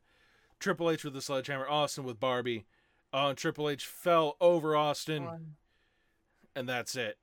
Triple 0.60 0.89
H 0.89 1.03
with 1.03 1.14
the 1.14 1.22
sledgehammer, 1.22 1.68
Austin 1.68 2.03
with 2.03 2.20
Barbie. 2.20 2.66
Oh, 3.14 3.30
and 3.30 3.38
Triple 3.38 3.70
H 3.70 3.86
fell 3.86 4.36
over 4.41 4.76
Austin, 4.76 5.26
One 5.26 5.55
and 6.55 6.68
that's 6.68 6.95
it. 6.95 7.18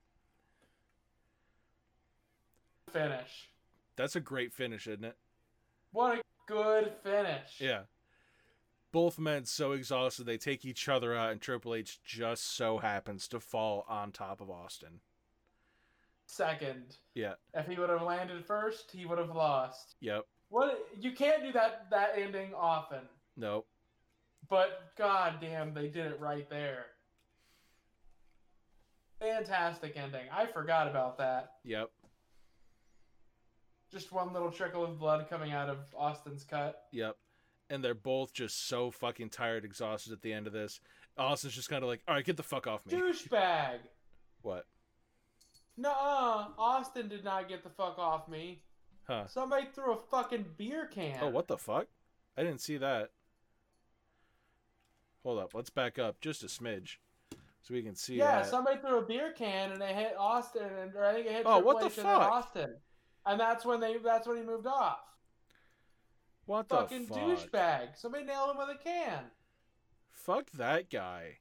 finish. 2.91 3.51
That's 3.97 4.17
a 4.17 4.21
great 4.21 4.53
finish, 4.53 4.87
isn't 4.87 5.05
it? 5.05 5.17
What 5.93 6.19
a 6.19 6.23
good 6.47 6.93
finish. 7.03 7.61
Yeah. 7.61 7.83
Both 8.93 9.19
men 9.19 9.45
so 9.45 9.73
exhausted 9.73 10.25
they 10.25 10.39
take 10.39 10.65
each 10.65 10.89
other 10.89 11.15
out, 11.15 11.33
and 11.33 11.41
Triple 11.41 11.75
H 11.75 12.01
just 12.03 12.57
so 12.57 12.79
happens 12.79 13.29
to 13.29 13.41
fall 13.41 13.85
on 13.89 14.13
top 14.13 14.41
of 14.41 14.51
Austin. 14.51 15.01
Second. 16.27 16.97
Yeah. 17.15 17.35
If 17.55 17.67
he 17.67 17.77
would 17.77 17.89
have 17.89 18.03
landed 18.03 18.45
first, 18.45 18.91
he 18.93 19.07
would 19.07 19.19
have 19.19 19.35
lost. 19.35 19.95
Yep. 20.01 20.25
What 20.49 20.79
you 21.01 21.13
can't 21.13 21.43
do 21.43 21.53
that 21.53 21.87
that 21.91 22.13
ending 22.17 22.53
often. 22.55 23.03
Nope. 23.37 23.67
But 24.49 24.93
goddamn, 24.97 25.75
they 25.75 25.89
did 25.89 26.07
it 26.07 26.21
right 26.21 26.49
there. 26.51 26.87
Fantastic 29.21 29.97
ending. 29.97 30.27
I 30.33 30.47
forgot 30.47 30.89
about 30.89 31.19
that. 31.19 31.53
Yep. 31.65 31.91
Just 33.91 34.13
one 34.13 34.33
little 34.33 34.51
trickle 34.51 34.85
of 34.85 34.99
blood 34.99 35.27
coming 35.31 35.53
out 35.53 35.69
of 35.71 35.79
Austin's 35.97 36.45
cut. 36.45 36.83
Yep. 36.93 37.17
And 37.71 37.83
they're 37.83 37.95
both 37.95 38.33
just 38.33 38.69
so 38.69 38.91
fucking 38.91 39.31
tired, 39.31 39.65
exhausted 39.65 40.13
at 40.13 40.23
the 40.23 40.33
end 40.33 40.47
of 40.47 40.53
this. 40.53 40.81
Austin's 41.17 41.55
just 41.55 41.71
kind 41.71 41.83
of 41.83 41.89
like, 41.89 42.03
all 42.07 42.15
right, 42.15 42.25
get 42.25 42.37
the 42.37 42.43
fuck 42.43 42.67
off 42.67 42.85
me. 42.87 42.93
Douchebag. 42.97 43.79
What? 44.43 44.67
Nuh-uh. 45.77 46.49
Austin 46.59 47.09
did 47.09 47.25
not 47.25 47.49
get 47.49 47.63
the 47.63 47.71
fuck 47.71 47.99
off 47.99 48.29
me. 48.29 48.63
Huh. 49.07 49.27
Somebody 49.29 49.67
threw 49.75 49.93
a 49.93 49.99
fucking 50.11 50.47
beer 50.57 50.87
can. 50.87 51.19
Oh, 51.21 51.29
what 51.29 51.47
the 51.49 51.59
fuck? 51.59 51.87
I 52.37 52.43
didn't 52.43 52.61
see 52.61 52.77
that. 52.79 53.11
Hold 55.23 55.39
up. 55.41 55.55
Let's 55.55 55.71
back 55.71 55.99
up 55.99 56.21
just 56.21 56.43
a 56.43 56.47
smidge 56.47 56.97
so 57.63 57.75
we 57.75 57.83
can 57.83 57.95
see 57.97 58.17
Yeah, 58.17 58.37
that. 58.43 58.47
somebody 58.47 58.79
threw 58.81 58.99
a 58.99 59.03
beer 59.03 59.33
can 59.33 59.73
and 59.73 59.83
it 59.83 59.95
hit 59.95 60.15
Austin, 60.19 60.63
and 60.81 60.95
or 60.95 61.05
I 61.05 61.13
think 61.15 61.27
it 61.27 61.33
hit 61.33 61.43
Oh, 61.47 61.59
what 61.59 61.81
the 61.81 61.87
H 61.87 61.99
and 61.99 62.07
then 62.07 62.15
fuck? 62.21 62.31
Austin, 62.33 62.75
and 63.27 63.41
that's 63.41 63.65
when 63.65 63.81
they 63.81 63.97
that's 63.99 64.27
when 64.29 64.37
he 64.37 64.43
moved 64.45 64.67
off. 64.67 65.01
what 66.45 66.69
Fucking 66.69 67.07
the 67.07 67.15
fuck? 67.15 67.23
douchebag! 67.23 67.97
Somebody 67.97 68.25
nailed 68.25 68.51
him 68.51 68.59
with 68.59 68.69
a 68.77 68.83
can. 68.83 69.25
Fuck 70.13 70.51
that 70.53 70.91
guy. 70.91 71.39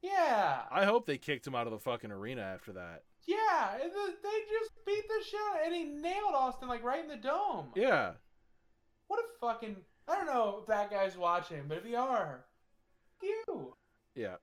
Yeah, 0.00 0.62
I 0.70 0.84
hope 0.84 1.06
they 1.06 1.18
kicked 1.18 1.46
him 1.46 1.54
out 1.54 1.66
of 1.66 1.72
the 1.72 1.78
fucking 1.78 2.12
arena 2.12 2.42
after 2.42 2.72
that. 2.74 3.02
Yeah. 3.26 3.74
and 3.82 3.90
the- 3.92 4.14
They 4.22 4.40
just 4.50 4.70
beat 4.86 5.04
the 5.08 5.24
shit, 5.24 5.40
out- 5.40 5.64
and 5.64 5.74
he 5.74 5.84
nailed 5.84 6.34
Austin 6.34 6.68
like 6.68 6.82
right 6.82 7.00
in 7.02 7.08
the 7.08 7.16
dome. 7.16 7.68
Yeah. 7.74 8.12
What 9.08 9.20
a 9.20 9.24
fucking! 9.40 9.76
I 10.08 10.16
don't 10.16 10.26
know 10.26 10.58
if 10.60 10.66
that 10.68 10.90
guy's 10.90 11.16
watching, 11.16 11.62
but 11.68 11.78
if 11.78 11.86
you 11.86 11.96
are, 11.96 12.44
you. 13.22 13.74
Yeah. 14.14 14.36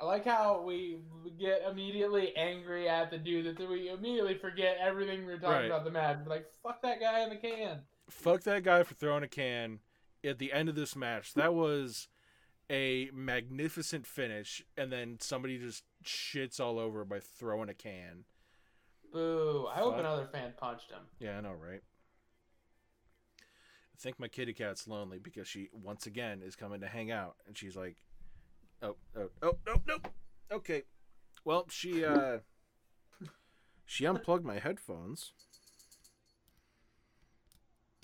I 0.00 0.04
like 0.06 0.24
how 0.24 0.62
we 0.62 0.98
get 1.38 1.62
immediately 1.70 2.34
angry 2.36 2.88
at 2.88 3.10
the 3.10 3.18
dude 3.18 3.56
that 3.56 3.68
we 3.70 3.88
immediately 3.88 4.34
forget 4.36 4.76
everything 4.80 5.24
we 5.24 5.32
are 5.32 5.38
talking 5.38 5.52
Right. 5.56 5.64
about 5.66 5.84
the 5.84 5.90
match. 5.90 6.18
We're 6.24 6.30
like, 6.34 6.46
fuck 6.62 6.82
that 6.82 7.00
guy 7.00 7.20
in 7.20 7.30
the 7.30 7.36
can. 7.36 7.80
Fuck 8.10 8.42
that 8.42 8.64
guy 8.64 8.82
for 8.82 8.94
throwing 8.94 9.22
a 9.22 9.28
can 9.28 9.80
at 10.24 10.38
the 10.38 10.52
end 10.52 10.68
of 10.68 10.74
this 10.74 10.96
match. 10.96 11.32
That 11.34 11.54
was 11.54 12.08
a 12.70 13.10
magnificent 13.12 14.06
finish, 14.06 14.62
and 14.76 14.90
then 14.92 15.18
somebody 15.20 15.58
just 15.58 15.84
shits 16.04 16.60
all 16.60 16.78
over 16.78 17.04
by 17.04 17.20
throwing 17.20 17.68
a 17.68 17.74
can. 17.74 18.24
Boo. 19.12 19.66
I 19.72 19.78
hope 19.78 19.98
another 19.98 20.26
fan 20.32 20.54
punched 20.56 20.90
him. 20.90 21.02
Yeah, 21.20 21.38
I 21.38 21.40
know, 21.40 21.52
right? 21.52 21.82
I 23.40 23.96
think 24.00 24.18
my 24.18 24.28
kitty 24.28 24.52
cat's 24.52 24.88
lonely 24.88 25.18
because 25.18 25.46
she 25.46 25.68
once 25.72 26.06
again 26.06 26.42
is 26.44 26.56
coming 26.56 26.80
to 26.80 26.88
hang 26.88 27.10
out, 27.10 27.36
and 27.46 27.56
she's 27.56 27.76
like, 27.76 27.96
"Oh, 28.82 28.96
oh, 29.16 29.30
oh, 29.42 29.58
no, 29.66 29.82
no, 29.86 29.98
oh, 30.04 30.10
Okay. 30.56 30.82
Well, 31.44 31.66
she 31.68 32.04
uh 32.04 32.38
she 33.84 34.06
unplugged 34.06 34.44
my 34.44 34.58
headphones. 34.58 35.32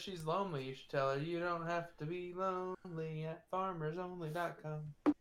She's 0.01 0.25
lonely. 0.25 0.65
You 0.65 0.75
should 0.75 0.89
tell 0.91 1.11
her 1.13 1.19
you 1.19 1.41
don't 1.41 1.67
have 1.67 1.97
to 1.99 2.07
be 2.07 2.33
lonely 2.35 3.25
at 3.25 3.51
farmersonly.com. 3.51 5.15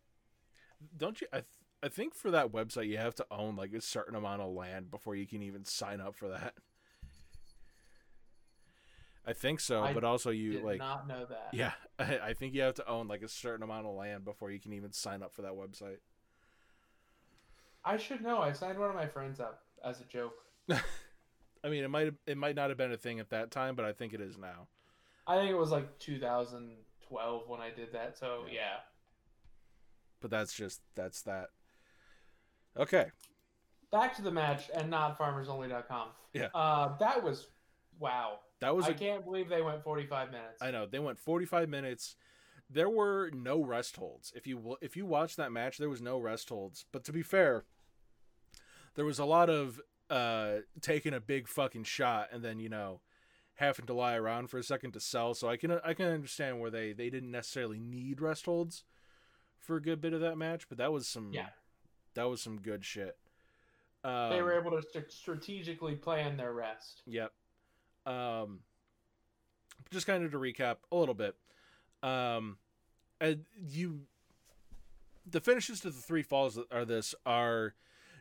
Don't 0.98 1.22
you 1.22 1.28
I 1.34 1.38
th- 1.38 1.46
I 1.84 1.90
think 1.90 2.14
for 2.14 2.32
that 2.32 2.52
website 2.52 2.88
you 2.88 2.98
have 2.98 3.16
to 3.16 3.26
own 3.32 3.56
like 3.56 3.74
a 3.74 3.82
certain 3.82 4.16
amount 4.16 4.42
of 4.42 4.54
land 4.54 4.90
before 4.92 5.16
you 5.16 5.28
can 5.28 5.42
even 5.44 5.66
sign 5.66 6.00
up 6.02 6.16
for 6.16 6.30
that. 6.30 6.54
I 9.26 9.34
think 9.34 9.60
so, 9.60 9.84
I 9.84 9.94
but 9.94 10.04
also 10.04 10.32
you 10.32 10.54
Did 10.54 10.64
like 10.64 10.80
not 10.80 11.08
know 11.08 11.26
that. 11.26 11.50
yeah, 11.54 11.74
I, 12.00 12.20
I 12.20 12.34
think 12.34 12.56
you 12.56 12.62
have 12.62 12.74
to 12.76 12.88
own 12.88 13.08
like 13.08 13.22
a 13.22 13.28
certain 13.28 13.64
amount 13.64 13.86
of 13.86 13.94
land 13.96 14.26
before 14.26 14.50
you 14.50 14.60
can 14.60 14.74
even 14.74 14.92
sign 14.92 15.22
up 15.22 15.34
for 15.34 15.44
that 15.44 15.52
website. 15.54 15.98
I 17.86 17.98
should 17.98 18.22
know. 18.22 18.40
I 18.40 18.54
signed 18.54 18.80
one 18.80 18.90
of 18.90 18.96
my 18.96 19.08
friends 19.08 19.40
up 19.40 19.62
as 19.84 20.02
a 20.02 20.06
joke. 20.06 20.34
I 21.64 21.70
mean, 21.70 21.84
it 21.84 21.90
might 21.90 22.14
it 22.26 22.38
might 22.38 22.56
not 22.56 22.70
have 22.70 22.78
been 22.78 22.92
a 22.92 22.98
thing 22.98 23.20
at 23.20 23.30
that 23.30 23.52
time, 23.52 23.76
but 23.76 23.86
I 23.86 23.92
think 23.94 24.14
it 24.14 24.22
is 24.22 24.38
now. 24.38 24.68
I 25.28 25.36
think 25.36 25.52
it 25.52 25.58
was 25.58 25.72
like 25.72 26.00
2012 26.00 27.48
when 27.48 27.60
I 27.62 27.70
did 27.70 27.94
that. 27.94 28.18
So 28.18 28.46
Yeah. 28.48 28.54
yeah. 28.54 28.78
But 30.22 30.32
that's 30.32 30.54
just 30.54 30.82
that's 30.96 31.22
that. 31.24 31.50
Okay. 32.78 33.12
Back 33.92 34.16
to 34.18 34.22
the 34.22 34.32
match 34.32 34.70
and 34.74 34.90
not 34.90 35.18
farmersonly.com. 35.18 36.10
Yeah. 36.34 36.50
Uh, 36.54 36.98
that 36.98 37.24
was 37.24 37.48
wow. 38.00 38.40
That 38.60 38.76
was 38.76 38.86
I 38.86 38.90
a 38.90 38.94
can't 38.94 39.24
believe 39.24 39.50
they 39.50 39.62
went 39.62 39.84
45 39.84 40.32
minutes. 40.32 40.62
I 40.62 40.72
know 40.72 40.86
they 40.86 41.00
went 41.00 41.18
45 41.18 41.70
minutes. 41.70 42.16
There 42.70 42.90
were 42.90 43.32
no 43.34 43.64
rest 43.64 43.96
holds. 43.96 44.32
If 44.36 44.46
you 44.46 44.78
if 44.82 44.96
you 44.96 45.06
watch 45.06 45.36
that 45.38 45.52
match, 45.52 45.78
there 45.78 45.90
was 45.90 46.02
no 46.02 46.20
rest 46.20 46.50
holds. 46.50 46.86
But 46.92 47.04
to 47.06 47.14
be 47.14 47.24
fair, 47.24 47.64
there 48.96 49.06
was 49.06 49.18
a 49.20 49.26
lot 49.26 49.50
of 49.50 49.80
uh 50.10 50.58
taking 50.82 51.14
a 51.14 51.20
big 51.20 51.48
fucking 51.48 51.84
shot 51.84 52.30
and 52.32 52.44
then 52.44 52.60
you 52.60 52.70
know 52.70 53.00
having 53.56 53.86
to 53.86 53.94
lie 53.94 54.16
around 54.16 54.50
for 54.50 54.58
a 54.58 54.64
second 54.64 54.92
to 54.94 55.00
sell. 55.00 55.34
So 55.34 55.50
I 55.50 55.58
can 55.58 55.72
I 55.84 55.94
can 55.94 56.06
understand 56.08 56.60
where 56.60 56.72
they 56.72 56.94
they 56.94 57.10
didn't 57.10 57.32
necessarily 57.32 57.80
need 57.80 58.22
rest 58.22 58.46
holds 58.46 58.84
for 59.60 59.76
a 59.76 59.82
good 59.82 60.00
bit 60.02 60.14
of 60.14 60.22
that 60.22 60.38
match, 60.38 60.68
but 60.70 60.78
that 60.78 60.92
was 60.92 61.08
some 61.08 61.32
Yeah. 61.34 61.50
that 62.16 62.24
was 62.30 62.42
some 62.42 62.60
good 62.62 62.86
shit. 62.86 63.18
Um, 64.04 64.30
they 64.30 64.42
were 64.42 64.58
able 64.58 64.72
to 64.72 64.82
st- 64.82 65.12
strategically 65.12 65.96
plan 65.96 66.38
their 66.38 66.54
rest. 66.54 67.02
Yep. 67.06 67.34
Um, 68.06 68.62
just 69.92 70.08
kind 70.08 70.24
of 70.24 70.32
to 70.32 70.38
recap 70.40 70.78
a 70.92 70.96
little 70.96 71.14
bit. 71.14 71.36
Um, 72.02 72.58
and 73.20 73.44
you, 73.70 74.04
the 75.30 75.42
finishes 75.42 75.82
to 75.82 75.90
the 75.90 76.00
three 76.00 76.24
falls 76.24 76.56
that 76.56 76.72
are 76.72 76.86
this 76.86 77.14
are 77.26 77.74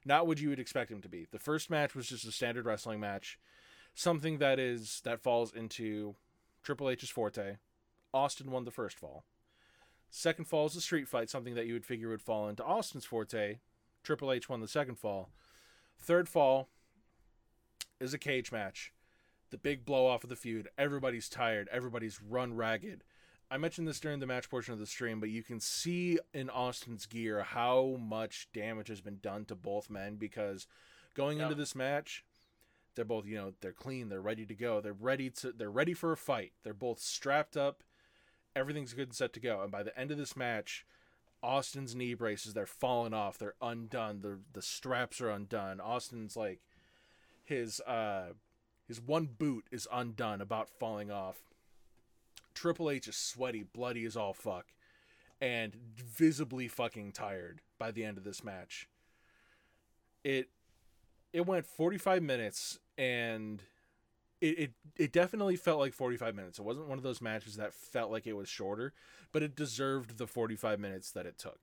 not 0.09 0.27
what 0.27 0.41
you 0.41 0.49
would 0.49 0.59
expect 0.59 0.91
him 0.91 1.03
to 1.03 1.09
be. 1.09 1.27
The 1.31 1.39
first 1.39 1.71
match 1.71 1.95
was 1.95 2.09
just 2.09 2.27
a 2.27 2.33
standard 2.33 2.65
wrestling 2.65 2.99
match, 2.99 3.39
something 3.95 4.39
that 4.39 4.59
is 4.59 5.01
that 5.05 5.21
falls 5.21 5.53
into 5.55 6.17
Triple 6.63 6.91
H's 6.91 7.11
forte. 7.11 7.59
Austin 8.13 8.51
won 8.51 8.65
the 8.65 8.71
first 8.71 8.99
fall. 8.99 9.25
Second 10.11 10.47
fall 10.47 10.67
is 10.67 10.75
a 10.75 10.81
street 10.81 11.07
fight, 11.07 11.29
something 11.29 11.55
that 11.55 11.67
you 11.67 11.75
would 11.75 11.85
figure 11.85 12.09
would 12.09 12.23
fall 12.23 12.49
into 12.49 12.65
Austin's 12.65 13.05
forte. 13.05 13.59
Triple 14.03 14.33
H 14.33 14.49
won 14.49 14.61
the 14.61 14.67
second 14.67 14.99
fall. 14.99 15.29
Third 16.01 16.29
fall 16.29 16.69
is 18.01 18.15
a 18.15 18.19
cage 18.19 18.51
match. 18.51 18.93
The 19.51 19.59
big 19.59 19.85
blow 19.85 20.07
off 20.07 20.25
of 20.25 20.31
the 20.31 20.37
feud. 20.37 20.69
Everybody's 20.79 21.29
tired. 21.29 21.69
Everybody's 21.71 22.21
run 22.23 22.55
ragged. 22.55 23.05
I 23.51 23.57
mentioned 23.57 23.89
this 23.89 24.01
during 24.01 24.21
the 24.21 24.27
match 24.27 24.51
portion 24.51 24.75
of 24.75 24.81
the 24.81 24.87
stream, 24.87 25.21
but 25.21 25.31
you 25.31 25.43
can 25.43 25.59
see 25.59 26.19
in 26.35 26.51
Austin's 26.51 27.07
gear 27.07 27.43
how 27.43 27.97
much 27.99 28.49
damage 28.53 28.89
has 28.89 29.01
been 29.01 29.19
done 29.23 29.47
to 29.47 29.55
both 29.55 29.89
men 29.89 30.17
because 30.17 30.67
going 31.15 31.41
into 31.41 31.55
this 31.55 31.75
match, 31.75 32.25
they're 32.95 33.07
both, 33.07 33.27
you 33.27 33.37
know, 33.37 33.55
they're 33.61 33.73
clean, 33.73 34.09
they're 34.09 34.21
ready 34.21 34.45
to 34.45 34.55
go. 34.55 34.81
They're 34.81 34.93
ready 34.93 35.31
to 35.31 35.53
they're 35.53 35.71
ready 35.71 35.95
for 35.95 36.13
a 36.13 36.17
fight. 36.17 36.53
They're 36.63 36.75
both 36.75 37.01
strapped 37.01 37.57
up. 37.57 37.83
Everything's 38.55 38.93
good 38.93 39.09
and 39.09 39.15
set 39.15 39.33
to 39.35 39.41
go. 39.41 39.63
And 39.63 39.71
by 39.71 39.83
the 39.83 39.99
end 39.99 40.11
of 40.11 40.19
this 40.19 40.37
match, 40.37 40.85
Austin's 41.43 41.95
knee 41.95 42.15
braces, 42.15 42.55
they're 42.55 42.67
falling 42.67 43.15
off. 43.15 43.39
They're 43.39 43.55
undone. 43.63 44.21
The 44.21 44.41
the 44.53 44.63
straps 44.63 45.21
are 45.21 45.31
undone. 45.31 45.81
Austin's 45.81 46.37
like 46.37 46.61
his 47.45 47.81
uh 47.81 48.33
his 48.87 49.01
one 49.01 49.27
boot 49.27 49.67
is 49.71 49.87
undone, 49.93 50.41
about 50.41 50.69
falling 50.69 51.11
off. 51.11 51.48
Triple 52.59 52.91
H 52.91 53.07
is 53.07 53.15
sweaty, 53.17 53.63
bloody 53.63 54.05
as 54.05 54.17
all 54.17 54.33
fuck, 54.33 54.67
and 55.41 55.77
visibly 55.77 56.67
fucking 56.67 57.13
tired 57.13 57.61
by 57.79 57.93
the 57.93 58.05
end 58.05 58.19
of 58.19 58.25
this 58.25 58.43
match. 58.43 58.89
It 60.25 60.49
it 61.33 61.47
went 61.47 61.67
45 61.67 62.21
minutes 62.21 62.81
and 62.97 63.63
it, 64.41 64.59
it 64.59 64.73
it 64.97 65.13
definitely 65.13 65.55
felt 65.55 65.79
like 65.79 65.93
45 65.93 66.35
minutes. 66.35 66.59
It 66.59 66.65
wasn't 66.65 66.89
one 66.89 66.99
of 66.99 67.05
those 67.05 67.21
matches 67.21 67.55
that 67.57 67.73
felt 67.73 68.11
like 68.11 68.27
it 68.27 68.33
was 68.33 68.49
shorter, 68.49 68.93
but 69.31 69.45
it 69.45 69.55
deserved 69.55 70.19
the 70.19 70.27
45 70.27 70.81
minutes 70.81 71.13
that 71.13 71.27
it 71.27 71.39
took. 71.39 71.61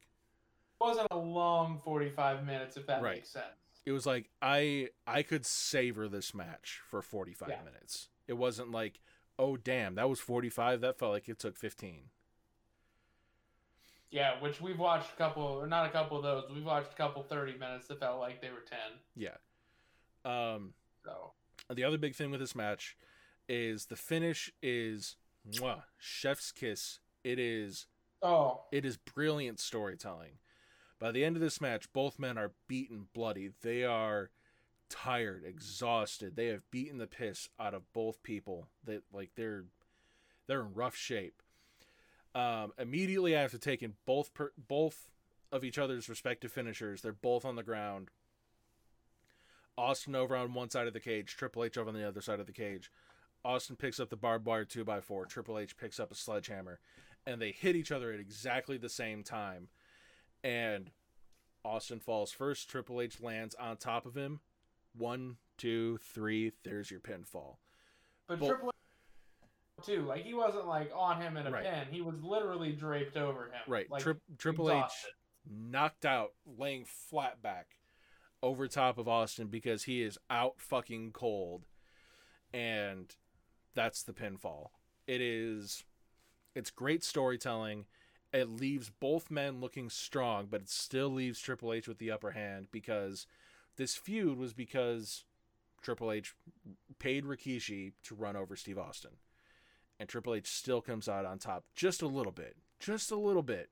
It 0.79 0.83
wasn't 0.85 1.07
a 1.11 1.17
long 1.17 1.81
45 1.83 2.45
minutes, 2.45 2.77
if 2.77 2.87
that 2.87 3.01
Right. 3.01 3.15
makes 3.17 3.29
sense. 3.31 3.45
it 3.85 3.91
was 3.91 4.05
like 4.05 4.29
I 4.41 4.91
I 5.05 5.23
could 5.23 5.45
savor 5.45 6.07
this 6.07 6.33
match 6.33 6.79
for 6.89 7.01
45 7.01 7.49
Yeah. 7.49 7.63
minutes. 7.65 8.07
It 8.27 8.33
wasn't 8.33 8.71
like, 8.71 9.01
oh 9.37 9.57
damn, 9.57 9.95
that 9.95 10.09
was 10.09 10.19
45. 10.19 10.81
That 10.81 10.97
felt 10.97 11.11
like 11.11 11.29
it 11.29 11.39
took 11.39 11.57
15. 11.57 12.09
Yeah, 14.11 14.39
which 14.39 14.61
we've 14.61 14.79
watched 14.79 15.11
a 15.13 15.15
couple, 15.17 15.43
or 15.43 15.67
not 15.67 15.85
a 15.85 15.89
couple 15.89 16.17
of 16.17 16.23
those. 16.23 16.45
We've 16.53 16.65
watched 16.65 16.93
a 16.93 16.95
couple 16.95 17.23
30 17.23 17.57
minutes 17.57 17.87
that 17.87 17.99
felt 17.99 18.19
like 18.19 18.41
they 18.41 18.49
were 18.49 18.63
10. 18.67 18.79
Yeah. 19.15 19.35
Um 20.23 20.73
So 21.03 21.31
the 21.73 21.83
other 21.83 21.97
big 21.97 22.15
thing 22.15 22.31
with 22.31 22.39
this 22.39 22.55
match 22.55 22.97
is 23.49 23.87
the 23.87 23.95
finish 23.95 24.51
is 24.63 25.17
mwah, 25.49 25.83
chef's 25.97 26.51
kiss. 26.51 26.99
It 27.23 27.39
is 27.39 27.87
Oh, 28.21 28.61
it 28.71 28.85
is 28.85 28.97
brilliant 28.97 29.59
storytelling. 29.59 30.39
By 30.99 31.11
the 31.11 31.23
end 31.23 31.35
of 31.35 31.41
this 31.41 31.59
match, 31.59 31.91
both 31.93 32.17
men 32.17 32.37
are 32.37 32.53
beaten 32.67 33.07
bloody. 33.13 33.51
They 33.61 33.83
are 33.83 34.31
tired, 34.89 35.43
exhausted. 35.45 36.35
They 36.35 36.47
have 36.47 36.69
beaten 36.71 36.97
the 36.97 37.07
piss 37.07 37.49
out 37.59 37.73
of 37.73 37.91
both 37.93 38.23
people. 38.23 38.67
That 38.85 39.03
like 39.11 39.31
they're 39.35 39.65
they're 40.47 40.61
in 40.61 40.73
rough 40.73 40.95
shape. 40.95 41.41
Um, 42.33 42.73
immediately 42.77 43.33
after 43.33 43.57
taking 43.57 43.93
both 44.05 44.33
per, 44.33 44.51
both 44.57 45.09
of 45.51 45.63
each 45.63 45.77
other's 45.77 46.09
respective 46.09 46.51
finishers, 46.51 47.01
they're 47.01 47.13
both 47.13 47.45
on 47.45 47.55
the 47.55 47.63
ground. 47.63 48.09
Austin 49.77 50.15
over 50.15 50.35
on 50.35 50.53
one 50.53 50.69
side 50.69 50.87
of 50.87 50.93
the 50.93 50.99
cage, 50.99 51.35
Triple 51.35 51.63
H 51.63 51.77
over 51.77 51.89
on 51.89 51.95
the 51.95 52.07
other 52.07 52.21
side 52.21 52.39
of 52.39 52.45
the 52.45 52.51
cage. 52.51 52.91
Austin 53.43 53.75
picks 53.75 53.99
up 53.99 54.09
the 54.09 54.15
barbed 54.15 54.45
wire 54.45 54.65
two 54.65 54.83
by 54.83 54.99
four. 54.99 55.25
Triple 55.25 55.59
H 55.59 55.77
picks 55.77 55.99
up 55.99 56.11
a 56.11 56.15
sledgehammer, 56.15 56.79
and 57.25 57.41
they 57.41 57.51
hit 57.51 57.75
each 57.75 57.91
other 57.91 58.11
at 58.11 58.19
exactly 58.19 58.77
the 58.77 58.89
same 58.89 59.23
time. 59.23 59.67
And 60.43 60.91
Austin 61.63 61.99
falls 61.99 62.31
first. 62.31 62.69
Triple 62.69 63.01
H 63.01 63.21
lands 63.21 63.55
on 63.55 63.77
top 63.77 64.05
of 64.05 64.15
him. 64.15 64.39
One, 64.97 65.37
two, 65.57 65.97
three. 66.13 66.51
There's 66.63 66.89
your 66.91 66.99
pinfall. 66.99 67.57
but 68.27 68.39
Well- 68.39 68.49
Triple 68.49 68.69
H 69.79 69.85
too. 69.85 70.01
Like 70.03 70.23
he 70.23 70.33
wasn't 70.33 70.65
like 70.67 70.91
on 70.95 71.21
him 71.21 71.37
in 71.37 71.45
a 71.47 71.51
Right. 71.51 71.63
pin. 71.63 71.87
He 71.91 72.01
was 72.01 72.21
literally 72.23 72.71
draped 72.71 73.17
over 73.17 73.45
him. 73.51 73.61
Right. 73.67 73.89
Like, 73.89 74.01
Tri- 74.01 74.13
Triple 74.37 74.71
H 74.71 74.91
knocked 75.47 76.05
out, 76.05 76.33
laying 76.45 76.85
flat 76.85 77.41
back 77.41 77.77
over 78.41 78.67
top 78.67 78.97
of 78.97 79.07
Austin 79.07 79.47
because 79.47 79.83
he 79.83 80.01
is 80.01 80.17
out 80.29 80.59
fucking 80.59 81.11
cold. 81.11 81.67
And 82.53 83.13
that's 83.75 84.01
the 84.03 84.13
pinfall. 84.13 84.69
It 85.07 85.21
is 85.21 85.83
it's 86.55 86.71
great 86.71 87.03
storytelling. 87.03 87.85
It 88.33 88.49
leaves 88.49 88.89
both 88.89 89.29
men 89.29 89.59
looking 89.59 89.89
strong, 89.89 90.47
but 90.47 90.61
it 90.61 90.69
still 90.69 91.09
leaves 91.09 91.39
Triple 91.39 91.73
H 91.73 91.87
with 91.87 91.99
the 91.99 92.09
upper 92.11 92.31
hand 92.31 92.69
because 92.71 93.27
this 93.77 93.95
feud 93.95 94.37
was 94.37 94.53
because 94.53 95.23
Triple 95.81 96.11
H 96.11 96.33
paid 96.99 97.25
Rikishi 97.25 97.93
to 98.03 98.15
run 98.15 98.35
over 98.35 98.55
Steve 98.55 98.77
Austin. 98.77 99.11
And 99.99 100.09
Triple 100.09 100.35
H 100.35 100.47
still 100.47 100.81
comes 100.81 101.07
out 101.07 101.25
on 101.25 101.39
top 101.39 101.65
just 101.75 102.01
a 102.01 102.07
little 102.07 102.31
bit. 102.31 102.57
Just 102.79 103.11
a 103.11 103.15
little 103.15 103.43
bit 103.43 103.69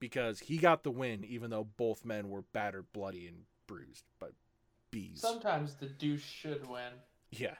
because 0.00 0.40
he 0.40 0.56
got 0.56 0.82
the 0.82 0.90
win, 0.90 1.24
even 1.24 1.50
though 1.50 1.68
both 1.76 2.04
men 2.04 2.28
were 2.28 2.42
battered, 2.52 2.86
bloody, 2.92 3.26
and 3.28 3.42
bruised. 3.68 4.04
But 4.18 4.32
bees, 4.90 5.20
Sometimes 5.20 5.74
the 5.74 5.86
douche 5.86 6.24
should 6.24 6.68
win. 6.68 6.92
yeah, 7.30 7.54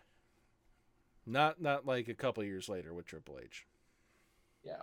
not 1.24 1.60
not 1.62 1.86
like 1.86 2.08
a 2.08 2.14
couple 2.14 2.42
years 2.42 2.68
later 2.68 2.92
with 2.92 3.06
Triple 3.06 3.38
H. 3.42 3.66
Yeah. 4.64 4.82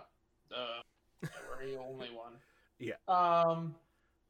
Uh, 0.50 0.80
we're 1.22 1.66
the 1.66 1.76
only 1.78 2.08
one. 2.08 2.32
Yeah. 2.78 2.94
Um, 3.06 3.74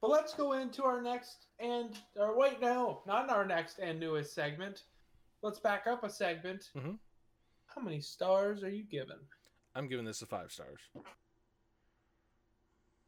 but 0.01 0.11
let's 0.11 0.35
go 0.35 0.53
into 0.53 0.85
our 0.85 1.01
next 1.03 1.47
and 1.59 1.97
or 2.17 2.37
wait, 2.39 2.61
no, 2.61 3.03
not 3.07 3.25
in 3.25 3.31
our 3.31 3.45
next 3.47 3.79
and 3.79 3.99
newest 3.99 4.35
segment. 4.35 4.85
Let's 5.43 5.59
back 5.61 5.87
up 5.87 6.05
a 6.05 6.11
segment. 6.11 6.71
Mhm. 6.77 6.99
How 7.67 7.81
many 7.81 8.01
stars 8.01 8.63
are 8.65 8.71
you 8.71 8.83
giving? 8.85 9.21
I'm 9.75 9.89
giving 9.89 10.05
this 10.05 10.23
a 10.23 10.27
five 10.27 10.51
stars. 10.51 10.81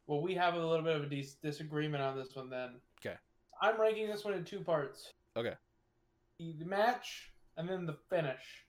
Well, 0.07 0.21
we 0.21 0.33
have 0.35 0.55
a 0.55 0.65
little 0.65 0.83
bit 0.83 0.95
of 0.95 1.03
a 1.03 1.07
dis- 1.07 1.35
disagreement 1.35 2.03
on 2.03 2.17
this 2.17 2.35
one 2.35 2.49
then. 2.49 2.81
Okay. 2.99 3.17
I'm 3.61 3.79
ranking 3.79 4.07
this 4.07 4.23
one 4.25 4.33
in 4.33 4.43
two 4.43 4.61
parts. 4.61 5.13
Okay. 5.35 5.55
The 6.39 6.53
the 6.53 6.65
match 6.65 7.31
and 7.57 7.67
then 7.67 7.85
the 7.85 7.93
finish. 8.09 8.65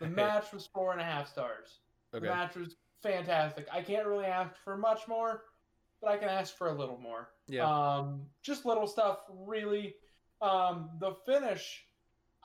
The 0.00 0.06
match 0.08 0.52
was 0.52 0.66
four 0.66 0.92
and 0.92 1.00
a 1.00 1.04
half 1.04 1.28
stars. 1.28 1.80
Okay. 2.14 2.26
The 2.26 2.32
match 2.32 2.56
was 2.56 2.76
fantastic. 3.02 3.66
I 3.72 3.82
can't 3.82 4.06
really 4.06 4.26
ask 4.26 4.54
for 4.64 4.76
much 4.76 5.06
more, 5.08 5.44
but 6.02 6.10
I 6.10 6.16
can 6.18 6.28
ask 6.28 6.56
for 6.58 6.68
a 6.68 6.74
little 6.74 6.98
more. 6.98 7.28
Yeah. 7.46 7.64
Um, 7.64 8.22
just 8.42 8.66
little 8.66 8.86
stuff, 8.88 9.20
really. 9.30 9.94
Um, 10.42 10.90
the 10.98 11.14
finish, 11.24 11.86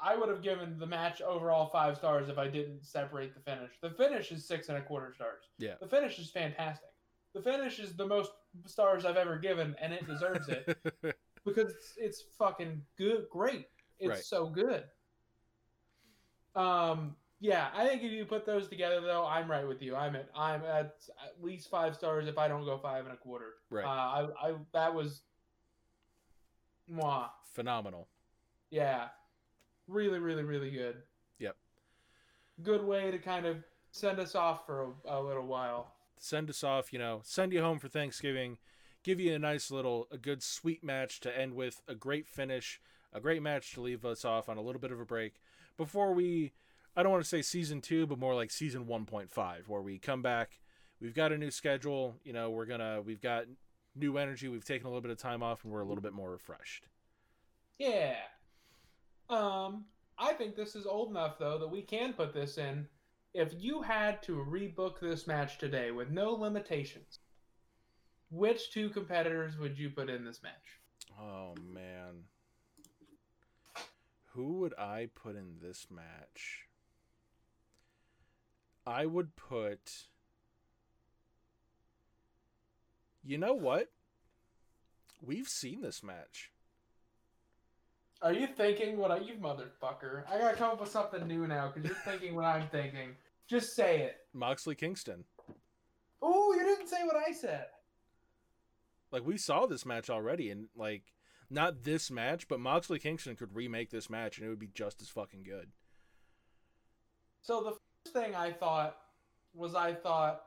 I 0.02 0.16
would 0.16 0.30
have 0.30 0.44
given 0.44 0.78
the 0.78 0.86
match 0.86 1.22
overall 1.22 1.68
five 1.70 1.98
stars 1.98 2.30
if 2.30 2.38
I 2.38 2.48
didn't 2.48 2.86
separate 2.86 3.34
the 3.34 3.40
finish. 3.42 3.72
The 3.82 3.90
finish 3.90 4.32
is 4.32 4.48
six 4.48 4.70
and 4.70 4.78
a 4.78 4.82
quarter 4.82 5.12
stars. 5.16 5.46
Yeah. 5.58 5.74
The 5.82 5.88
finish 5.88 6.20
is 6.20 6.30
fantastic. 6.30 6.90
The 7.34 7.42
finish 7.42 7.80
is 7.80 7.96
the 7.96 8.06
most 8.06 8.32
stars 8.66 9.06
I've 9.06 9.18
ever 9.18 9.38
given, 9.40 9.76
and 9.82 9.92
it 9.92 10.06
deserves 10.08 10.48
it 10.50 10.78
because 11.46 11.72
it's, 11.72 11.94
it's 11.98 12.24
fucking 12.38 12.82
good, 12.98 13.26
great. 13.32 13.66
It's 14.00 14.10
Right. 14.10 14.24
so 14.24 14.46
good. 14.48 14.84
Um, 16.56 17.16
yeah, 17.40 17.68
I 17.76 17.88
think 17.88 18.04
if 18.04 18.12
you 18.12 18.26
put 18.26 18.46
those 18.46 18.68
together, 18.68 19.02
though, 19.02 19.26
I'm 19.26 19.50
right 19.50 19.68
with 19.68 19.82
you. 19.82 19.96
I'm 19.96 20.16
at 20.16 20.30
I'm 20.36 20.64
at 20.64 20.96
at 21.24 21.42
least 21.42 21.70
five 21.70 21.96
stars 21.96 22.28
if 22.28 22.38
I 22.38 22.48
don't 22.48 22.66
go 22.66 22.78
five 22.78 23.06
and 23.06 23.14
a 23.14 23.18
quarter. 23.18 23.54
Right. 23.70 23.86
Uh, 23.86 23.88
I 23.88 24.50
I 24.50 24.54
that 24.74 24.94
was, 24.94 25.22
mwah. 26.92 27.30
Phenomenal. 27.54 28.08
Yeah, 28.70 29.08
really, 29.88 30.20
really, 30.20 30.44
really 30.44 30.72
good. 30.72 30.98
Yep. 31.40 31.56
Good 32.64 32.84
way 32.84 33.12
to 33.12 33.18
kind 33.18 33.46
of 33.46 33.58
send 33.92 34.20
us 34.20 34.36
off 34.36 34.66
for 34.66 34.94
a, 35.06 35.18
a 35.18 35.22
little 35.22 35.46
while. 35.46 35.94
Send 36.20 36.50
us 36.50 36.64
off, 36.64 36.92
you 36.92 37.00
know, 37.00 37.22
send 37.24 37.54
you 37.54 37.62
home 37.62 37.80
for 37.80 37.88
Thanksgiving, 37.88 38.58
give 39.04 39.20
you 39.20 39.34
a 39.34 39.40
nice 39.40 39.70
little, 39.72 40.08
a 40.12 40.18
good 40.18 40.42
sweet 40.42 40.84
match 40.84 41.20
to 41.22 41.40
end 41.40 41.54
with, 41.54 41.82
a 41.88 41.96
great 41.96 42.28
finish, 42.28 42.82
a 43.14 43.20
great 43.20 43.42
match 43.42 43.74
to 43.74 43.82
leave 43.82 44.04
us 44.04 44.26
off 44.26 44.50
on 44.50 44.58
a 44.58 44.62
little 44.62 44.82
bit 44.82 44.92
of 44.92 45.00
a 45.00 45.06
break 45.06 45.36
before 45.78 46.14
we, 46.14 46.54
I 46.98 47.04
don't 47.04 47.12
want 47.12 47.24
to 47.24 47.30
say 47.30 47.44
season 47.44 47.80
two, 47.80 48.08
but 48.08 48.18
more 48.18 48.34
like 48.34 48.50
season 48.50 48.86
1.5, 48.86 49.68
where 49.68 49.82
we 49.82 50.00
come 50.00 50.24
back. 50.24 50.60
We've 51.00 51.14
got 51.14 51.32
a 51.32 51.38
new 51.38 51.52
schedule, 51.52 52.16
you 52.24 52.34
know, 52.34 52.50
we're 52.50 52.66
gonna, 52.66 53.04
we've 53.06 53.22
got 53.22 53.44
new 53.96 54.18
energy, 54.18 54.48
we've 54.48 54.66
taken 54.66 54.88
a 54.88 54.90
little 54.90 55.02
bit 55.02 55.12
of 55.12 55.20
time 55.20 55.44
off, 55.44 55.64
and 55.64 55.72
we're 55.72 55.82
a 55.82 55.86
little 55.86 56.02
bit 56.02 56.14
more 56.14 56.32
refreshed. 56.32 56.88
Yeah. 57.78 58.16
Um, 59.30 59.86
I 60.18 60.34
think 60.34 60.56
this 60.56 60.76
is 60.76 60.88
old 60.88 61.12
enough 61.12 61.38
though 61.38 61.60
that 61.60 61.68
we 61.68 61.84
can 61.84 62.14
put 62.14 62.34
this 62.34 62.58
in. 62.58 62.88
If 63.36 63.54
you 63.56 63.84
had 63.84 64.24
to 64.24 64.44
rebook 64.50 65.00
this 65.00 65.28
match 65.28 65.60
today 65.60 65.92
with 65.92 66.10
no 66.10 66.32
limitations, 66.32 67.20
which 68.32 68.72
two 68.72 68.90
competitors 68.90 69.60
would 69.60 69.78
you 69.78 69.92
put 69.92 70.10
in 70.10 70.26
this 70.26 70.42
match? 70.42 70.80
Oh 71.22 71.54
man. 71.72 72.24
Who 74.34 74.60
would 74.60 74.74
I 74.80 75.10
put 75.14 75.36
in 75.36 75.58
this 75.62 75.88
match? 75.92 76.67
I 78.88 79.06
would 79.06 79.36
put 79.36 80.08
You 83.28 83.38
know 83.38 83.54
what? 83.54 83.90
We've 85.22 85.50
seen 85.50 85.82
this 85.82 86.02
match. 86.02 86.52
Are 88.22 88.32
you 88.32 88.48
thinking 88.48 88.98
what 88.98 89.12
I 89.12 89.18
you 89.18 89.34
motherfucker? 89.34 90.24
I 90.32 90.38
gotta 90.38 90.56
come 90.56 90.72
up 90.72 90.80
with 90.80 90.90
something 90.90 91.28
new 91.28 91.46
now 91.46 91.70
because 91.74 91.90
you're 91.90 92.00
thinking 92.06 92.36
what 92.36 92.46
I'm 92.46 92.70
thinking. 92.70 93.18
Just 93.46 93.76
say 93.76 94.04
it. 94.04 94.16
Moxley 94.34 94.76
Kingston. 94.76 95.26
Oh, 96.22 96.54
you 96.54 96.64
didn't 96.64 96.88
say 96.88 97.04
what 97.04 97.18
I 97.18 97.34
said. 97.34 97.66
Like 99.12 99.26
we 99.26 99.38
saw 99.38 99.66
this 99.66 99.86
match 99.86 100.10
already 100.10 100.50
and 100.50 100.68
like 100.74 101.04
not 101.50 101.84
this 101.84 102.10
match, 102.10 102.48
but 102.48 102.62
Moxley 102.62 102.98
Kingston 102.98 103.36
could 103.36 103.54
remake 103.54 103.90
this 103.90 104.10
match 104.10 104.38
and 104.38 104.48
it 104.48 104.50
would 104.50 104.58
be 104.58 104.70
just 104.74 105.02
as 105.02 105.10
fucking 105.10 105.44
good. 105.44 105.72
So 107.42 107.62
the 107.62 107.74
thing 108.14 108.36
I 108.36 108.52
thought 108.52 108.98
was 109.54 109.76
I 109.76 109.94
thought 109.94 110.44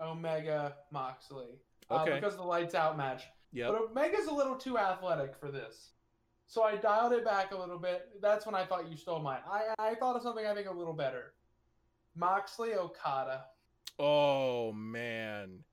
Omega 0.00 0.76
Moxley 0.90 1.58
uh, 1.90 2.02
Okay. 2.02 2.14
because 2.14 2.34
of 2.34 2.38
the 2.40 2.46
lights 2.46 2.74
out 2.74 2.96
match. 2.96 3.24
Yep. 3.52 3.72
But 3.72 3.90
Omega's 3.90 4.26
a 4.26 4.32
little 4.34 4.54
too 4.56 4.78
athletic 4.78 5.34
for 5.36 5.50
this. 5.50 5.90
So 6.46 6.62
I 6.62 6.76
dialed 6.76 7.12
it 7.12 7.24
back 7.24 7.52
a 7.52 7.56
little 7.56 7.78
bit. 7.78 8.08
That's 8.20 8.44
when 8.46 8.54
I 8.54 8.64
thought 8.64 8.88
you 8.90 8.96
stole 8.96 9.20
mine. 9.20 9.40
I, 9.50 9.74
I 9.78 9.94
thought 9.94 10.16
of 10.16 10.22
something 10.22 10.46
I 10.46 10.54
think 10.54 10.68
a 10.68 10.72
little 10.72 10.92
better. 10.94 11.32
Moxley 12.16 12.74
Okada. 12.74 13.44
Oh 13.98 14.72
man. 14.72 15.64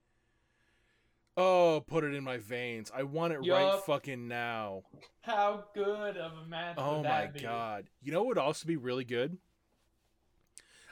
Oh, 1.40 1.84
put 1.86 2.04
it 2.04 2.16
in 2.16 2.24
my 2.24 2.38
veins. 2.38 2.92
I 2.96 3.04
want 3.04 3.32
it 3.34 3.40
right 3.40 3.80
fucking 3.86 4.28
now. 4.28 4.84
How 5.22 5.66
good 5.76 6.18
of 6.18 6.32
a 6.44 6.48
match 6.48 6.76
Oh 6.80 6.98
would 6.98 7.04
my 7.04 7.10
that 7.26 7.34
be? 7.34 7.42
god! 7.42 7.90
You 8.02 8.12
know 8.12 8.20
what 8.20 8.28
would 8.30 8.38
also 8.40 8.66
be 8.68 8.76
really 8.76 9.04
good? 9.04 9.38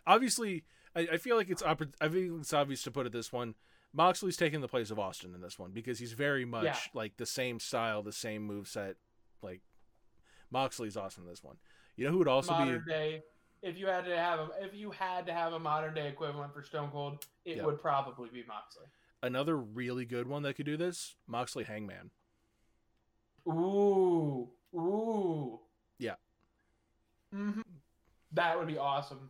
Obviously, 0.07 0.63
I, 0.95 1.07
I 1.13 1.17
feel 1.17 1.35
like 1.35 1.49
it's 1.49 1.63
I 1.63 1.73
think 1.75 1.93
it's 2.39 2.53
obvious 2.53 2.83
to 2.83 2.91
put 2.91 3.05
it 3.05 3.11
this 3.13 3.31
one. 3.33 3.55
Moxley's 3.93 4.35
taking 4.37 4.59
the 4.61 4.67
place 4.67 4.91
of 4.91 4.99
Austin 4.99 5.33
in 5.33 5.41
this 5.41 5.57
one 5.57 5.71
because 5.71 5.99
he's 5.99 6.11
very 6.13 6.43
much 6.45 6.65
Yeah. 6.65 6.77
like 6.93 7.17
the 7.17 7.25
same 7.25 7.59
style, 7.59 8.03
the 8.03 8.11
same 8.11 8.43
move 8.43 8.67
set. 8.67 8.95
Like 9.41 9.61
Moxley's 10.51 10.97
awesome 10.97 11.23
in 11.23 11.29
this 11.29 11.43
one. 11.43 11.57
You 11.95 12.05
know 12.05 12.11
who 12.11 12.17
would 12.19 12.27
also 12.27 12.51
modern 12.53 12.83
be 12.85 12.91
day. 12.91 13.23
If 13.61 13.77
you 13.79 13.87
had 13.87 14.05
to 14.05 14.15
have 14.15 14.39
a, 14.39 14.49
if 14.63 14.73
you 14.75 14.91
had 14.91 15.25
to 15.27 15.33
have 15.33 15.53
a 15.53 15.59
modern 15.59 15.93
day 15.93 16.07
equivalent 16.09 16.53
for 16.53 16.61
Stone 16.61 16.91
Cold, 16.91 17.25
it 17.45 17.57
Yep. 17.57 17.65
would 17.65 17.81
probably 17.81 18.29
be 18.29 18.43
Moxley. 18.47 18.85
another 19.23 19.57
really 19.57 20.05
good 20.05 20.27
one 20.27 20.43
that 20.43 20.55
could 20.55 20.65
do 20.65 20.77
this? 20.77 21.15
Moxley 21.25 21.63
Hangman. 21.63 22.11
Ooh, 23.47 24.49
ooh. 24.75 25.59
Yeah. 25.99 26.15
hmm 27.31 27.61
That 28.33 28.57
would 28.57 28.67
be 28.67 28.77
awesome. 28.77 29.29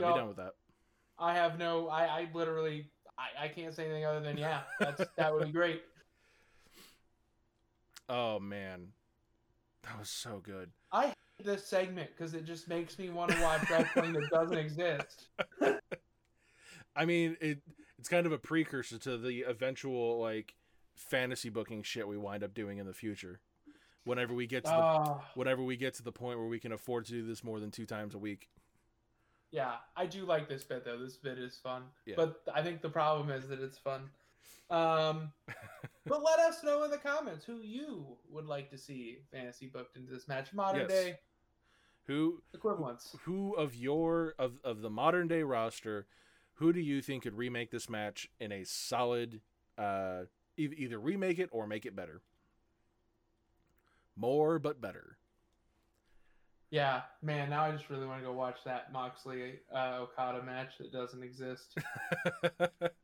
Yup. 0.00 0.14
be 0.14 0.18
down 0.18 0.28
with 0.28 0.36
that. 0.36 0.54
I 1.18 1.34
have 1.34 1.58
no. 1.58 1.88
I, 1.88 2.04
I 2.04 2.28
literally. 2.32 2.90
I, 3.18 3.46
I 3.46 3.48
can't 3.48 3.74
say 3.74 3.84
anything 3.84 4.04
other 4.04 4.20
than 4.20 4.36
yeah. 4.36 4.60
That's 4.78 5.02
that 5.16 5.32
would 5.32 5.46
be 5.46 5.52
great. 5.52 5.82
Oh 8.08 8.38
man, 8.38 8.88
that 9.82 9.98
was 9.98 10.10
so 10.10 10.40
good. 10.44 10.70
I 10.92 11.06
hate 11.06 11.14
this 11.44 11.66
segment 11.66 12.10
because 12.16 12.34
it 12.34 12.44
just 12.44 12.68
makes 12.68 12.98
me 12.98 13.10
want 13.10 13.32
to 13.32 13.42
watch 13.42 13.68
wrestling 13.70 14.12
that 14.12 14.30
doesn't 14.30 14.58
exist. 14.58 15.26
I 16.96 17.04
mean, 17.04 17.36
it 17.40 17.60
it's 17.98 18.08
kind 18.08 18.26
of 18.26 18.32
a 18.32 18.38
precursor 18.38 18.98
to 18.98 19.16
the 19.16 19.42
eventual 19.42 20.20
like 20.20 20.54
fantasy 20.94 21.48
booking 21.48 21.82
shit 21.82 22.06
we 22.06 22.16
wind 22.16 22.42
up 22.44 22.54
doing 22.54 22.78
in 22.78 22.86
the 22.86 22.94
future. 22.94 23.40
Whenever 24.04 24.34
we 24.34 24.46
get 24.46 24.64
to 24.64 24.70
the 24.70 24.76
Oh, 24.76 25.20
whenever 25.34 25.62
we 25.62 25.76
get 25.76 25.94
to 25.94 26.02
the 26.02 26.12
point 26.12 26.38
where 26.38 26.46
we 26.46 26.60
can 26.60 26.72
afford 26.72 27.06
to 27.06 27.12
do 27.12 27.26
this 27.26 27.42
more 27.42 27.58
than 27.58 27.70
two 27.70 27.86
times 27.86 28.14
a 28.14 28.18
week. 28.18 28.48
Yeah, 29.56 29.76
I 29.96 30.04
do 30.04 30.26
like 30.26 30.50
this 30.50 30.62
bit 30.64 30.84
though. 30.84 30.98
This 30.98 31.16
bit 31.16 31.38
is 31.38 31.56
fun, 31.56 31.84
Yeah. 32.04 32.16
but 32.18 32.42
I 32.54 32.62
think 32.62 32.82
the 32.82 32.90
problem 32.90 33.30
is 33.30 33.48
that 33.48 33.58
it's 33.58 33.78
fun. 33.78 34.02
Um, 34.68 35.32
but 36.06 36.22
let 36.22 36.38
us 36.40 36.62
know 36.62 36.84
in 36.84 36.90
the 36.90 36.98
comments 36.98 37.42
who 37.46 37.60
you 37.62 38.04
would 38.28 38.44
like 38.44 38.68
to 38.70 38.76
see 38.78 39.18
fantasy 39.32 39.66
booked 39.66 39.96
into 39.96 40.12
this 40.12 40.28
match. 40.28 40.52
Modern 40.52 40.82
Yes. 40.82 40.90
day 40.90 41.18
Who 42.06 42.42
equivalents. 42.52 43.16
who 43.22 43.54
of 43.54 43.74
your 43.74 44.34
of 44.38 44.58
of 44.62 44.82
the 44.82 44.90
modern 44.90 45.26
day 45.26 45.42
roster, 45.42 46.06
who 46.56 46.74
do 46.74 46.80
you 46.80 47.00
think 47.00 47.22
could 47.22 47.34
remake 47.34 47.70
this 47.70 47.88
match 47.88 48.28
in 48.38 48.52
a 48.52 48.62
solid 48.64 49.40
uh 49.78 50.24
e- 50.58 50.68
either 50.76 51.00
remake 51.00 51.38
it 51.38 51.48
or 51.50 51.66
make 51.66 51.86
it 51.86 51.96
better? 51.96 52.20
More 54.16 54.58
but 54.58 54.80
better. 54.82 55.16
Yeah, 56.70 57.02
man. 57.22 57.50
Now 57.50 57.64
I 57.64 57.70
just 57.70 57.88
really 57.90 58.06
want 58.06 58.20
to 58.20 58.26
go 58.26 58.32
watch 58.32 58.58
that 58.64 58.92
Moxley 58.92 59.60
uh, 59.74 60.00
Okada 60.00 60.42
match 60.42 60.78
that 60.78 60.92
doesn't 60.92 61.22
exist. 61.22 61.78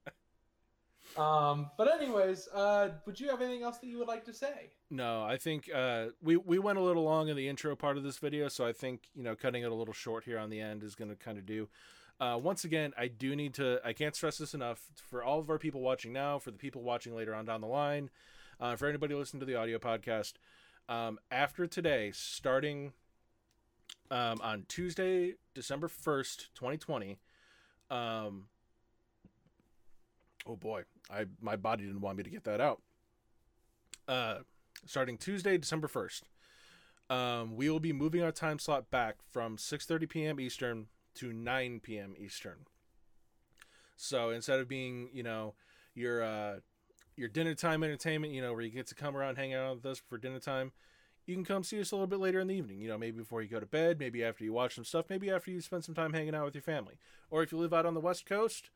Um, 1.16 1.70
but 1.76 1.92
anyways, 1.92 2.48
uh, 2.48 2.90
would 3.04 3.20
you 3.20 3.28
have 3.28 3.42
anything 3.42 3.62
else 3.62 3.78
that 3.78 3.86
you 3.86 3.98
would 3.98 4.08
like 4.08 4.24
to 4.24 4.32
say? 4.32 4.70
No, 4.90 5.22
I 5.22 5.36
think 5.36 5.70
uh, 5.74 6.06
we 6.22 6.36
we 6.36 6.58
went 6.58 6.78
a 6.78 6.82
little 6.82 7.04
long 7.04 7.28
in 7.28 7.36
the 7.36 7.48
intro 7.48 7.76
part 7.76 7.96
of 7.96 8.02
this 8.02 8.18
video, 8.18 8.48
so 8.48 8.66
I 8.66 8.72
think 8.72 9.08
you 9.14 9.22
know 9.22 9.36
cutting 9.36 9.62
it 9.62 9.70
a 9.70 9.74
little 9.74 9.94
short 9.94 10.24
here 10.24 10.38
on 10.38 10.50
the 10.50 10.60
end 10.60 10.82
is 10.82 10.94
going 10.94 11.10
to 11.10 11.16
kind 11.16 11.38
of 11.38 11.46
do. 11.46 11.68
Uh, 12.20 12.38
once 12.40 12.64
again, 12.64 12.92
I 12.96 13.08
do 13.08 13.34
need 13.36 13.54
to. 13.54 13.80
I 13.84 13.92
can't 13.92 14.14
stress 14.14 14.38
this 14.38 14.54
enough 14.54 14.80
for 15.10 15.22
all 15.22 15.38
of 15.38 15.50
our 15.50 15.58
people 15.58 15.80
watching 15.80 16.12
now, 16.12 16.38
for 16.38 16.50
the 16.50 16.58
people 16.58 16.82
watching 16.82 17.14
later 17.14 17.34
on 17.34 17.44
down 17.44 17.60
the 17.60 17.66
line, 17.66 18.10
uh, 18.60 18.76
for 18.76 18.88
anybody 18.88 19.14
listening 19.14 19.40
to 19.40 19.46
the 19.46 19.56
audio 19.56 19.78
podcast. 19.78 20.34
Um, 20.88 21.18
after 21.30 21.66
today, 21.66 22.10
starting 22.14 22.92
um, 24.12 24.40
on 24.42 24.64
Tuesday, 24.68 25.34
December 25.54 25.88
first, 25.88 26.54
twenty 26.54 26.76
twenty. 26.76 27.18
Um, 27.90 28.44
oh 30.46 30.56
boy, 30.56 30.82
I 31.10 31.24
my 31.40 31.56
body 31.56 31.84
didn't 31.84 32.00
want 32.00 32.18
me 32.18 32.22
to 32.22 32.30
get 32.30 32.44
that 32.44 32.60
out. 32.60 32.82
Uh, 34.06 34.38
starting 34.86 35.16
Tuesday, 35.16 35.56
December 35.56 35.88
1st. 35.88 36.22
Um, 37.08 37.56
we 37.56 37.70
will 37.70 37.80
be 37.80 37.92
moving 37.92 38.22
our 38.22 38.32
time 38.32 38.58
slot 38.58 38.90
back 38.90 39.16
from 39.30 39.56
6:30 39.56 40.08
p.m. 40.08 40.40
Eastern 40.40 40.86
to 41.14 41.32
9 41.32 41.80
p.m. 41.80 42.14
Eastern. 42.18 42.66
So 43.96 44.30
instead 44.30 44.60
of 44.60 44.68
being, 44.68 45.10
you 45.12 45.22
know, 45.22 45.54
your 45.94 46.22
uh, 46.22 46.56
your 47.16 47.28
dinner 47.28 47.54
time 47.54 47.84
entertainment, 47.84 48.32
you 48.32 48.40
know, 48.40 48.52
where 48.52 48.62
you 48.62 48.70
get 48.70 48.86
to 48.88 48.94
come 48.94 49.16
around, 49.16 49.36
hang 49.36 49.54
out 49.54 49.76
with 49.76 49.86
us 49.86 50.02
for 50.08 50.16
dinner 50.16 50.40
time, 50.40 50.72
you 51.26 51.34
can 51.34 51.44
come 51.44 51.62
see 51.62 51.80
us 51.80 51.92
a 51.92 51.94
little 51.94 52.06
bit 52.06 52.18
later 52.18 52.40
in 52.40 52.48
the 52.48 52.54
evening. 52.54 52.80
You 52.80 52.88
know, 52.88 52.98
maybe 52.98 53.18
before 53.18 53.42
you 53.42 53.48
go 53.48 53.60
to 53.60 53.66
bed, 53.66 53.98
maybe 53.98 54.24
after 54.24 54.44
you 54.44 54.52
watch 54.52 54.74
some 54.74 54.84
stuff, 54.84 55.06
maybe 55.08 55.30
after 55.30 55.50
you 55.50 55.60
spend 55.60 55.84
some 55.84 55.94
time 55.94 56.12
hanging 56.12 56.34
out 56.34 56.44
with 56.44 56.54
your 56.54 56.62
family. 56.62 56.94
Or 57.30 57.42
if 57.42 57.52
you 57.52 57.58
live 57.58 57.72
out 57.72 57.86
on 57.86 57.94
the 57.94 58.00
West 58.00 58.26
Coast, 58.26 58.70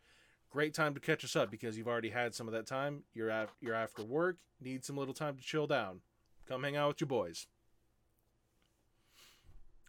great 0.50 0.74
time 0.74 0.94
to 0.94 1.00
catch 1.00 1.24
us 1.24 1.36
up 1.36 1.50
because 1.50 1.76
you've 1.76 1.88
already 1.88 2.10
had 2.10 2.34
some 2.34 2.46
of 2.46 2.54
that 2.54 2.66
time. 2.66 3.02
You're 3.14 3.30
at, 3.30 3.50
you're 3.60 3.74
after 3.74 4.04
work, 4.04 4.36
need 4.60 4.84
some 4.84 4.96
little 4.96 5.14
time 5.14 5.36
to 5.36 5.42
chill 5.42 5.66
down. 5.66 6.00
Come 6.48 6.62
hang 6.62 6.76
out 6.76 6.88
with 6.88 7.00
your 7.00 7.08
boys. 7.08 7.46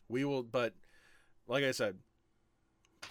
We 0.10 0.26
will, 0.26 0.44
but 0.44 0.74
like 1.48 1.64
I 1.64 1.72
said, 1.72 1.98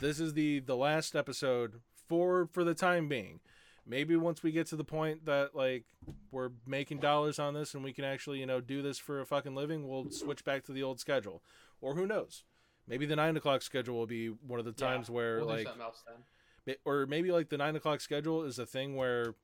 this 0.00 0.18
is 0.18 0.34
the 0.34 0.60
the 0.60 0.76
last 0.76 1.14
episode 1.14 1.80
for 2.08 2.48
for 2.52 2.64
the 2.64 2.74
time 2.74 3.08
being. 3.08 3.40
Maybe 3.88 4.16
once 4.16 4.42
we 4.42 4.50
get 4.50 4.66
to 4.68 4.76
the 4.76 4.84
point 4.84 5.26
that 5.26 5.54
like 5.54 5.84
we're 6.32 6.50
making 6.66 6.98
dollars 6.98 7.38
on 7.38 7.54
this 7.54 7.74
and 7.74 7.84
we 7.84 7.92
can 7.92 8.04
actually 8.04 8.40
you 8.40 8.46
know 8.46 8.60
do 8.60 8.82
this 8.82 8.98
for 8.98 9.20
a 9.20 9.26
fucking 9.26 9.54
living, 9.54 9.88
we'll 9.88 10.10
switch 10.10 10.44
back 10.44 10.64
to 10.64 10.72
the 10.72 10.82
old 10.82 10.98
schedule. 10.98 11.42
Or 11.80 11.94
who 11.94 12.06
knows? 12.06 12.44
Maybe 12.88 13.06
the 13.06 13.16
nine 13.16 13.36
o'clock 13.36 13.62
schedule 13.62 13.96
will 13.96 14.06
be 14.06 14.28
one 14.28 14.58
of 14.58 14.64
the 14.64 14.72
times 14.72 15.08
Yeah, 15.08 15.14
where 15.14 15.38
we'll 15.38 15.46
like 15.46 15.66
something 15.66 15.82
else 15.82 16.02
then. 16.06 16.76
Or 16.84 17.06
maybe 17.06 17.30
like 17.30 17.48
the 17.48 17.58
nine 17.58 17.76
o'clock 17.76 18.00
schedule 18.00 18.42
is 18.42 18.58
a 18.58 18.66
thing 18.66 18.96
where 18.96 19.34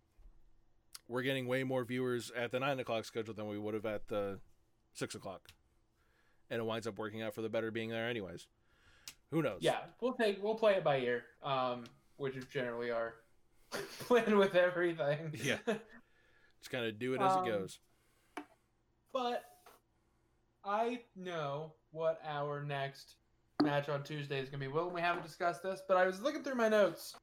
we're 1.08 1.22
getting 1.22 1.46
way 1.46 1.62
more 1.62 1.84
viewers 1.84 2.32
at 2.36 2.50
the 2.50 2.58
nine 2.58 2.80
o'clock 2.80 3.04
schedule 3.04 3.34
than 3.34 3.46
we 3.46 3.58
would 3.58 3.74
have 3.74 3.86
at 3.86 4.08
the 4.08 4.40
six 4.92 5.14
o'clock, 5.14 5.48
and 6.50 6.60
it 6.60 6.64
winds 6.64 6.86
up 6.86 6.98
working 6.98 7.22
out 7.22 7.34
for 7.34 7.42
the 7.42 7.48
better 7.48 7.70
being 7.70 7.90
there 7.90 8.08
anyways. 8.08 8.48
Who 9.30 9.42
knows? 9.42 9.58
Yeah, 9.60 9.78
we'll 10.00 10.14
take 10.14 10.42
we'll 10.42 10.56
play 10.56 10.74
it 10.74 10.84
by 10.84 10.98
ear, 10.98 11.24
um, 11.42 11.84
which 12.16 12.36
is 12.36 12.44
generally 12.46 12.90
our 12.90 13.14
plan 14.00 14.36
with 14.38 14.54
everything. 14.54 15.34
Yeah. 15.42 15.58
just 15.66 16.70
kind 16.70 16.84
of 16.86 16.98
do 16.98 17.14
it 17.14 17.20
as 17.20 17.32
Um, 17.32 17.46
it 17.46 17.50
goes. 17.50 17.78
but 19.12 19.42
I 20.64 21.00
know 21.16 21.72
what 21.90 22.20
our 22.26 22.62
next 22.64 23.16
match 23.62 23.88
on 23.88 24.02
Tuesday 24.02 24.38
is 24.40 24.48
gonna 24.48 24.60
be. 24.60 24.68
Will, 24.68 24.90
we 24.90 25.00
haven't 25.00 25.22
discussed 25.24 25.62
this, 25.62 25.82
but 25.88 25.96
I 25.96 26.06
was 26.06 26.20
looking 26.20 26.42
through 26.42 26.54
my 26.54 26.68
notes 26.68 27.14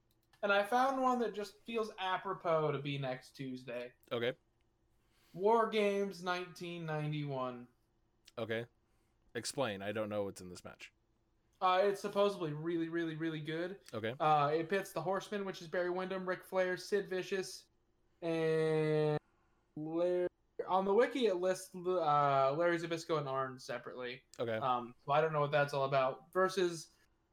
and 0.44 0.52
I 0.52 0.64
found 0.64 1.02
one 1.02 1.20
that 1.20 1.34
just 1.36 1.54
feels 1.66 1.92
apropos 2.00 2.72
to 2.72 2.80
be 2.80 2.98
next 2.98 3.36
Tuesday. 3.36 3.92
Okay, 4.12 4.34
War 5.34 5.70
Games 5.70 6.22
1991. 6.24 7.68
okay. 8.38 8.66
Explain. 9.36 9.84
I 9.84 9.92
don't 9.92 10.10
know 10.10 10.24
what's 10.24 10.42
in 10.42 10.50
this 10.50 10.66
match. 10.66 10.92
Uh, 11.62 11.80
it's 11.84 12.02
supposedly 12.02 12.54
really, 12.54 12.88
really, 12.90 13.16
really 13.16 13.40
good. 13.40 13.76
Okay. 13.94 14.14
Uh, 14.20 14.52
it 14.54 14.70
pits 14.70 14.92
the 14.92 15.02
Horseman, 15.02 15.44
which 15.46 15.62
is 15.62 15.68
Barry 15.68 15.90
Windham, 15.90 16.28
Ric 16.28 16.44
Flair, 16.44 16.78
Sid 16.78 17.10
Vicious, 17.10 17.64
and 18.22 19.18
Larry. 19.76 20.28
On 20.68 20.86
the 20.86 20.94
wiki, 20.94 21.26
it 21.28 21.38
lists 21.38 21.70
uh, 21.76 22.54
Larry 22.54 22.78
Zbyszko 22.80 23.18
and 23.18 23.28
Arn 23.28 23.60
separately. 23.60 24.22
Okay. 24.40 24.54
Um, 24.58 24.94
so 25.06 25.12
I 25.12 25.20
don't 25.22 25.34
know 25.34 25.40
what 25.42 25.52
that's 25.52 25.74
all 25.74 25.86
about. 25.86 26.26
Versus 26.34 26.88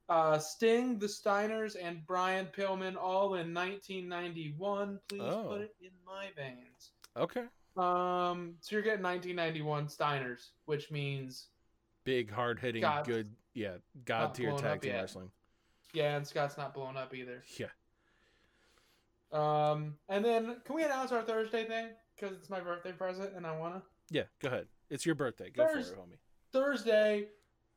uh, 0.08 0.38
Sting, 0.38 0.98
the 0.98 1.06
Steiners, 1.06 1.76
and 1.80 2.04
Brian 2.06 2.46
Pillman, 2.46 2.96
all 2.96 3.34
in 3.34 3.52
1991. 3.52 4.98
Please 5.08 5.20
Oh. 5.22 5.44
put 5.50 5.60
it 5.60 5.74
in 5.80 5.90
my 6.04 6.28
veins. 6.36 6.90
Okay. 7.16 7.44
Um, 7.76 8.54
so 8.60 8.74
you're 8.74 8.82
getting 8.82 9.02
1991 9.02 9.86
Steiners, 9.88 10.48
which 10.64 10.90
means 10.90 11.48
Big, 12.04 12.30
hard 12.30 12.58
hitting, 12.58 12.84
good. 13.04 13.28
Yeah. 13.56 13.78
God 14.04 14.34
tier 14.34 14.52
tag 14.52 14.82
team 14.82 14.92
yet. 14.92 15.00
wrestling. 15.00 15.30
yeah, 15.94 16.16
and 16.16 16.26
Scott's 16.26 16.58
not 16.58 16.74
blown 16.74 16.96
up 16.96 17.14
either. 17.14 17.42
Yeah. 17.58 17.68
Um, 19.32 19.96
and 20.08 20.24
then 20.24 20.56
can 20.64 20.74
we 20.76 20.84
announce 20.84 21.10
our 21.10 21.22
Thursday 21.22 21.64
thing? 21.64 21.88
Because 22.14 22.36
it's 22.36 22.48
my 22.50 22.60
birthday 22.60 22.92
present, 22.92 23.34
and 23.34 23.46
I 23.46 23.56
wanna 23.58 23.82
Yeah. 24.10 24.24
Go 24.40 24.48
ahead. 24.48 24.68
It's 24.90 25.04
your 25.04 25.14
birthday. 25.14 25.50
Go 25.50 25.66
Thurs- 25.66 25.90
for 25.90 25.96
it, 25.96 26.00
homie. 26.00 26.18
Thursday. 26.52 27.30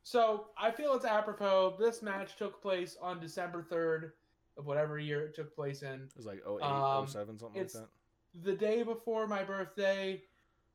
So 0.04 0.52
I 0.58 0.72
feel 0.72 0.94
it's 0.96 1.06
apropos. 1.06 1.76
This 1.80 2.02
match 2.02 2.36
took 2.36 2.62
place 2.62 2.98
on 3.02 3.20
December 3.20 3.64
third 3.64 4.14
of 4.58 4.66
whatever 4.66 5.00
year 5.00 5.26
it 5.26 5.34
took 5.34 5.56
place 5.56 5.82
in. 5.82 6.04
It 6.04 6.16
was 6.18 6.26
like 6.26 6.42
08, 6.46 6.64
Um, 6.64 7.08
07, 7.08 7.40
something 7.40 7.58
like 7.62 7.66
it's- 7.68 7.82
that. 7.82 7.90
the 8.44 8.56
day 8.56 8.84
before 8.84 9.28
my 9.28 9.44
birthday, 9.44 10.24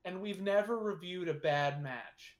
and 0.04 0.20
we've 0.20 0.40
never 0.42 0.78
reviewed 0.78 1.28
a 1.28 1.34
bad 1.34 1.82
match. 1.82 2.36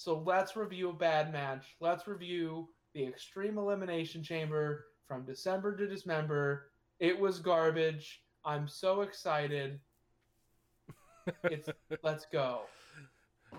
So 0.00 0.22
let's 0.24 0.56
review 0.56 0.88
a 0.88 0.94
bad 0.94 1.30
match. 1.30 1.76
Let's 1.78 2.08
review 2.08 2.70
the 2.94 3.04
Extreme 3.04 3.58
Elimination 3.58 4.22
Chamber 4.22 4.86
from 5.06 5.26
December 5.26 5.76
to 5.76 5.86
Dismember. 5.86 6.70
It 7.00 7.20
was 7.20 7.38
garbage. 7.38 8.22
I'm 8.42 8.66
so 8.66 9.02
excited. 9.02 9.78
It's 11.44 11.68
let's 12.02 12.24
go. 12.32 12.62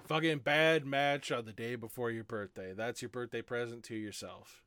Fucking 0.07 0.39
bad 0.39 0.83
match 0.83 1.31
on 1.31 1.45
the 1.45 1.53
day 1.53 1.75
before 1.75 2.09
your 2.09 2.23
birthday. 2.23 2.73
That's 2.75 3.03
your 3.03 3.09
birthday 3.09 3.43
present 3.43 3.83
to 3.83 3.95
yourself. 3.95 4.63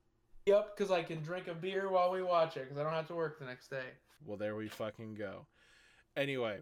Yep, 0.47 0.77
because 0.77 0.93
I 0.93 1.03
can 1.03 1.23
drink 1.25 1.49
a 1.49 1.55
beer 1.55 1.91
while 1.91 2.13
we 2.13 2.23
watch 2.23 2.57
it 2.57 2.63
because 2.63 2.79
I 2.79 2.85
don't 2.85 2.93
have 2.93 3.09
to 3.09 3.17
work 3.17 3.41
the 3.41 3.47
next 3.47 3.69
day. 3.69 3.89
Well, 4.25 4.37
there 4.37 4.55
we 4.55 4.69
fucking 4.69 5.17
go. 5.17 5.49
Anyway, 6.17 6.61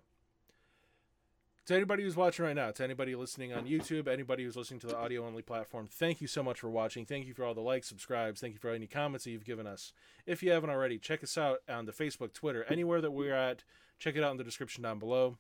to 1.67 1.75
anybody 1.75 2.03
who's 2.03 2.17
watching 2.17 2.45
right 2.45 2.57
now, 2.57 2.71
to 2.73 2.83
anybody 2.83 3.15
listening 3.15 3.53
on 3.53 3.67
YouTube, 3.67 4.09
anybody 4.09 4.43
who's 4.45 4.57
listening 4.57 4.81
to 4.81 4.89
the 4.89 4.97
audio 4.97 5.25
only 5.25 5.43
platform, 5.43 5.87
thank 5.89 6.21
you 6.21 6.27
so 6.27 6.43
much 6.43 6.61
for 6.61 6.69
watching. 6.69 7.07
Thank 7.07 7.27
you 7.27 7.35
for 7.35 7.45
all 7.45 7.55
the 7.55 7.61
likes, 7.61 7.89
subscribes. 7.89 8.41
Thank 8.41 8.55
you 8.55 8.59
for 8.59 8.71
any 8.71 8.87
comments 8.89 9.25
that 9.25 9.31
you've 9.31 9.45
given 9.45 9.67
us. 9.67 9.93
If 10.27 10.43
you 10.43 10.51
haven't 10.51 10.71
already, 10.71 10.99
check 10.99 11.23
us 11.23 11.39
out 11.39 11.59
on 11.69 11.87
the 11.87 11.93
Facebook, 11.93 12.33
Twitter, 12.33 12.65
anywhere 12.69 13.01
that 13.01 13.13
we're 13.13 13.35
at. 13.35 13.63
Check 13.99 14.17
it 14.17 14.25
out 14.25 14.33
in 14.33 14.39
the 14.39 14.45
description 14.45 14.83
down 14.83 14.99
below. 14.99 15.39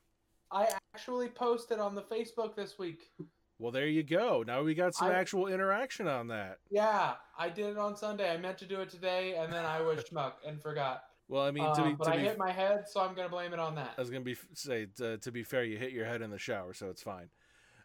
I 0.52 0.68
actually 0.94 1.28
posted 1.28 1.80
on 1.80 1.94
the 1.94 2.02
Facebook 2.02 2.54
this 2.54 2.78
week. 2.78 3.10
Well, 3.58 3.72
there 3.72 3.86
you 3.88 4.02
go. 4.02 4.44
Now 4.46 4.62
we 4.62 4.74
got 4.74 4.94
some 4.94 5.08
I- 5.08 5.14
actual 5.14 5.48
interaction 5.48 6.06
on 6.06 6.28
that. 6.28 6.58
Yeah, 6.70 7.14
I 7.36 7.48
did 7.48 7.66
it 7.66 7.78
on 7.78 7.96
Sunday. 7.96 8.30
I 8.32 8.36
meant 8.36 8.58
to 8.58 8.66
do 8.66 8.80
it 8.80 8.90
today, 8.90 9.34
and 9.36 9.52
then 9.52 9.64
I 9.64 9.80
was 9.80 10.04
schmuck 10.12 10.34
and 10.46 10.60
forgot. 10.62 11.04
Well, 11.32 11.44
I 11.44 11.50
mean, 11.50 11.64
to 11.64 11.70
Uh, 11.70 11.84
be, 11.88 11.94
but 11.94 12.04
to 12.04 12.10
I 12.10 12.16
be 12.18 12.22
hit 12.24 12.36
my 12.36 12.52
head, 12.52 12.86
so 12.86 13.00
I'm 13.00 13.14
gonna 13.14 13.30
blame 13.30 13.54
it 13.54 13.58
on 13.58 13.74
that. 13.76 13.94
I 13.96 14.00
was 14.02 14.10
gonna 14.10 14.20
be 14.20 14.36
say 14.52 14.86
to, 14.96 15.16
to 15.16 15.32
be 15.32 15.42
fair, 15.42 15.64
you 15.64 15.78
hit 15.78 15.90
your 15.92 16.04
head 16.04 16.20
in 16.20 16.28
the 16.28 16.38
shower, 16.38 16.74
so 16.74 16.90
it's 16.90 17.02
fine. 17.02 17.30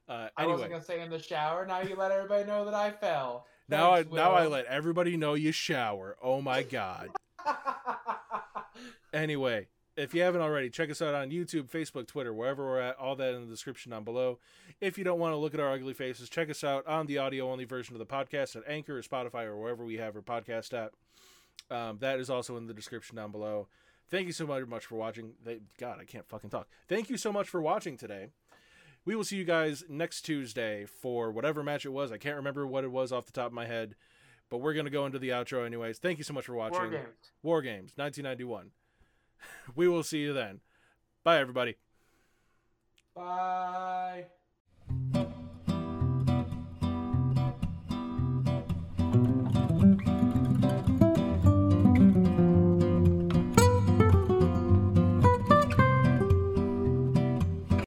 Uh, 0.09 0.27
I 0.35 0.45
wasn't 0.45 0.71
gonna 0.71 0.83
say 0.83 0.99
in 0.99 1.09
the 1.09 1.17
shower. 1.17 1.65
Now 1.65 1.79
you 1.79 1.95
let 1.95 2.11
everybody 2.11 2.43
know 2.43 2.65
that 2.65 2.73
I 2.73 2.91
fell. 2.91 3.47
now 3.69 3.93
I 3.93 4.03
Thanks, 4.03 4.13
now 4.15 4.33
I 4.33 4.47
let 4.47 4.65
everybody 4.65 5.15
know 5.15 5.33
you 5.33 5.53
shower. 5.53 6.17
Oh 6.21 6.41
my 6.41 6.61
god. 6.63 7.09
Anyway, 9.13 9.67
if 9.95 10.13
you 10.13 10.21
haven't 10.21 10.41
already, 10.41 10.69
check 10.69 10.91
us 10.91 11.01
out 11.01 11.15
on 11.15 11.31
YouTube, 11.31 11.69
Facebook, 11.69 12.07
Twitter, 12.07 12.33
wherever 12.33 12.63
we're 12.65 12.79
at. 12.79 12.97
All 12.97 13.15
that 13.15 13.33
in 13.33 13.41
the 13.41 13.47
description 13.47 13.91
down 13.91 14.03
below. 14.03 14.37
If 14.81 14.97
you 14.97 15.03
don't 15.03 15.19
want 15.19 15.31
to 15.31 15.37
look 15.37 15.53
at 15.53 15.59
our 15.59 15.73
ugly 15.73 15.93
faces, 15.93 16.29
check 16.29 16.49
us 16.49 16.63
out 16.63 16.85
on 16.85 17.07
the 17.07 17.17
audio 17.17 17.49
only 17.49 17.63
version 17.63 17.95
of 17.95 17.99
the 17.99 18.05
podcast 18.05 18.55
at 18.57 18.63
Anchor 18.67 18.97
or 18.97 19.01
Spotify 19.01 19.45
or 19.45 19.57
wherever 19.57 19.85
we 19.85 19.95
have 19.95 20.15
our 20.15 20.21
podcast 20.21 20.73
at. 20.73 20.91
Um, 21.69 21.97
that 21.99 22.19
is 22.19 22.29
also 22.29 22.57
in 22.57 22.67
the 22.67 22.73
description 22.73 23.15
down 23.15 23.31
below. 23.31 23.67
Thank 24.09 24.27
you 24.27 24.33
so 24.33 24.47
much 24.47 24.65
much 24.67 24.85
for 24.85 24.95
watching. 24.95 25.33
They, 25.43 25.59
God, 25.77 25.99
I 25.99 26.05
can't 26.05 26.27
fucking 26.27 26.49
talk. 26.49 26.67
Thank 26.87 27.09
you 27.09 27.17
so 27.17 27.31
much 27.31 27.49
for 27.49 27.61
watching 27.61 27.97
today. 27.97 28.27
We 29.05 29.15
will 29.15 29.23
see 29.23 29.37
you 29.37 29.45
guys 29.45 29.83
next 29.89 30.21
Tuesday 30.21 30.85
for 30.85 31.31
whatever 31.31 31.63
match 31.63 31.85
it 31.85 31.89
was. 31.89 32.11
I 32.11 32.17
can't 32.17 32.35
remember 32.35 32.65
what 32.67 32.83
it 32.83 32.91
was 32.91 33.11
off 33.11 33.25
the 33.25 33.31
top 33.31 33.47
of 33.47 33.53
my 33.53 33.65
head, 33.65 33.95
but 34.49 34.57
we're 34.57 34.73
gonna 34.73 34.89
go 34.89 35.05
into 35.05 35.19
the 35.19 35.29
outro 35.29 35.65
anyways. 35.65 35.97
Thank 35.97 36.17
you 36.17 36.23
so 36.23 36.33
much 36.33 36.45
for 36.45 36.55
watching. 36.55 36.79
War 36.79 36.89
games. 36.89 37.31
War 37.43 37.61
Games, 37.61 37.91
1991. 37.95 38.71
We 39.75 39.87
will 39.87 40.01
see 40.01 40.17
you 40.17 40.33
then. 40.33 40.61
Bye, 41.23 41.39
everybody. 41.39 41.75
Bye. 43.15 44.25